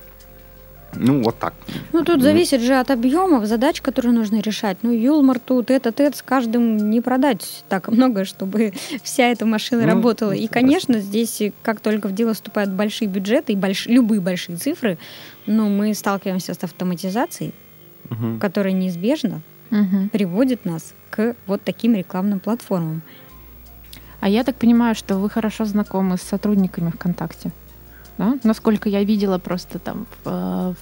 Ну, 0.98 1.22
вот 1.22 1.38
так. 1.38 1.54
Ну, 1.92 2.04
тут 2.04 2.22
зависит 2.22 2.60
же 2.60 2.74
от 2.74 2.90
объемов 2.90 3.44
задач, 3.46 3.80
которые 3.80 4.12
нужно 4.12 4.40
решать. 4.40 4.78
Ну, 4.82 4.90
Юлмар 4.92 5.38
тут, 5.38 5.70
этот, 5.70 6.00
этот, 6.00 6.16
с 6.16 6.22
каждым 6.22 6.90
не 6.90 7.00
продать 7.00 7.64
так 7.68 7.88
много, 7.88 8.24
чтобы 8.24 8.72
вся 9.02 9.24
эта 9.28 9.46
машина 9.46 9.82
Ну, 9.82 9.88
работала. 9.88 10.32
И, 10.32 10.46
согласен. 10.46 10.52
конечно, 10.54 10.98
здесь, 11.00 11.40
э, 11.40 11.52
как 11.62 11.80
только 11.80 12.08
в 12.08 12.12
дело 12.14 12.34
вступают 12.34 12.70
большие 12.70 13.08
бюджеты 13.08 13.52
и 13.52 13.56
больш- 13.56 13.88
любые 13.90 14.20
большие 14.20 14.56
цифры, 14.56 14.98
ну, 15.46 15.68
мы 15.68 15.92
сталкиваемся 15.94 16.54
с 16.54 16.64
автоматизацией, 16.64 17.52
Мгм. 18.10 18.38
которая 18.40 18.72
неизбежно 18.72 19.40
Мгм. 19.70 20.08
приводит 20.10 20.64
нас 20.64 20.94
к 21.10 21.34
вот 21.46 21.62
таким 21.64 21.94
рекламным 21.94 22.40
платформам. 22.40 23.02
А 24.20 24.28
я 24.28 24.44
так 24.44 24.56
понимаю, 24.56 24.94
что 24.94 25.16
вы 25.18 25.28
хорошо 25.28 25.64
знакомы 25.66 26.16
с 26.16 26.22
сотрудниками 26.22 26.90
ВКонтакте. 26.90 27.52
Да? 28.18 28.38
Насколько 28.44 28.88
я 28.88 29.04
видела 29.04 29.38
просто 29.38 29.78
там 29.78 30.06
в, 30.24 30.28
э, 30.28 30.74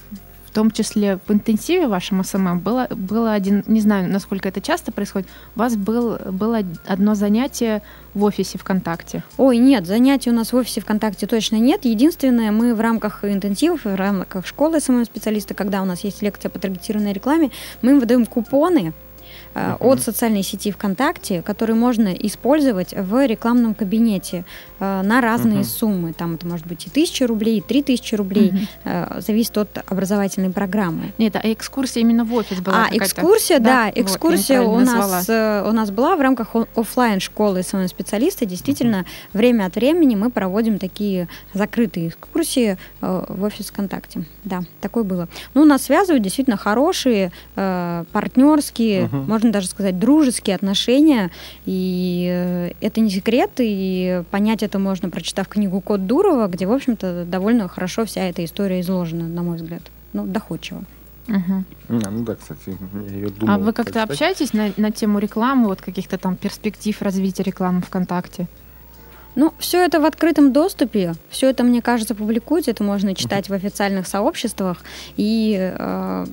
в 0.46 0.50
том 0.54 0.70
числе 0.70 1.18
в 1.26 1.32
интенсиве 1.32 1.88
вашем 1.88 2.22
SMM 2.22 2.60
было, 2.60 2.86
было 2.90 3.32
один, 3.32 3.64
не 3.66 3.80
знаю, 3.80 4.08
насколько 4.08 4.48
это 4.48 4.60
часто 4.60 4.92
происходит, 4.92 5.28
у 5.56 5.58
вас 5.58 5.76
был, 5.76 6.16
было 6.30 6.60
одно 6.86 7.16
занятие 7.16 7.82
в 8.14 8.22
офисе 8.22 8.56
ВКонтакте. 8.58 9.24
Ой, 9.36 9.58
нет, 9.58 9.84
занятий 9.84 10.30
у 10.30 10.32
нас 10.32 10.52
в 10.52 10.56
офисе 10.56 10.80
ВКонтакте 10.80 11.26
точно 11.26 11.56
нет. 11.56 11.84
Единственное, 11.84 12.52
мы 12.52 12.74
в 12.74 12.80
рамках 12.80 13.24
интенсивов, 13.24 13.84
в 13.84 13.96
рамках 13.96 14.46
школы 14.46 14.78
SMM-специалиста, 14.78 15.54
когда 15.54 15.82
у 15.82 15.84
нас 15.84 16.04
есть 16.04 16.22
лекция 16.22 16.50
по 16.50 16.60
таргетированной 16.60 17.12
рекламе, 17.12 17.50
мы 17.82 17.90
им 17.90 18.00
выдаем 18.00 18.24
купоны 18.24 18.92
Мгм. 19.54 19.76
от 19.88 20.00
социальной 20.02 20.42
сети 20.42 20.70
ВКонтакте, 20.72 21.40
которые 21.42 21.76
можно 21.76 22.08
использовать 22.08 22.92
в 22.92 23.24
рекламном 23.26 23.74
кабинете 23.74 24.44
э, 24.80 25.02
на 25.02 25.20
разные 25.20 25.58
Мгм. 25.60 25.64
суммы. 25.64 26.12
Там 26.12 26.34
это 26.34 26.46
может 26.46 26.66
быть 26.66 26.86
и 26.86 26.90
1000 26.90 27.26
рублей, 27.26 27.58
и 27.58 27.60
3000 27.60 28.14
рублей. 28.16 28.52
Э, 28.84 29.20
Зависит 29.20 29.56
от 29.58 29.78
образовательной 29.86 30.50
программы. 30.50 31.12
Нет, 31.18 31.36
а 31.36 31.40
экскурсия 31.44 32.02
именно 32.02 32.24
в 32.24 32.34
офис 32.34 32.60
была 32.60 32.88
А, 32.90 32.96
экскурсия, 32.96 33.58
да, 33.60 33.86
я 33.86 33.92
экскурсия 34.02 34.60
у 34.60 34.78
нас, 34.80 35.08
назвала. 35.26 35.68
у 35.68 35.72
нас 35.72 35.90
была 35.90 36.16
в 36.16 36.20
рамках 36.20 36.54
о- 36.56 36.66
оффлайн 36.74 37.20
школы 37.20 37.62
SMM 37.62 37.88
специалиста. 37.88 38.46
Действительно, 38.46 39.04
время 39.32 39.66
от 39.66 39.76
времени 39.76 40.14
мы 40.16 40.30
проводим 40.30 40.78
такие 40.78 41.28
закрытые 41.52 42.08
экскурсии 42.08 42.76
в 43.00 43.44
офис 43.44 43.70
ВКонтакте. 43.70 44.24
Да, 44.42 44.62
такое 44.80 45.04
было. 45.04 45.28
Ну, 45.54 45.64
нас 45.64 45.82
связывают 45.82 46.22
действительно 46.22 46.56
хорошие, 46.56 47.30
партнерские, 48.12 49.04
Мгм. 49.04 49.24
можно 49.28 49.43
даже 49.52 49.68
сказать, 49.68 49.98
дружеские 49.98 50.57
отношения. 50.57 51.30
И 51.66 52.28
э, 52.30 52.72
это 52.80 53.00
не 53.00 53.11
секрет, 53.11 53.50
и 53.59 54.22
понять 54.30 54.62
это 54.62 54.78
можно, 54.78 55.11
прочитав 55.11 55.48
книгу 55.48 55.80
Код 55.80 56.07
Дурова, 56.07 56.46
где, 56.48 56.66
в 56.66 56.72
общем-то, 56.72 57.24
довольно 57.24 57.68
хорошо 57.68 58.04
вся 58.04 58.24
эта 58.24 58.44
история 58.44 58.80
изложена, 58.80 59.28
на 59.28 59.42
мой 59.42 59.57
взгляд. 59.57 59.83
Ну, 60.12 60.26
доходчиво. 60.26 60.85
Мгм. 61.26 61.64
А, 61.88 62.11
ну 62.11 62.24
да, 62.24 62.35
кстати, 62.35 62.76
я 63.09 63.16
ее 63.16 63.28
думал. 63.30 63.54
А 63.54 63.59
вы 63.59 63.72
как-то 63.72 64.02
общаетесь 64.02 64.52
на, 64.52 64.72
на 64.76 64.90
тему 64.90 65.18
рекламы, 65.18 65.66
вот 65.66 65.80
каких-то 65.80 66.18
там 66.18 66.37
перспектив 66.37 67.00
развития 67.00 67.42
рекламы 67.42 67.80
ВКонтакте? 67.80 68.46
Ну, 69.35 69.52
все 69.59 69.85
это 69.85 70.00
в 70.00 70.04
открытом 70.04 70.52
доступе, 70.52 71.14
все 71.28 71.50
это, 71.50 71.64
мне 71.64 71.83
кажется, 71.83 72.14
публикуется, 72.14 72.70
это 72.70 72.85
можно 72.85 73.14
читать 73.14 73.48
в 73.48 73.52
официальных 73.52 74.07
сообществах, 74.07 74.85
и, 75.16 75.72
э, 75.76 76.26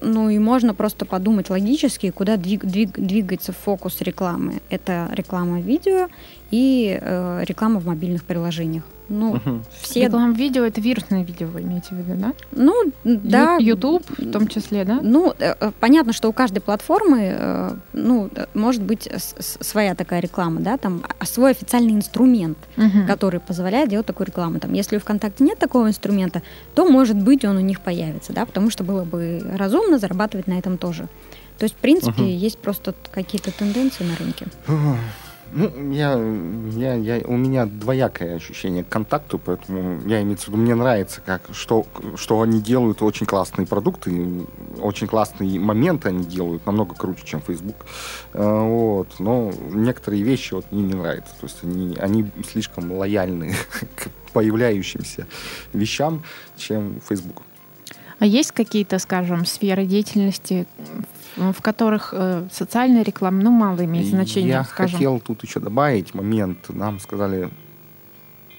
ну, 0.00 0.28
и 0.28 0.38
можно 0.38 0.74
просто 0.74 1.04
подумать 1.04 1.50
логически, 1.50 2.10
куда 2.10 2.36
двиг- 2.36 2.64
двиг- 2.64 3.00
двигается 3.00 3.52
фокус 3.52 4.00
рекламы. 4.00 4.60
Это 4.70 5.08
реклама 5.12 5.60
видео 5.60 6.08
и 6.50 6.98
э, 7.00 7.44
реклама 7.46 7.80
в 7.80 7.86
мобильных 7.86 8.24
приложениях. 8.24 8.84
Ну, 9.08 9.34
Мгм. 9.36 9.64
все... 9.80 10.04
Реклама 10.04 10.34
видео 10.34 10.64
это 10.64 10.80
вирусное 10.80 11.22
видео, 11.24 11.46
вы 11.46 11.62
имеете 11.62 11.88
в 11.90 11.98
виду, 11.98 12.14
да? 12.20 12.32
Ну, 12.52 12.74
да. 13.04 13.56
YouTube 13.58 14.04
в 14.18 14.30
том 14.30 14.48
числе, 14.48 14.84
да? 14.84 15.00
Ну, 15.02 15.32
э, 15.38 15.54
э, 15.58 15.72
понятно, 15.80 16.12
что 16.12 16.28
у 16.28 16.32
каждой 16.32 16.60
платформы, 16.60 17.18
э, 17.38 17.70
ну, 17.94 18.30
может 18.54 18.82
быть 18.82 19.08
своя 19.38 19.94
такая 19.94 20.20
реклама, 20.20 20.60
да, 20.60 20.76
там 20.76 21.02
а- 21.18 21.24
свой 21.24 21.52
официальный 21.52 21.92
инструмент. 21.92 22.58
Мгм. 22.76 23.06
который 23.06 23.40
позволяет 23.40 23.88
делать 23.88 24.06
такую 24.06 24.26
рекламу. 24.26 24.60
Там, 24.60 24.72
если 24.72 24.96
у 24.96 25.00
ВКонтакте 25.00 25.42
нет 25.42 25.58
такого 25.58 25.88
инструмента, 25.88 26.42
то, 26.74 26.88
может 26.88 27.16
быть, 27.16 27.44
он 27.44 27.56
у 27.56 27.60
них 27.60 27.80
появится, 27.80 28.32
да, 28.32 28.44
потому 28.46 28.70
что 28.70 28.84
было 28.84 29.04
бы 29.04 29.42
разумно 29.56 29.98
зарабатывать 29.98 30.46
на 30.46 30.58
этом 30.58 30.78
тоже. 30.78 31.08
То 31.58 31.64
есть, 31.64 31.74
в 31.74 31.78
принципе, 31.78 32.22
Мгм. 32.22 32.30
есть 32.30 32.58
просто 32.58 32.94
какие-то 33.10 33.50
тенденции 33.50 34.04
на 34.04 34.16
рынке. 34.16 34.46
Ну, 35.52 35.92
я, 35.92 36.18
я, 36.72 36.94
я, 36.94 37.26
у 37.26 37.36
меня 37.36 37.64
двоякое 37.66 38.36
ощущение 38.36 38.84
к 38.84 38.88
контакту, 38.88 39.38
поэтому 39.38 40.00
я 40.06 40.22
имею 40.22 40.36
в 40.36 40.46
виду, 40.46 40.58
мне 40.58 40.74
нравится, 40.74 41.22
как, 41.24 41.42
что, 41.52 41.86
что 42.16 42.42
они 42.42 42.60
делают 42.60 43.00
очень 43.02 43.26
классные 43.26 43.66
продукты, 43.66 44.46
очень 44.80 45.06
классные 45.06 45.58
моменты 45.58 46.08
они 46.08 46.24
делают, 46.24 46.66
намного 46.66 46.94
круче, 46.94 47.22
чем 47.24 47.40
Facebook. 47.40 47.86
Э, 48.34 48.60
Вот. 48.60 49.08
Но 49.18 49.52
некоторые 49.72 50.22
вещи 50.22 50.54
вот 50.54 50.66
мне 50.70 50.82
не 50.82 50.94
нравятся. 50.94 51.32
То 51.40 51.46
есть 51.46 51.58
они, 51.62 51.96
они 51.96 52.30
слишком 52.50 52.92
лояльны 52.92 53.54
к 53.96 54.08
появляющимся 54.32 55.26
вещам, 55.72 56.22
чем 56.56 57.00
Facebook. 57.08 57.42
А 58.18 58.26
есть 58.26 58.52
какие-то, 58.52 58.98
скажем, 58.98 59.46
сферы 59.46 59.86
деятельности, 59.86 60.66
в 61.36 61.60
которых 61.62 62.12
э, 62.16 62.48
социальная 62.52 63.02
реклама, 63.02 63.42
ну, 63.42 63.50
мало 63.50 63.84
имеет 63.84 64.06
значения, 64.08 64.48
Я 64.48 64.64
скажем? 64.64 64.96
хотел 64.98 65.20
тут 65.20 65.44
еще 65.44 65.60
добавить 65.60 66.14
момент. 66.14 66.58
Нам 66.68 66.98
сказали 66.98 67.48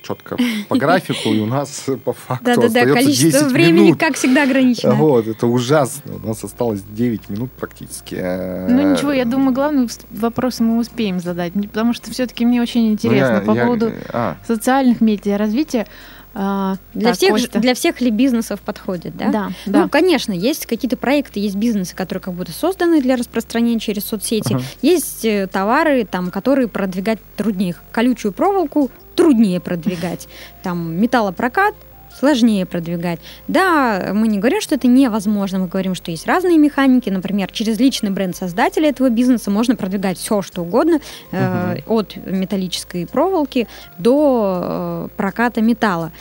четко 0.02 0.38
по 0.69 0.78
графику, 0.78 1.34
и 1.34 1.41
у 1.41 1.45
нас 1.45 1.86
по 2.06 2.13
факту 2.13 2.45
Да-да-да, 2.45 2.67
остается 2.67 2.93
количество 3.04 3.41
10 3.41 3.52
времени, 3.52 3.86
минут. 3.88 4.00
как 4.00 4.15
всегда, 4.15 4.43
ограничено. 4.43 4.93
Вот, 4.95 5.28
это 5.28 5.45
ужасно. 5.45 6.15
У 6.24 6.26
нас 6.28 6.41
осталось 6.41 6.82
9 6.84 7.30
минут 7.30 7.52
практически. 7.52 8.15
Ну 8.15 8.93
ничего, 8.93 9.12
я 9.12 9.26
думаю, 9.26 9.52
главный 9.52 9.84
вс- 9.88 10.06
вопрос 10.10 10.62
мы 10.62 10.78
успеем 10.80 11.19
задать, 11.19 11.52
потому 11.54 11.93
что 11.93 12.10
все-таки 12.12 12.45
мне 12.45 12.62
очень 12.62 12.86
Ну, 12.88 12.93
интересно 12.93 13.34
я- 13.36 13.41
по 13.41 13.52
я- 13.52 13.65
поводу 13.65 13.91
а, 14.13 14.38
социальных 14.48 15.02
медиа 15.02 15.38
развития. 15.38 15.86
А, 16.34 16.76
Для, 16.94 17.10
так, 17.10 17.18
всех, 17.18 17.32
Костя. 17.32 17.60
для 17.60 17.74
всех 17.74 18.02
ли 18.02 18.12
бизнесов 18.12 18.62
подходит, 18.62 19.18
да? 19.18 19.30
Да, 19.32 19.50
да. 19.65 19.82
Ну, 19.84 19.89
конечно, 19.89 20.32
есть 20.32 20.68
какие-то 20.68 20.96
проекты, 20.96 21.39
есть 21.39 21.56
бизнесы, 21.56 21.96
которые 21.96 22.22
как 22.22 22.34
будто 22.36 22.52
созданы 22.52 23.02
для 23.02 23.15
распространения 23.15 23.80
через 23.80 24.06
соцсети. 24.06 24.54
Ага. 24.54 24.63
Есть 24.82 25.26
э, 25.26 25.48
товары, 25.48 26.06
там, 26.06 26.30
которые 26.30 26.68
продвигать 26.68 27.20
труднее. 27.36 27.76
Колючую 27.92 28.32
проволоку 28.32 28.92
труднее 29.15 29.60
продвигать. 29.60 30.28
Там 30.63 30.94
металлопрокат 30.94 31.76
сложнее 32.20 32.66
продвигать. 32.66 33.20
Да, 33.48 34.12
мы 34.14 34.28
не 34.28 34.38
говорим, 34.38 34.62
что 34.62 34.76
это 34.76 34.88
невозможно, 34.88 35.60
мы 35.60 35.68
говорим, 35.68 35.96
что 35.96 36.12
есть 36.12 36.28
разные 36.28 36.58
механики. 36.58 37.10
Например, 37.10 37.50
через 37.52 37.80
личный 37.80 38.10
бренд 38.10 38.36
создателя 38.36 38.90
этого 38.90 39.10
бизнеса 39.10 39.50
можно 39.50 39.76
продвигать 39.76 40.18
все, 40.18 40.42
что 40.42 40.62
угодно, 40.62 41.00
э, 41.32 41.78
от 41.88 42.16
металлической 42.26 43.08
проволоки 43.08 43.68
до 43.98 44.60
э, 44.62 45.08
проката 45.16 45.62
металла. 45.62 46.12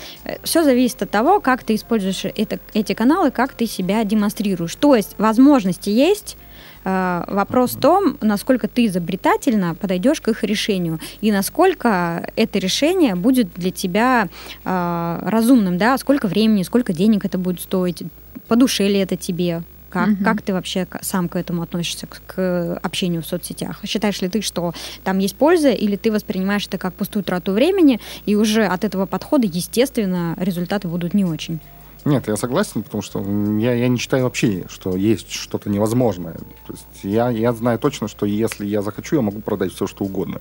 Все 0.45 0.63
зависит 0.63 1.03
от 1.03 1.11
того, 1.11 1.41
как 1.41 1.65
ты 1.65 1.75
используешь 1.75 2.25
это, 2.25 2.59
эти 2.75 2.95
каналы, 2.95 3.31
как 3.31 3.53
ты 3.53 3.67
себя 3.67 4.05
демонстрируешь. 4.05 4.75
То 4.77 4.95
есть 4.95 5.15
возможности 5.19 5.91
есть, 5.91 6.37
Э, 6.39 6.48
Вопрос 6.85 7.73
в 7.73 7.81
том, 7.81 8.17
насколько 8.21 8.69
ты 8.69 8.87
изобретательно 8.87 9.75
подойдешь 9.75 10.21
к 10.21 10.29
их 10.29 10.43
решению 10.45 11.01
и 11.21 11.31
насколько 11.33 12.31
это 12.37 12.59
решение 12.59 13.15
будет 13.15 13.53
для 13.55 13.71
тебя 13.71 14.29
э, 14.65 15.21
разумным, 15.25 15.77
да, 15.79 15.99
сколько 15.99 16.27
времени, 16.29 16.63
сколько 16.63 16.93
денег 16.93 17.25
это 17.25 17.39
будет 17.39 17.61
стоить, 17.61 18.03
по 18.47 18.57
душе 18.57 18.89
ли 18.89 18.99
это 18.99 19.17
тебе. 19.17 19.63
Как, 19.91 20.09
Мгм. 20.09 20.25
как 20.25 20.43
ты 20.43 20.53
вообще 20.53 20.87
сам 21.01 21.31
к 21.31 21.37
этому 21.37 21.63
относишься, 21.63 22.07
к, 22.07 22.21
к 22.27 22.79
общению 22.83 23.23
в 23.23 23.27
соцсетях? 23.27 23.81
Считаешь 23.87 24.21
ли 24.21 24.29
ты, 24.29 24.43
что 24.43 24.75
там 25.03 25.19
есть 25.19 25.35
польза, 25.35 25.71
или 25.71 25.97
ты 25.97 26.13
воспринимаешь 26.13 26.67
это 26.67 26.77
как 26.77 26.93
пустую 26.93 27.25
трату 27.25 27.53
времени, 27.53 27.99
и 28.27 28.35
уже 28.37 28.67
от 28.67 28.85
этого 28.85 29.07
подхода, 29.07 29.47
естественно, 29.47 30.35
результаты 30.39 30.89
будут 30.89 31.15
не 31.15 31.25
очень? 31.25 31.61
Нет, 32.09 32.27
я 32.27 32.37
согласен, 32.37 32.83
потому 32.83 33.03
что 33.03 33.21
я, 33.59 33.75
я 33.75 33.89
не 33.89 33.99
считаю 33.99 34.25
вообще, 34.25 34.65
что 34.71 34.97
есть 34.97 35.31
что-то 35.31 35.69
невозможное. 35.69 36.33
То 36.67 36.73
есть 36.73 36.87
я, 37.03 37.29
я 37.29 37.53
знаю 37.53 37.79
точно, 37.79 38.09
что 38.09 38.25
если 38.25 38.65
я 38.65 38.81
захочу, 38.81 39.17
я 39.17 39.23
могу 39.23 39.41
продать 39.41 39.73
все, 39.75 39.87
что 39.87 40.05
угодно. 40.05 40.41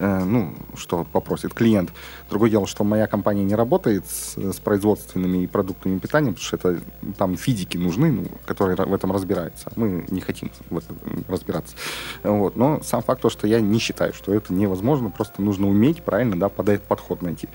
Э, 0.00 0.24
ну, 0.24 0.54
что 0.76 1.04
попросит 1.04 1.54
клиент. 1.54 1.92
Другое 2.30 2.50
дело, 2.50 2.66
что 2.66 2.82
моя 2.82 3.06
компания 3.06 3.44
не 3.44 3.54
работает 3.54 4.04
с, 4.08 4.36
с 4.36 4.56
производственными 4.58 5.44
и 5.44 5.46
продуктами 5.46 5.98
питания, 6.00 6.32
потому 6.32 6.44
что 6.44 6.56
это, 6.56 6.80
там 7.16 7.36
физики 7.36 7.76
нужны, 7.76 8.10
ну, 8.10 8.24
которые 8.44 8.74
в 8.76 8.92
этом 8.92 9.12
разбираются. 9.12 9.70
Мы 9.76 10.04
не 10.08 10.20
хотим 10.20 10.50
в 10.68 10.78
этом 10.78 10.96
разбираться. 11.28 11.76
Вот. 12.24 12.56
Но 12.56 12.80
сам 12.82 13.02
факт, 13.02 13.22
то, 13.22 13.30
что 13.30 13.46
я 13.46 13.60
не 13.60 13.78
считаю, 13.78 14.12
что 14.14 14.34
это 14.34 14.52
невозможно, 14.52 15.10
просто 15.10 15.42
нужно 15.42 15.68
уметь 15.68 16.02
правильно 16.02 16.36
да, 16.38 16.48
пода- 16.48 16.80
подход 16.88 17.22
найти. 17.22 17.48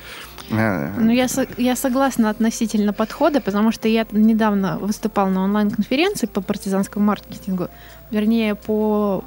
Э, 0.49 0.93
Ну, 0.97 1.11
я, 1.11 1.27
со- 1.27 1.47
я 1.57 1.75
согласна 1.75 2.29
относительно 2.29 2.93
подхода, 2.93 3.41
потому 3.51 3.71
что 3.71 3.87
я 3.87 4.05
недавно 4.11 4.77
выступала 4.79 5.29
на 5.29 5.43
онлайн-конференции 5.43 6.27
по 6.27 6.41
партизанскому 6.41 7.05
маркетингу, 7.05 7.67
вернее, 8.11 8.55
по 8.55 9.23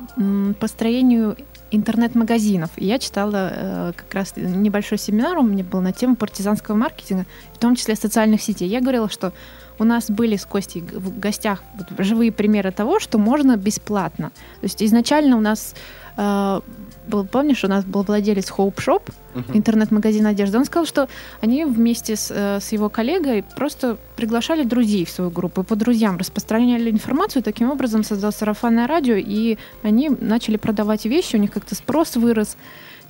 построению 0.61 1.37
интернет-магазинов. 1.73 2.70
И 2.77 2.85
я 2.85 2.99
читала 2.99 3.51
э, 3.53 3.93
как 3.97 4.14
раз 4.14 4.35
небольшой 4.37 4.99
семинар 4.99 5.39
у 5.39 5.43
меня 5.43 5.64
был 5.64 5.81
на 5.81 5.93
тему 5.93 6.16
партизанского 6.16 6.77
маркетинга, 6.77 7.25
в 7.55 7.59
том 7.59 7.77
числе 7.77 7.97
социальных 7.97 8.43
сетей. 8.43 8.68
Я 8.68 8.81
говорила, 8.81 9.09
что 9.09 9.33
у 9.79 9.85
нас 9.85 10.11
были 10.11 10.37
с 10.37 10.45
Костей 10.45 10.83
в 10.83 11.18
гостях 11.18 11.62
вот 11.75 11.87
живые 12.05 12.31
примеры 12.31 12.73
того, 12.73 13.01
что 13.01 13.18
можно 13.18 13.57
бесплатно. 13.57 14.31
То 14.61 14.64
есть 14.64 14.83
изначально 14.83 15.37
у 15.37 15.41
нас 15.41 15.75
э, 16.16 16.61
был, 17.13 17.25
помнишь, 17.25 17.65
у 17.65 17.69
нас 17.69 17.85
был 17.85 18.03
владелец 18.03 18.51
Hope 18.51 18.77
Shop, 18.77 19.03
мгм. 19.35 19.57
интернет-магазин 19.57 20.27
одежды. 20.27 20.59
Он 20.59 20.65
сказал, 20.65 20.87
что 20.87 21.09
они 21.43 21.65
вместе 21.65 22.17
с, 22.17 22.31
э, 22.31 22.59
с 22.61 22.73
его 22.73 22.89
коллегой 22.89 23.45
просто 23.57 23.97
приглашали 24.17 24.65
друзей 24.65 25.05
в 25.05 25.11
свою 25.11 25.31
группу, 25.31 25.63
по 25.63 25.77
друзьям 25.77 26.17
распространяли 26.19 26.91
информацию, 26.91 27.43
таким 27.43 27.71
образом 27.71 28.05
создал 28.05 28.33
сарафанное 28.33 28.87
радио, 28.87 29.15
и 29.17 29.59
они 29.83 30.09
начали 30.09 30.57
продавать 30.57 31.05
вещи, 31.05 31.37
у 31.37 31.39
них 31.39 31.53
как-то 31.53 31.75
спрос 31.75 32.17
вырос. 32.17 32.57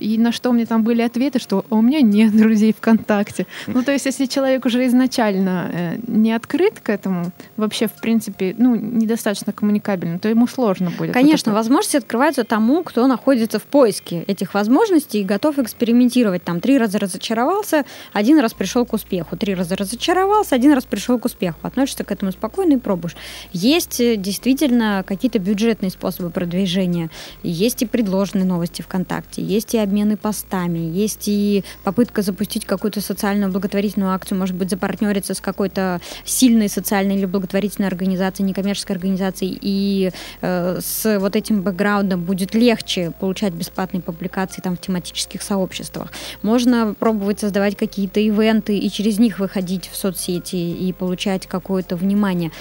И 0.03 0.17
на 0.17 0.33
что 0.33 0.51
мне 0.51 0.65
там 0.65 0.83
были 0.83 1.01
ответы, 1.01 1.39
что 1.39 1.65
«А 1.69 1.75
у 1.75 1.81
меня 1.81 2.01
нет 2.01 2.35
друзей 2.35 2.73
ВКонтакте. 2.73 3.47
Ну, 3.67 3.83
то 3.83 3.93
есть, 3.93 4.05
если 4.05 4.25
человек 4.25 4.65
уже 4.65 4.85
изначально 4.87 5.71
э, 5.73 5.95
не 6.07 6.33
открыт 6.33 6.81
к 6.81 6.89
этому, 6.89 7.31
вообще, 7.55 7.87
в 7.87 7.93
принципе, 8.01 8.53
ну, 8.57 8.75
недостаточно 8.75 9.53
коммуникабельно, 9.53 10.19
то 10.19 10.27
ему 10.27 10.45
сложно 10.47 10.91
будет. 10.91 11.13
Конечно, 11.13 11.51
Вот 11.51 11.57
это- 11.57 11.63
возможности 11.63 11.97
открываются 11.97 12.43
тому, 12.43 12.83
кто 12.83 13.07
находится 13.07 13.59
в 13.59 13.63
поиске 13.63 14.23
этих 14.27 14.53
возможностей 14.53 15.21
и 15.21 15.23
готов 15.23 15.57
экспериментировать. 15.59 16.43
Там 16.43 16.59
три 16.59 16.77
раза 16.77 16.99
разочаровался, 16.99 17.85
один 18.11 18.39
раз 18.39 18.53
пришел 18.53 18.85
к 18.85 18.93
успеху. 18.93 19.37
Три 19.37 19.55
раза 19.55 19.77
разочаровался, 19.77 20.55
один 20.55 20.73
раз 20.73 20.83
пришел 20.83 21.17
к 21.17 21.25
успеху. 21.25 21.59
Относишься 21.61 22.03
к 22.03 22.11
этому 22.11 22.33
спокойно 22.33 22.73
и 22.73 22.77
пробуешь. 22.77 23.15
Есть 23.53 24.01
э, 24.01 24.17
действительно 24.17 25.03
какие-то 25.07 25.39
бюджетные 25.39 25.91
способы 25.91 26.29
продвижения. 26.29 27.09
Есть 27.41 27.81
и 27.83 27.85
предложенные 27.85 28.45
новости 28.45 28.81
ВКонтакте, 28.81 29.41
есть 29.41 29.73
и 29.73 29.77
обмены 29.93 30.17
постами, 30.17 30.79
есть 30.79 31.27
и 31.27 31.63
попытка 31.83 32.23
запустить 32.23 32.65
какую-то 32.65 32.99
социальную 33.01 33.51
благотворительную 33.51 34.11
акцию, 34.11 34.39
может 34.39 34.55
быть, 34.55 34.69
запартнериться 34.69 35.33
с 35.35 35.41
какой-то 35.41 36.01
сильной 36.25 36.67
социальной 36.67 37.15
или 37.15 37.25
благотворительной 37.25 37.87
организацией, 37.87 38.47
некоммерческой 38.47 38.95
организацией, 38.95 39.57
и 39.61 40.11
э, 40.41 40.79
с 40.81 41.19
вот 41.19 41.35
этим 41.35 41.61
бэкграундом 41.61 42.23
будет 42.23 42.55
легче 42.55 43.11
получать 43.19 43.53
бесплатные 43.53 44.01
публикации 44.01 44.61
там 44.61 44.75
в 44.75 44.81
тематических 44.81 45.43
сообществах. 45.43 46.11
Можно 46.41 46.95
пробовать 46.97 47.39
создавать 47.39 47.77
какие-то 47.77 48.19
ивенты 48.19 48.77
и 48.77 48.89
через 48.89 49.19
них 49.19 49.39
выходить 49.39 49.89
в 49.91 49.95
соцсети 49.95 50.55
и 50.55 50.91
получать 50.93 51.45
какое-то 51.45 51.95
внимание. 51.95 52.51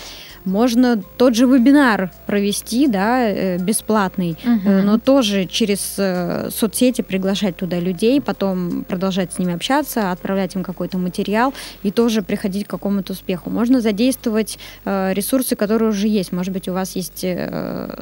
Можно 0.44 1.02
тот 1.16 1.34
же 1.34 1.46
вебинар 1.46 2.10
провести, 2.26 2.88
да, 2.88 3.28
э, 3.28 3.58
бесплатный. 3.58 4.36
Э, 4.44 4.82
но 4.82 4.98
тоже 4.98 5.46
через 5.46 5.94
э, 5.98 6.50
соцсети 6.50 7.02
приглашать 7.02 7.56
туда 7.56 7.78
людей, 7.78 8.20
потом 8.20 8.84
продолжать 8.84 9.32
с 9.32 9.38
ними 9.38 9.54
общаться, 9.54 10.10
отправлять 10.10 10.54
им 10.56 10.62
какой-то 10.64 10.98
материал 10.98 11.54
и 11.82 11.90
тоже 11.90 12.22
приходить 12.22 12.66
к 12.66 12.70
какому-то 12.70 13.12
успеху. 13.12 13.50
Можно 13.50 13.80
задействовать 13.80 14.58
ресурсы, 14.84 15.56
которые 15.56 15.90
уже 15.90 16.08
есть. 16.08 16.32
Может 16.32 16.52
быть, 16.52 16.68
у 16.68 16.72
вас 16.72 16.96
есть 16.96 17.24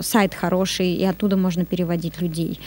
сайт 0.00 0.34
хороший, 0.34 0.94
и 0.94 1.04
оттуда 1.04 1.36
можно 1.36 1.64
переводить 1.64 2.20
людей. 2.20 2.58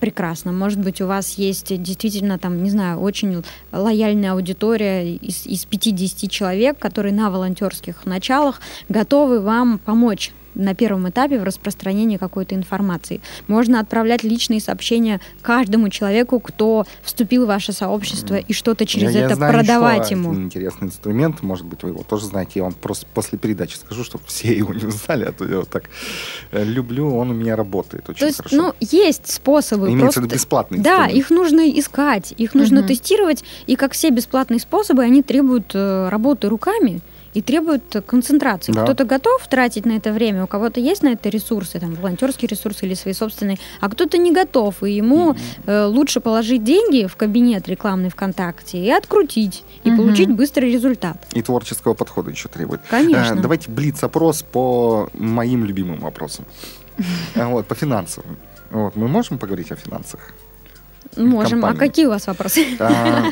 Прекрасно. 0.00 0.50
Может 0.50 0.80
быть, 0.80 1.02
у 1.02 1.06
вас 1.06 1.34
есть 1.34 1.80
действительно 1.82 2.38
там, 2.38 2.62
не 2.62 2.70
знаю, 2.70 2.98
очень 3.00 3.44
лояльная 3.70 4.32
аудитория 4.32 5.14
из, 5.14 5.46
из 5.46 5.66
50 5.66 6.30
человек, 6.30 6.78
которые 6.78 7.12
на 7.12 7.30
волонтерских 7.30 8.06
началах 8.06 8.60
готовы 8.88 9.40
вам 9.40 9.78
помочь 9.78 10.32
на 10.54 10.74
первом 10.74 11.08
этапе 11.08 11.38
в 11.38 11.44
распространении 11.44 12.16
какой-то 12.16 12.54
информации. 12.54 13.20
Можно 13.48 13.80
отправлять 13.80 14.22
личные 14.24 14.60
сообщения 14.60 15.20
каждому 15.42 15.88
человеку, 15.88 16.40
кто 16.40 16.86
вступил 17.02 17.44
в 17.44 17.48
ваше 17.48 17.72
сообщество, 17.72 18.34
и 18.36 18.52
что-то 18.52 18.86
через 18.86 19.12
Я- 19.12 19.20
я 19.20 19.26
это 19.26 19.34
знаю 19.36 19.52
продавать 19.54 20.06
еще 20.10 20.14
ему. 20.18 20.30
один 20.32 20.44
интересный 20.44 20.88
инструмент, 20.88 21.42
может 21.42 21.66
быть, 21.66 21.82
вы 21.82 21.90
его 21.90 22.02
тоже 22.02 22.26
знаете. 22.26 22.52
Я 22.56 22.64
вам 22.64 22.72
просто 22.72 23.06
после 23.14 23.38
передачи 23.38 23.76
скажу, 23.76 24.04
чтобы 24.04 24.24
все 24.26 24.52
его 24.56 24.74
не 24.74 24.84
узнали, 24.84 25.24
а 25.24 25.32
то 25.32 25.44
я 25.46 25.58
вот 25.58 25.68
так 25.70 25.84
э, 26.52 26.64
люблю, 26.64 27.14
он 27.16 27.30
у 27.30 27.34
меня 27.34 27.56
работает 27.56 28.08
очень 28.08 28.20
То 28.20 28.26
есть, 28.26 28.38
хорошо. 28.38 28.56
ну, 28.56 28.74
есть 28.80 29.30
способы. 29.32 29.86
Имеется 29.88 30.02
просто- 30.04 30.20
виду 30.22 30.34
бесплатный 30.34 30.78
Да, 30.78 30.90
инструмент. 31.06 31.18
их 31.18 31.30
нужно 31.30 31.70
искать, 31.70 32.34
их 32.36 32.54
нужно 32.54 32.80
Мгм. 32.80 32.88
тестировать, 32.88 33.44
и 33.66 33.76
как 33.76 33.92
все 33.92 34.10
бесплатные 34.10 34.60
способы, 34.60 35.02
они 35.02 35.22
требуют 35.22 35.70
э, 35.74 36.08
работы 36.08 36.48
руками 36.48 37.00
и 37.34 37.42
требуют 37.42 37.94
э, 37.96 38.00
концентрации. 38.02 38.72
Да. 38.72 38.82
Кто-то 38.84 39.04
готов 39.04 39.46
тратить 39.48 39.86
на 39.86 39.92
это 39.92 40.12
время, 40.12 40.44
у 40.44 40.46
кого-то 40.46 40.80
есть 40.80 41.02
на 41.02 41.08
это 41.08 41.28
ресурсы, 41.28 41.78
там, 41.78 41.94
волонтерские 41.94 42.48
ресурсы 42.48 42.86
или 42.86 42.94
свои 42.94 43.14
собственные, 43.14 43.58
а 43.80 43.88
кто-то 43.88 44.18
не 44.18 44.32
готов, 44.32 44.82
и 44.82 44.92
ему 44.92 45.36
э, 45.66 45.84
лучше 45.84 46.20
положить 46.20 46.64
деньги 46.64 47.06
в 47.06 47.16
кабинет 47.16 47.68
рекламный 47.68 48.10
ВКонтакте 48.10 48.78
и 48.78 48.90
открутить, 48.90 49.64
и 49.84 49.90
Мгм. 49.90 49.96
получить 49.98 50.30
быстрый 50.30 50.72
результат. 50.72 51.16
И 51.32 51.42
творческого 51.42 51.94
подхода 51.94 52.30
еще 52.30 52.48
требует. 52.48 52.80
Конечно. 52.90 53.34
Э, 53.34 53.40
Давайте 53.40 53.70
блиц-опрос 53.70 54.42
по 54.42 55.08
моим 55.14 55.64
любимым 55.64 56.00
вопросам. 56.00 56.44
Э, 57.34 57.46
Вот, 57.46 57.66
по 57.66 57.74
финансовым. 57.74 58.36
Вот, 58.70 58.96
мы 58.96 59.08
можем 59.08 59.38
поговорить 59.38 59.72
о 59.72 59.76
финансах? 59.76 60.32
Можем. 61.16 61.64
А 61.64 61.68
компании. 61.68 61.88
какие 61.88 62.06
у 62.06 62.10
вас 62.10 62.26
вопросы? 62.26 62.64
А, 62.78 63.24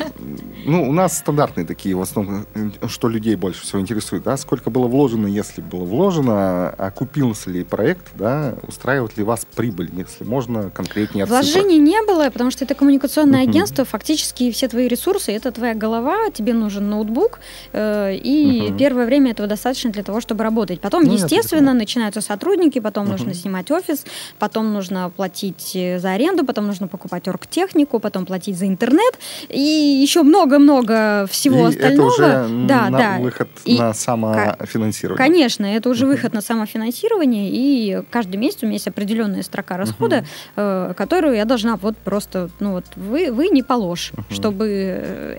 ну, 0.65 0.89
у 0.89 0.91
нас 0.91 1.17
стандартные 1.17 1.65
такие, 1.65 1.95
в 1.95 2.01
основном, 2.01 2.45
что 2.87 3.07
людей 3.07 3.35
больше 3.35 3.63
всего 3.63 3.81
интересует, 3.81 4.23
да, 4.23 4.37
сколько 4.37 4.69
было 4.69 4.87
вложено, 4.87 5.27
если 5.27 5.61
было 5.61 5.85
вложено, 5.85 6.69
окупился 6.69 7.49
ли 7.49 7.63
проект, 7.63 8.07
да, 8.15 8.55
устраивает 8.67 9.17
ли 9.17 9.23
вас 9.23 9.45
прибыль, 9.55 9.89
если 9.93 10.23
можно 10.23 10.69
конкретнее 10.69 11.23
от 11.23 11.29
цифр. 11.29 11.41
Вложений 11.41 11.77
не 11.79 12.01
было, 12.03 12.29
потому 12.29 12.51
что 12.51 12.65
это 12.65 12.75
коммуникационное 12.75 13.43
агентство. 13.43 13.85
Фактически 13.85 14.51
все 14.51 14.67
твои 14.67 14.87
ресурсы 14.87 15.31
это 15.31 15.51
твоя 15.51 15.73
голова, 15.73 16.29
тебе 16.31 16.53
нужен 16.53 16.89
ноутбук, 16.89 17.39
э, 17.71 18.15
и 18.15 18.73
первое 18.77 19.05
время 19.05 19.31
этого 19.31 19.47
достаточно 19.47 19.89
для 19.91 20.03
того, 20.03 20.21
чтобы 20.21 20.43
работать. 20.43 20.81
Потом, 20.81 21.03
Ну, 21.03 21.13
естественно, 21.13 21.73
начинаются 21.73 22.21
сотрудники, 22.21 22.79
потом 22.79 23.07
нужно 23.07 23.33
снимать 23.33 23.71
офис, 23.71 24.05
потом 24.37 24.73
нужно 24.73 25.09
платить 25.09 25.71
э, 25.75 25.99
за 25.99 26.11
аренду, 26.11 26.45
потом 26.45 26.67
нужно 26.67 26.87
покупать 26.87 27.27
оргтехнику, 27.69 27.99
потом 27.99 28.25
платить 28.25 28.57
за 28.57 28.67
интернет 28.67 29.19
и 29.49 29.59
еще 29.59 30.23
много-много 30.23 31.27
всего 31.29 31.67
И 31.67 31.69
остального. 31.69 31.93
это 31.93 32.03
уже 32.03 32.67
да, 32.67 32.89
на 32.89 32.97
да. 32.97 33.17
выход 33.19 33.49
И 33.65 33.77
на 33.77 33.93
самофинансирование. 33.93 35.17
Конечно, 35.17 35.65
это 35.65 35.89
уже 35.89 36.05
Мгм. 36.05 36.15
выход 36.15 36.33
на 36.33 36.41
самофинансирование, 36.41 37.49
и 37.51 38.01
каждый 38.09 38.37
месяц 38.37 38.59
у 38.63 38.65
меня 38.65 38.73
есть 38.73 38.87
определенная 38.87 39.43
строка 39.43 39.77
расхода, 39.77 40.25
э, 40.55 40.93
которую 40.97 41.35
я 41.35 41.45
должна 41.45 41.75
вот 41.75 41.97
просто, 41.97 42.49
ну 42.59 42.71
вот, 42.73 42.85
вы, 42.95 43.31
вы 43.31 43.47
не 43.49 43.63
положь, 43.63 44.11
Мгм. 44.13 44.25
чтобы 44.31 44.65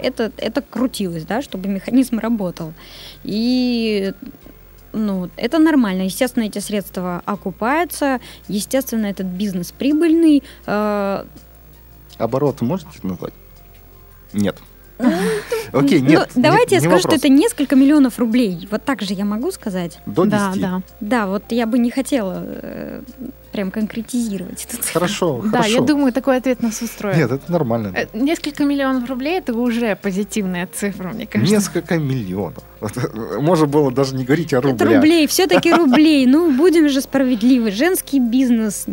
это, 0.02 0.32
это 0.36 0.62
крутилось, 0.62 1.24
да, 1.24 1.42
чтобы 1.42 1.68
механизм 1.68 2.18
работал. 2.18 2.72
И 3.24 4.12
ну, 4.92 5.30
это 5.36 5.58
нормально. 5.58 6.02
Естественно, 6.02 6.44
эти 6.44 6.58
средства 6.58 7.22
окупаются. 7.24 8.18
Естественно, 8.48 9.06
этот 9.06 9.26
бизнес 9.26 9.70
прибыльный. 9.72 10.42
Э, 10.66 11.24
Обороты 12.20 12.64
можете 12.64 12.90
назвать? 13.02 13.32
Нет. 14.32 14.56
Окей, 15.72 16.00
нет. 16.02 16.28
Ну, 16.34 16.42
давайте 16.42 16.76
не- 16.76 16.82
я 16.82 16.82
не 16.82 16.86
скажу, 16.98 17.08
что 17.08 17.16
это 17.16 17.30
несколько 17.30 17.74
миллионов 17.74 18.18
рублей. 18.18 18.68
Вот 18.70 18.84
так 18.84 19.00
же 19.00 19.14
я 19.14 19.24
могу 19.24 19.50
сказать. 19.50 19.98
До 20.04 20.26
Да, 20.26 20.50
10. 20.50 20.60
да. 20.60 20.82
Да, 21.00 21.26
вот 21.26 21.44
я 21.50 21.64
бы 21.64 21.78
не 21.78 21.90
хотела 21.90 22.42
э, 22.44 23.02
прям 23.50 23.70
конкретизировать 23.70 24.68
это. 24.70 24.82
Хорошо, 24.92 25.40
Да, 25.44 25.50
хорошо. 25.62 25.70
я 25.70 25.80
думаю, 25.80 26.12
такой 26.12 26.36
ответ 26.36 26.62
нас 26.62 26.82
устроит. 26.82 27.16
Нет, 27.16 27.32
это 27.32 27.50
нормально. 27.50 27.94
Э, 27.96 28.06
Несколько 28.12 28.64
миллионов 28.66 29.08
рублей 29.08 29.38
это 29.38 29.54
уже 29.54 29.96
позитивная 29.96 30.68
цифра, 30.70 31.08
мне 31.08 31.26
кажется. 31.26 31.54
Несколько 31.54 31.96
миллионов. 31.96 32.62
Можно 33.40 33.66
было 33.66 33.90
даже 33.90 34.14
не 34.14 34.24
говорить 34.24 34.52
о 34.52 34.58
Это 34.58 34.68
рублях. 34.68 34.96
рублей, 34.96 35.26
все-таки 35.28 35.72
рублей. 35.72 36.26
Ну, 36.26 36.54
будем 36.54 36.90
же 36.90 37.00
справедливы. 37.00 37.70
Женский 37.70 38.20
бизнес. 38.20 38.84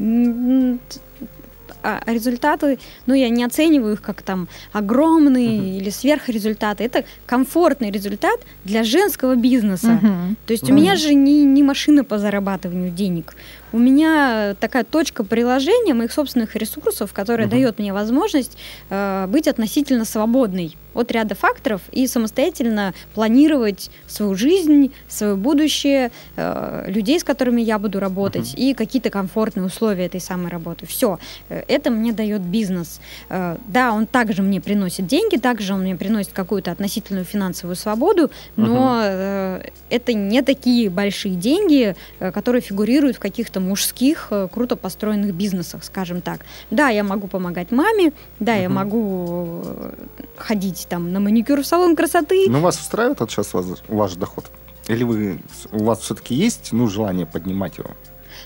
А 1.87 2.01
результаты, 2.05 2.79
ну, 3.05 3.13
я 3.13 3.29
не 3.29 3.45
оцениваю 3.45 3.93
их 3.93 4.01
как 4.01 4.21
там 4.21 4.49
огромные 4.73 5.77
или 5.77 5.89
сверхрезультаты. 5.89 6.83
Это 6.83 7.05
комфортный 7.25 7.91
результат 7.91 8.41
для 8.65 8.83
женского 8.83 9.35
бизнеса. 9.35 9.91
Мгм. 10.01 10.35
То 10.45 10.51
есть 10.53 10.63
у 10.63 10.73
Мгм. 10.73 10.75
меня 10.75 10.95
же 10.95 11.13
не, 11.13 11.45
не 11.45 11.63
машина 11.63 12.03
по 12.03 12.17
зарабатыванию 12.17 12.91
денег. 12.91 13.35
У 13.73 13.77
меня 13.77 14.55
такая 14.59 14.83
точка 14.83 15.23
приложения 15.23 15.93
моих 15.93 16.11
собственных 16.11 16.55
ресурсов, 16.55 17.11
которая 17.13 17.47
Мгм. 17.47 17.55
дает 17.55 17.79
мне 17.79 17.91
возможность 17.93 18.57
э, 18.89 19.25
быть 19.27 19.47
относительно 19.47 20.05
свободной 20.05 20.77
от 20.93 21.11
ряда 21.11 21.35
факторов 21.35 21.81
и 21.91 22.07
самостоятельно 22.07 22.93
планировать 23.13 23.91
свою 24.07 24.33
жизнь, 24.35 24.91
свое 25.07 25.35
будущее, 25.35 26.11
э, 26.37 26.85
людей, 26.87 27.19
с 27.19 27.23
которыми 27.23 27.61
я 27.61 27.77
буду 27.77 27.99
работать, 27.99 28.53
и 28.57 28.73
какие-то 28.73 29.09
комфортные 29.11 29.65
условия 29.65 30.05
этой 30.05 30.19
самой 30.21 30.49
работы. 30.49 30.87
Все. 30.87 31.19
Это 31.49 31.91
мне 31.91 32.13
дает 32.13 32.41
бизнес. 32.41 32.99
Э, 33.29 33.57
да, 33.67 33.91
он 33.91 34.07
также 34.07 34.41
мне 34.41 34.59
приносит 34.61 35.05
деньги, 35.05 35.35
также 35.37 35.73
он 35.73 35.81
мне 35.81 35.95
приносит 35.95 36.31
какую-то 36.33 36.71
относительную 36.71 37.25
финансовую 37.25 37.75
свободу, 37.75 38.31
но 38.55 39.01
э, 39.03 39.61
это 39.89 40.13
не 40.13 40.41
такие 40.41 40.89
большие 40.89 41.35
деньги, 41.35 41.95
э, 42.19 42.31
которые 42.31 42.61
фигурируют 42.61 43.17
в 43.17 43.19
каких-то 43.19 43.56
мужских, 43.59 44.27
э, 44.31 44.47
круто 44.51 44.75
построенных 44.75 45.33
бизнесах, 45.33 45.83
скажем 45.83 46.21
так. 46.21 46.41
Да, 46.71 46.89
я 46.89 47.03
могу 47.03 47.27
помогать 47.27 47.71
маме, 47.71 48.13
да, 48.39 48.55
я 48.55 48.69
Мгм. 48.69 48.75
могу 48.75 49.61
э, 49.65 49.93
ходить 50.37 50.87
там 50.89 51.11
на 51.13 51.19
маникюр 51.19 51.61
в 51.61 51.65
салон 51.65 51.95
красоты. 51.95 52.45
Ну, 52.49 52.59
вас 52.61 52.79
устраивает 52.79 53.19
вот 53.19 53.31
сейчас 53.31 53.53
ваш, 53.53 53.65
ваш 53.87 54.15
доход? 54.15 54.45
Или 54.87 55.03
вы, 55.03 55.39
у 55.71 55.83
вас 55.83 55.99
все-таки 55.99 56.33
есть 56.35 56.69
ну, 56.71 56.87
желание 56.87 57.25
поднимать 57.25 57.77
его? 57.77 57.91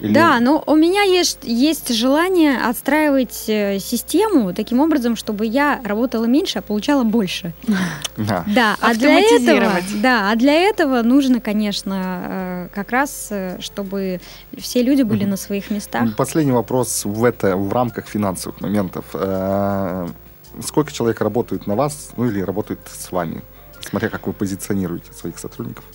Или- 0.01 0.13
Да, 0.13 0.39
но 0.39 0.63
у 0.65 0.75
меня 0.75 1.03
есть, 1.03 1.39
есть 1.43 1.93
желание 1.93 2.57
отстраивать 2.57 3.45
э, 3.47 3.77
систему 3.79 4.51
таким 4.53 4.79
образом, 4.79 5.15
чтобы 5.15 5.45
я 5.45 5.79
работала 5.83 6.25
меньше, 6.25 6.59
а 6.59 6.61
получала 6.61 7.03
больше. 7.03 7.53
Да. 8.17 8.43
Да, 8.47 8.75
а 8.81 8.93
для 8.93 9.19
этого, 9.19 9.71
да, 10.01 10.31
а 10.31 10.35
для 10.35 10.53
этого 10.53 11.01
нужно, 11.01 11.39
конечно, 11.39 12.23
э, 12.25 12.67
как 12.73 12.91
раз, 12.91 13.27
э, 13.29 13.57
чтобы 13.61 14.19
все 14.57 14.83
люди 14.83 15.03
были 15.03 15.21
Мгм. 15.23 15.31
на 15.31 15.37
своих 15.37 15.69
местах. 15.71 16.15
Последний 16.17 16.51
вопрос 16.51 17.05
в, 17.05 17.23
это, 17.23 17.55
в 17.55 17.71
рамках 17.71 18.07
финансовых 18.07 18.59
моментов. 18.61 19.05
Сколько 20.63 20.91
человек 20.91 21.21
работает 21.21 21.65
на 21.67 21.75
вас, 21.75 22.09
ну 22.17 22.25
или 22.25 22.41
работает 22.41 22.79
с 22.85 23.11
вами, 23.11 23.41
смотря 23.79 24.09
как 24.09 24.27
вы 24.27 24.33
позиционируете 24.33 25.13
своих 25.13 25.39
сотрудников? 25.39 25.85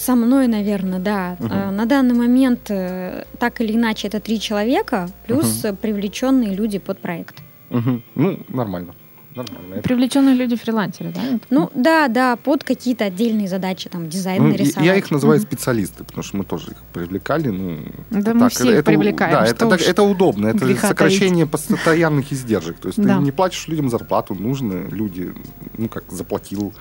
Со 0.00 0.14
мной, 0.14 0.46
наверное, 0.48 0.98
да. 0.98 1.36
Э, 1.40 1.70
На 1.70 1.84
данный 1.84 2.14
момент 2.14 2.70
э, 2.70 3.24
так 3.38 3.60
или 3.60 3.72
иначе 3.76 4.08
это 4.08 4.18
три 4.18 4.40
человека 4.40 5.10
плюс 5.26 5.62
э, 5.64 5.74
привлеченные 5.74 6.54
люди 6.54 6.78
под 6.78 7.00
проект. 7.02 7.36
Мгм. 7.68 8.02
Ну, 8.14 8.38
нормально. 8.48 8.94
Нормально. 9.36 9.74
Это- 9.74 9.82
Привлеченные 9.82 10.34
люди-фрилансеры, 10.34 11.12
да? 11.14 11.20
Ну 11.50 11.70
да, 11.74 12.08
да, 12.08 12.36
под 12.36 12.64
какие-то 12.64 13.04
отдельные 13.04 13.46
задачи, 13.46 13.88
там 13.90 14.08
дизайн 14.08 14.42
Ну, 14.42 14.48
нарисовать. 14.48 14.86
я 14.86 14.94
их 14.96 15.10
называю 15.10 15.38
Мгм. 15.38 15.46
специалисты, 15.48 16.02
потому 16.04 16.22
что 16.24 16.36
мы 16.38 16.44
тоже 16.44 16.70
их 16.72 16.78
привлекали. 16.94 17.48
Ну, 17.48 17.78
Да 18.10 18.32
мы 18.34 18.48
все 18.48 18.72
их 18.72 18.80
у- 18.80 18.82
привлекаем, 18.84 19.32
Да, 19.32 19.44
это, 19.46 19.68
так- 19.68 19.82
это 19.82 20.02
удобно. 20.02 20.46
Это 20.48 20.74
сокращение 20.76 21.46
постоянных 21.46 22.32
издержек. 22.32 22.78
То 22.78 22.88
есть 22.88 23.00
Да. 23.02 23.18
ты 23.18 23.22
не 23.22 23.32
платишь 23.32 23.68
людям 23.68 23.90
зарплату, 23.90 24.34
нужно, 24.34 24.88
люди, 24.90 25.32
ну 25.76 25.88
как, 25.90 26.04
заплатил. 26.10 26.72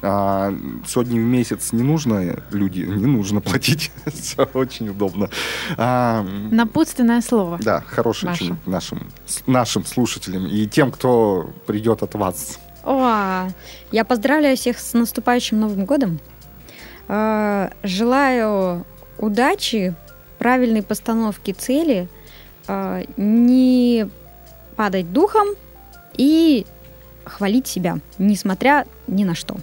А, 0.00 0.54
сотни 0.86 1.18
в 1.18 1.22
месяц 1.24 1.72
не 1.72 1.82
нужно, 1.82 2.42
люди, 2.50 2.80
не 2.80 3.06
нужно 3.06 3.40
платить. 3.40 3.90
Все 4.06 4.44
очень 4.54 4.88
удобно. 4.90 5.28
А, 5.76 6.22
Напутственное 6.50 7.20
слово. 7.20 7.58
да, 7.60 7.82
Маша. 8.04 8.28
очень 8.30 8.56
нашим, 8.66 9.10
нашим 9.46 9.84
слушателям 9.84 10.46
и 10.46 10.66
тем, 10.66 10.92
кто 10.92 11.50
придет 11.66 12.02
от 12.02 12.14
вас. 12.14 12.58
О, 12.84 13.48
я 13.90 14.04
поздравляю 14.04 14.56
всех 14.56 14.78
с 14.78 14.92
наступающим 14.94 15.58
Новым 15.60 15.84
годом. 15.84 16.20
Э, 17.08 17.70
Желаю 17.82 18.86
удачи, 19.18 19.94
правильной 20.38 20.82
постановки 20.82 21.52
цели, 21.52 22.08
э, 22.68 23.04
не 23.16 24.08
падать 24.76 25.12
духом 25.12 25.48
и 26.16 26.64
хвалить 27.24 27.66
себя, 27.66 27.98
несмотря 28.18 28.86
ни 29.06 29.24
на 29.24 29.34
что. 29.34 29.56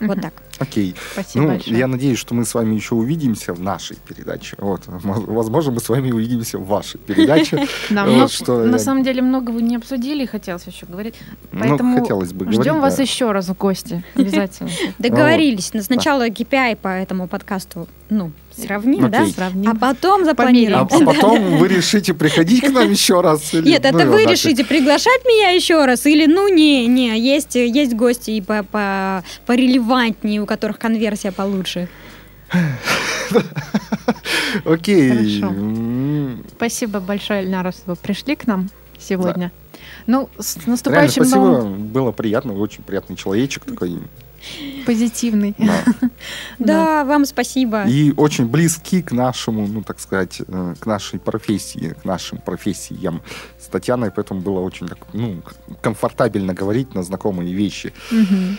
Вот 0.00 0.16
Мгм. 0.16 0.20
так. 0.20 0.32
Окей. 0.58 0.94
Спасибо 1.12 1.44
Ну, 1.44 1.50
большое. 1.52 1.78
я 1.78 1.86
надеюсь, 1.86 2.18
что 2.18 2.34
мы 2.34 2.44
с 2.44 2.54
вами 2.54 2.74
еще 2.74 2.94
увидимся 2.94 3.52
в 3.54 3.60
нашей 3.60 3.96
передаче. 3.96 4.56
Вот. 4.58 4.86
Мо- 4.86 5.20
Возможно, 5.26 5.72
мы 5.72 5.80
с 5.80 5.88
вами 5.88 6.12
увидимся 6.12 6.58
в 6.58 6.66
вашей 6.66 6.98
передаче. 6.98 7.66
Вот 7.90 8.48
на 8.48 8.78
самом 8.78 9.02
деле 9.04 9.22
много 9.22 9.50
вы 9.50 9.62
не 9.62 9.76
обсудили, 9.76 10.26
хотелось 10.26 10.66
еще 10.66 10.86
говорить. 10.86 11.14
Ну, 11.52 11.60
Поэтому 11.60 12.00
хотелось 12.00 12.32
бы 12.32 12.50
Ждем 12.52 12.80
вас 12.80 12.98
еще 12.98 13.32
раз 13.32 13.48
в 13.48 13.54
гости. 13.56 14.04
Обязательно. 14.14 14.70
Договорились. 14.98 15.72
Сначала 15.80 16.28
KPI 16.28 16.76
по 16.76 16.88
этому 16.88 17.28
подкасту, 17.28 17.88
ну, 18.10 18.32
сравним, 18.56 19.10
да? 19.10 19.20
Окей. 19.22 19.32
Сравним. 19.32 19.70
А 19.70 19.74
потом 19.74 20.24
запланируем. 20.24 20.80
а 20.80 20.86
потом 21.04 21.58
вы 21.58 21.68
решите 21.68 22.14
приходить 22.14 22.62
к 22.62 22.70
нам 22.70 22.90
еще 22.90 23.20
раз? 23.20 23.52
или- 23.54 23.68
Нет, 23.68 23.84
это 23.84 24.04
ну, 24.04 24.12
вы 24.12 24.24
да, 24.24 24.32
решите 24.32 24.64
приглашать 24.64 25.24
меня 25.24 25.50
еще 25.50 25.84
раз 25.84 26.06
или 26.06 26.26
ну 26.26 26.48
не, 26.52 26.86
не, 26.86 27.18
есть, 27.18 27.54
есть 27.54 27.94
гости 27.94 28.32
и 28.32 28.40
по, 28.40 28.62
по, 28.62 29.24
порелевантнее, 29.46 30.40
у 30.40 30.46
которых 30.46 30.78
конверсия 30.78 31.32
получше. 31.32 31.88
Окей. 34.64 35.44
Спасибо 36.56 37.00
большое, 37.00 37.40
Эльнара, 37.40 37.72
что 37.72 37.82
вы 37.90 37.96
пришли 37.96 38.36
к 38.36 38.46
нам 38.46 38.70
сегодня. 38.98 39.52
Ну, 40.06 40.28
с 40.38 40.56
Реально, 40.56 40.70
наступающим 40.72 41.24
спасибо. 41.24 41.40
новым 41.40 41.88
Было 41.88 42.12
приятно. 42.12 42.52
Вы 42.52 42.60
очень 42.60 42.82
приятный 42.82 43.16
человечек 43.16 43.64
такой. 43.64 43.98
Позитивный. 44.84 45.54
да. 45.58 45.84
Да, 46.58 47.04
вам 47.04 47.24
спасибо. 47.24 47.84
И 47.84 48.12
очень 48.16 48.46
близки 48.46 49.02
к 49.02 49.12
нашему, 49.12 49.66
ну, 49.66 49.82
так 49.82 50.00
сказать, 50.00 50.42
э, 50.46 50.74
к 50.78 50.86
нашей 50.86 51.18
профессии, 51.18 51.94
к 52.00 52.04
нашим 52.04 52.38
профессиям 52.38 53.22
с 53.58 53.66
Татьяной, 53.66 54.10
поэтому 54.10 54.40
было 54.40 54.60
очень 54.60 54.88
ну, 55.12 55.42
комфортабельно 55.80 56.54
говорить 56.54 56.94
на 56.94 57.02
знакомые 57.02 57.52
вещи. 57.54 57.92
Мгм. 58.10 58.58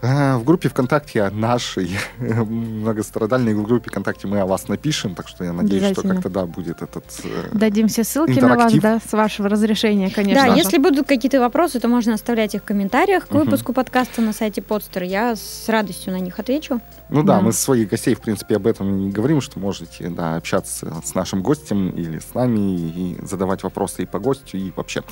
А, 0.00 0.38
В 0.38 0.44
группе 0.44 0.68
ВКонтакте 0.68 1.28
нашей, 1.30 1.90
многострадальной 2.18 3.54
группе 3.54 3.90
ВКонтакте 3.90 4.28
мы 4.28 4.38
о 4.40 4.46
вас 4.46 4.68
напишем, 4.68 5.14
так 5.14 5.26
что 5.26 5.44
я 5.44 5.52
надеюсь, 5.52 5.92
что 5.92 6.02
как-то, 6.02 6.28
да, 6.28 6.46
будет 6.46 6.82
этот... 6.82 7.04
э, 7.24 7.48
Дадим 7.52 7.88
все 7.88 8.04
ссылки 8.04 8.38
на 8.38 8.54
вас, 8.54 8.72
да, 8.74 9.00
с 9.00 9.12
вашего 9.12 9.48
разрешения, 9.48 10.10
конечно. 10.10 10.44
Да, 10.46 10.50
же. 10.52 10.56
если 10.56 10.78
будут 10.78 11.08
какие-то 11.08 11.40
вопросы, 11.40 11.80
то 11.80 11.88
можно 11.88 12.14
оставлять 12.14 12.54
их 12.54 12.62
в 12.62 12.64
комментариях 12.64 13.26
к 13.26 13.32
выпуску 13.32 13.72
подкаста 13.72 14.22
на 14.22 14.32
сайте 14.32 14.62
Подстер. 14.62 15.02
Я 15.02 15.34
с 15.34 15.64
радостью 15.68 16.12
на 16.12 16.20
них 16.20 16.38
отвечу. 16.38 16.80
Ну 17.08 17.22
да, 17.22 17.36
Да. 17.36 17.40
мы 17.40 17.52
своих 17.52 17.88
гостей, 17.88 18.14
в 18.14 18.20
принципе, 18.20 18.56
об 18.56 18.66
этом 18.68 18.98
не 18.98 19.10
говорим, 19.10 19.40
что 19.40 19.58
можете 19.58 20.08
да, 20.10 20.36
общаться 20.36 20.94
с 21.04 21.14
нашим 21.14 21.42
гостем 21.42 21.90
или 21.90 22.20
с 22.20 22.34
нами 22.34 22.58
и 22.60 23.18
задавать 23.22 23.64
вопросы 23.64 24.02
и 24.02 24.06
по 24.06 24.20
гостю, 24.20 24.58
и 24.58 24.72
вообще. 24.76 25.02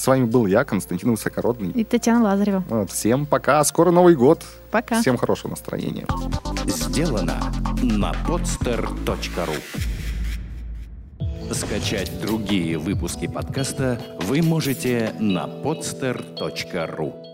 С 0.00 0.06
вами 0.06 0.24
был 0.24 0.46
я, 0.46 0.64
Константин 0.64 1.10
Высокородный. 1.10 1.72
И 1.72 1.84
Татьяна 1.84 2.24
Лазарева. 2.24 2.64
Вот, 2.70 2.90
всем 2.90 3.26
пока, 3.26 3.62
скоро 3.64 3.90
Новый 3.90 4.14
год. 4.14 4.42
Пока. 4.70 4.98
Всем 5.02 5.18
хорошего 5.18 5.50
настроения. 5.50 6.06
Сделано 6.64 7.38
на 7.82 8.12
podster.ru 8.26 9.56
Скачать 11.52 12.18
другие 12.18 12.78
выпуски 12.78 13.26
подкаста 13.26 14.00
вы 14.22 14.40
можете 14.40 15.12
на 15.20 15.44
podster.ru 15.44 17.29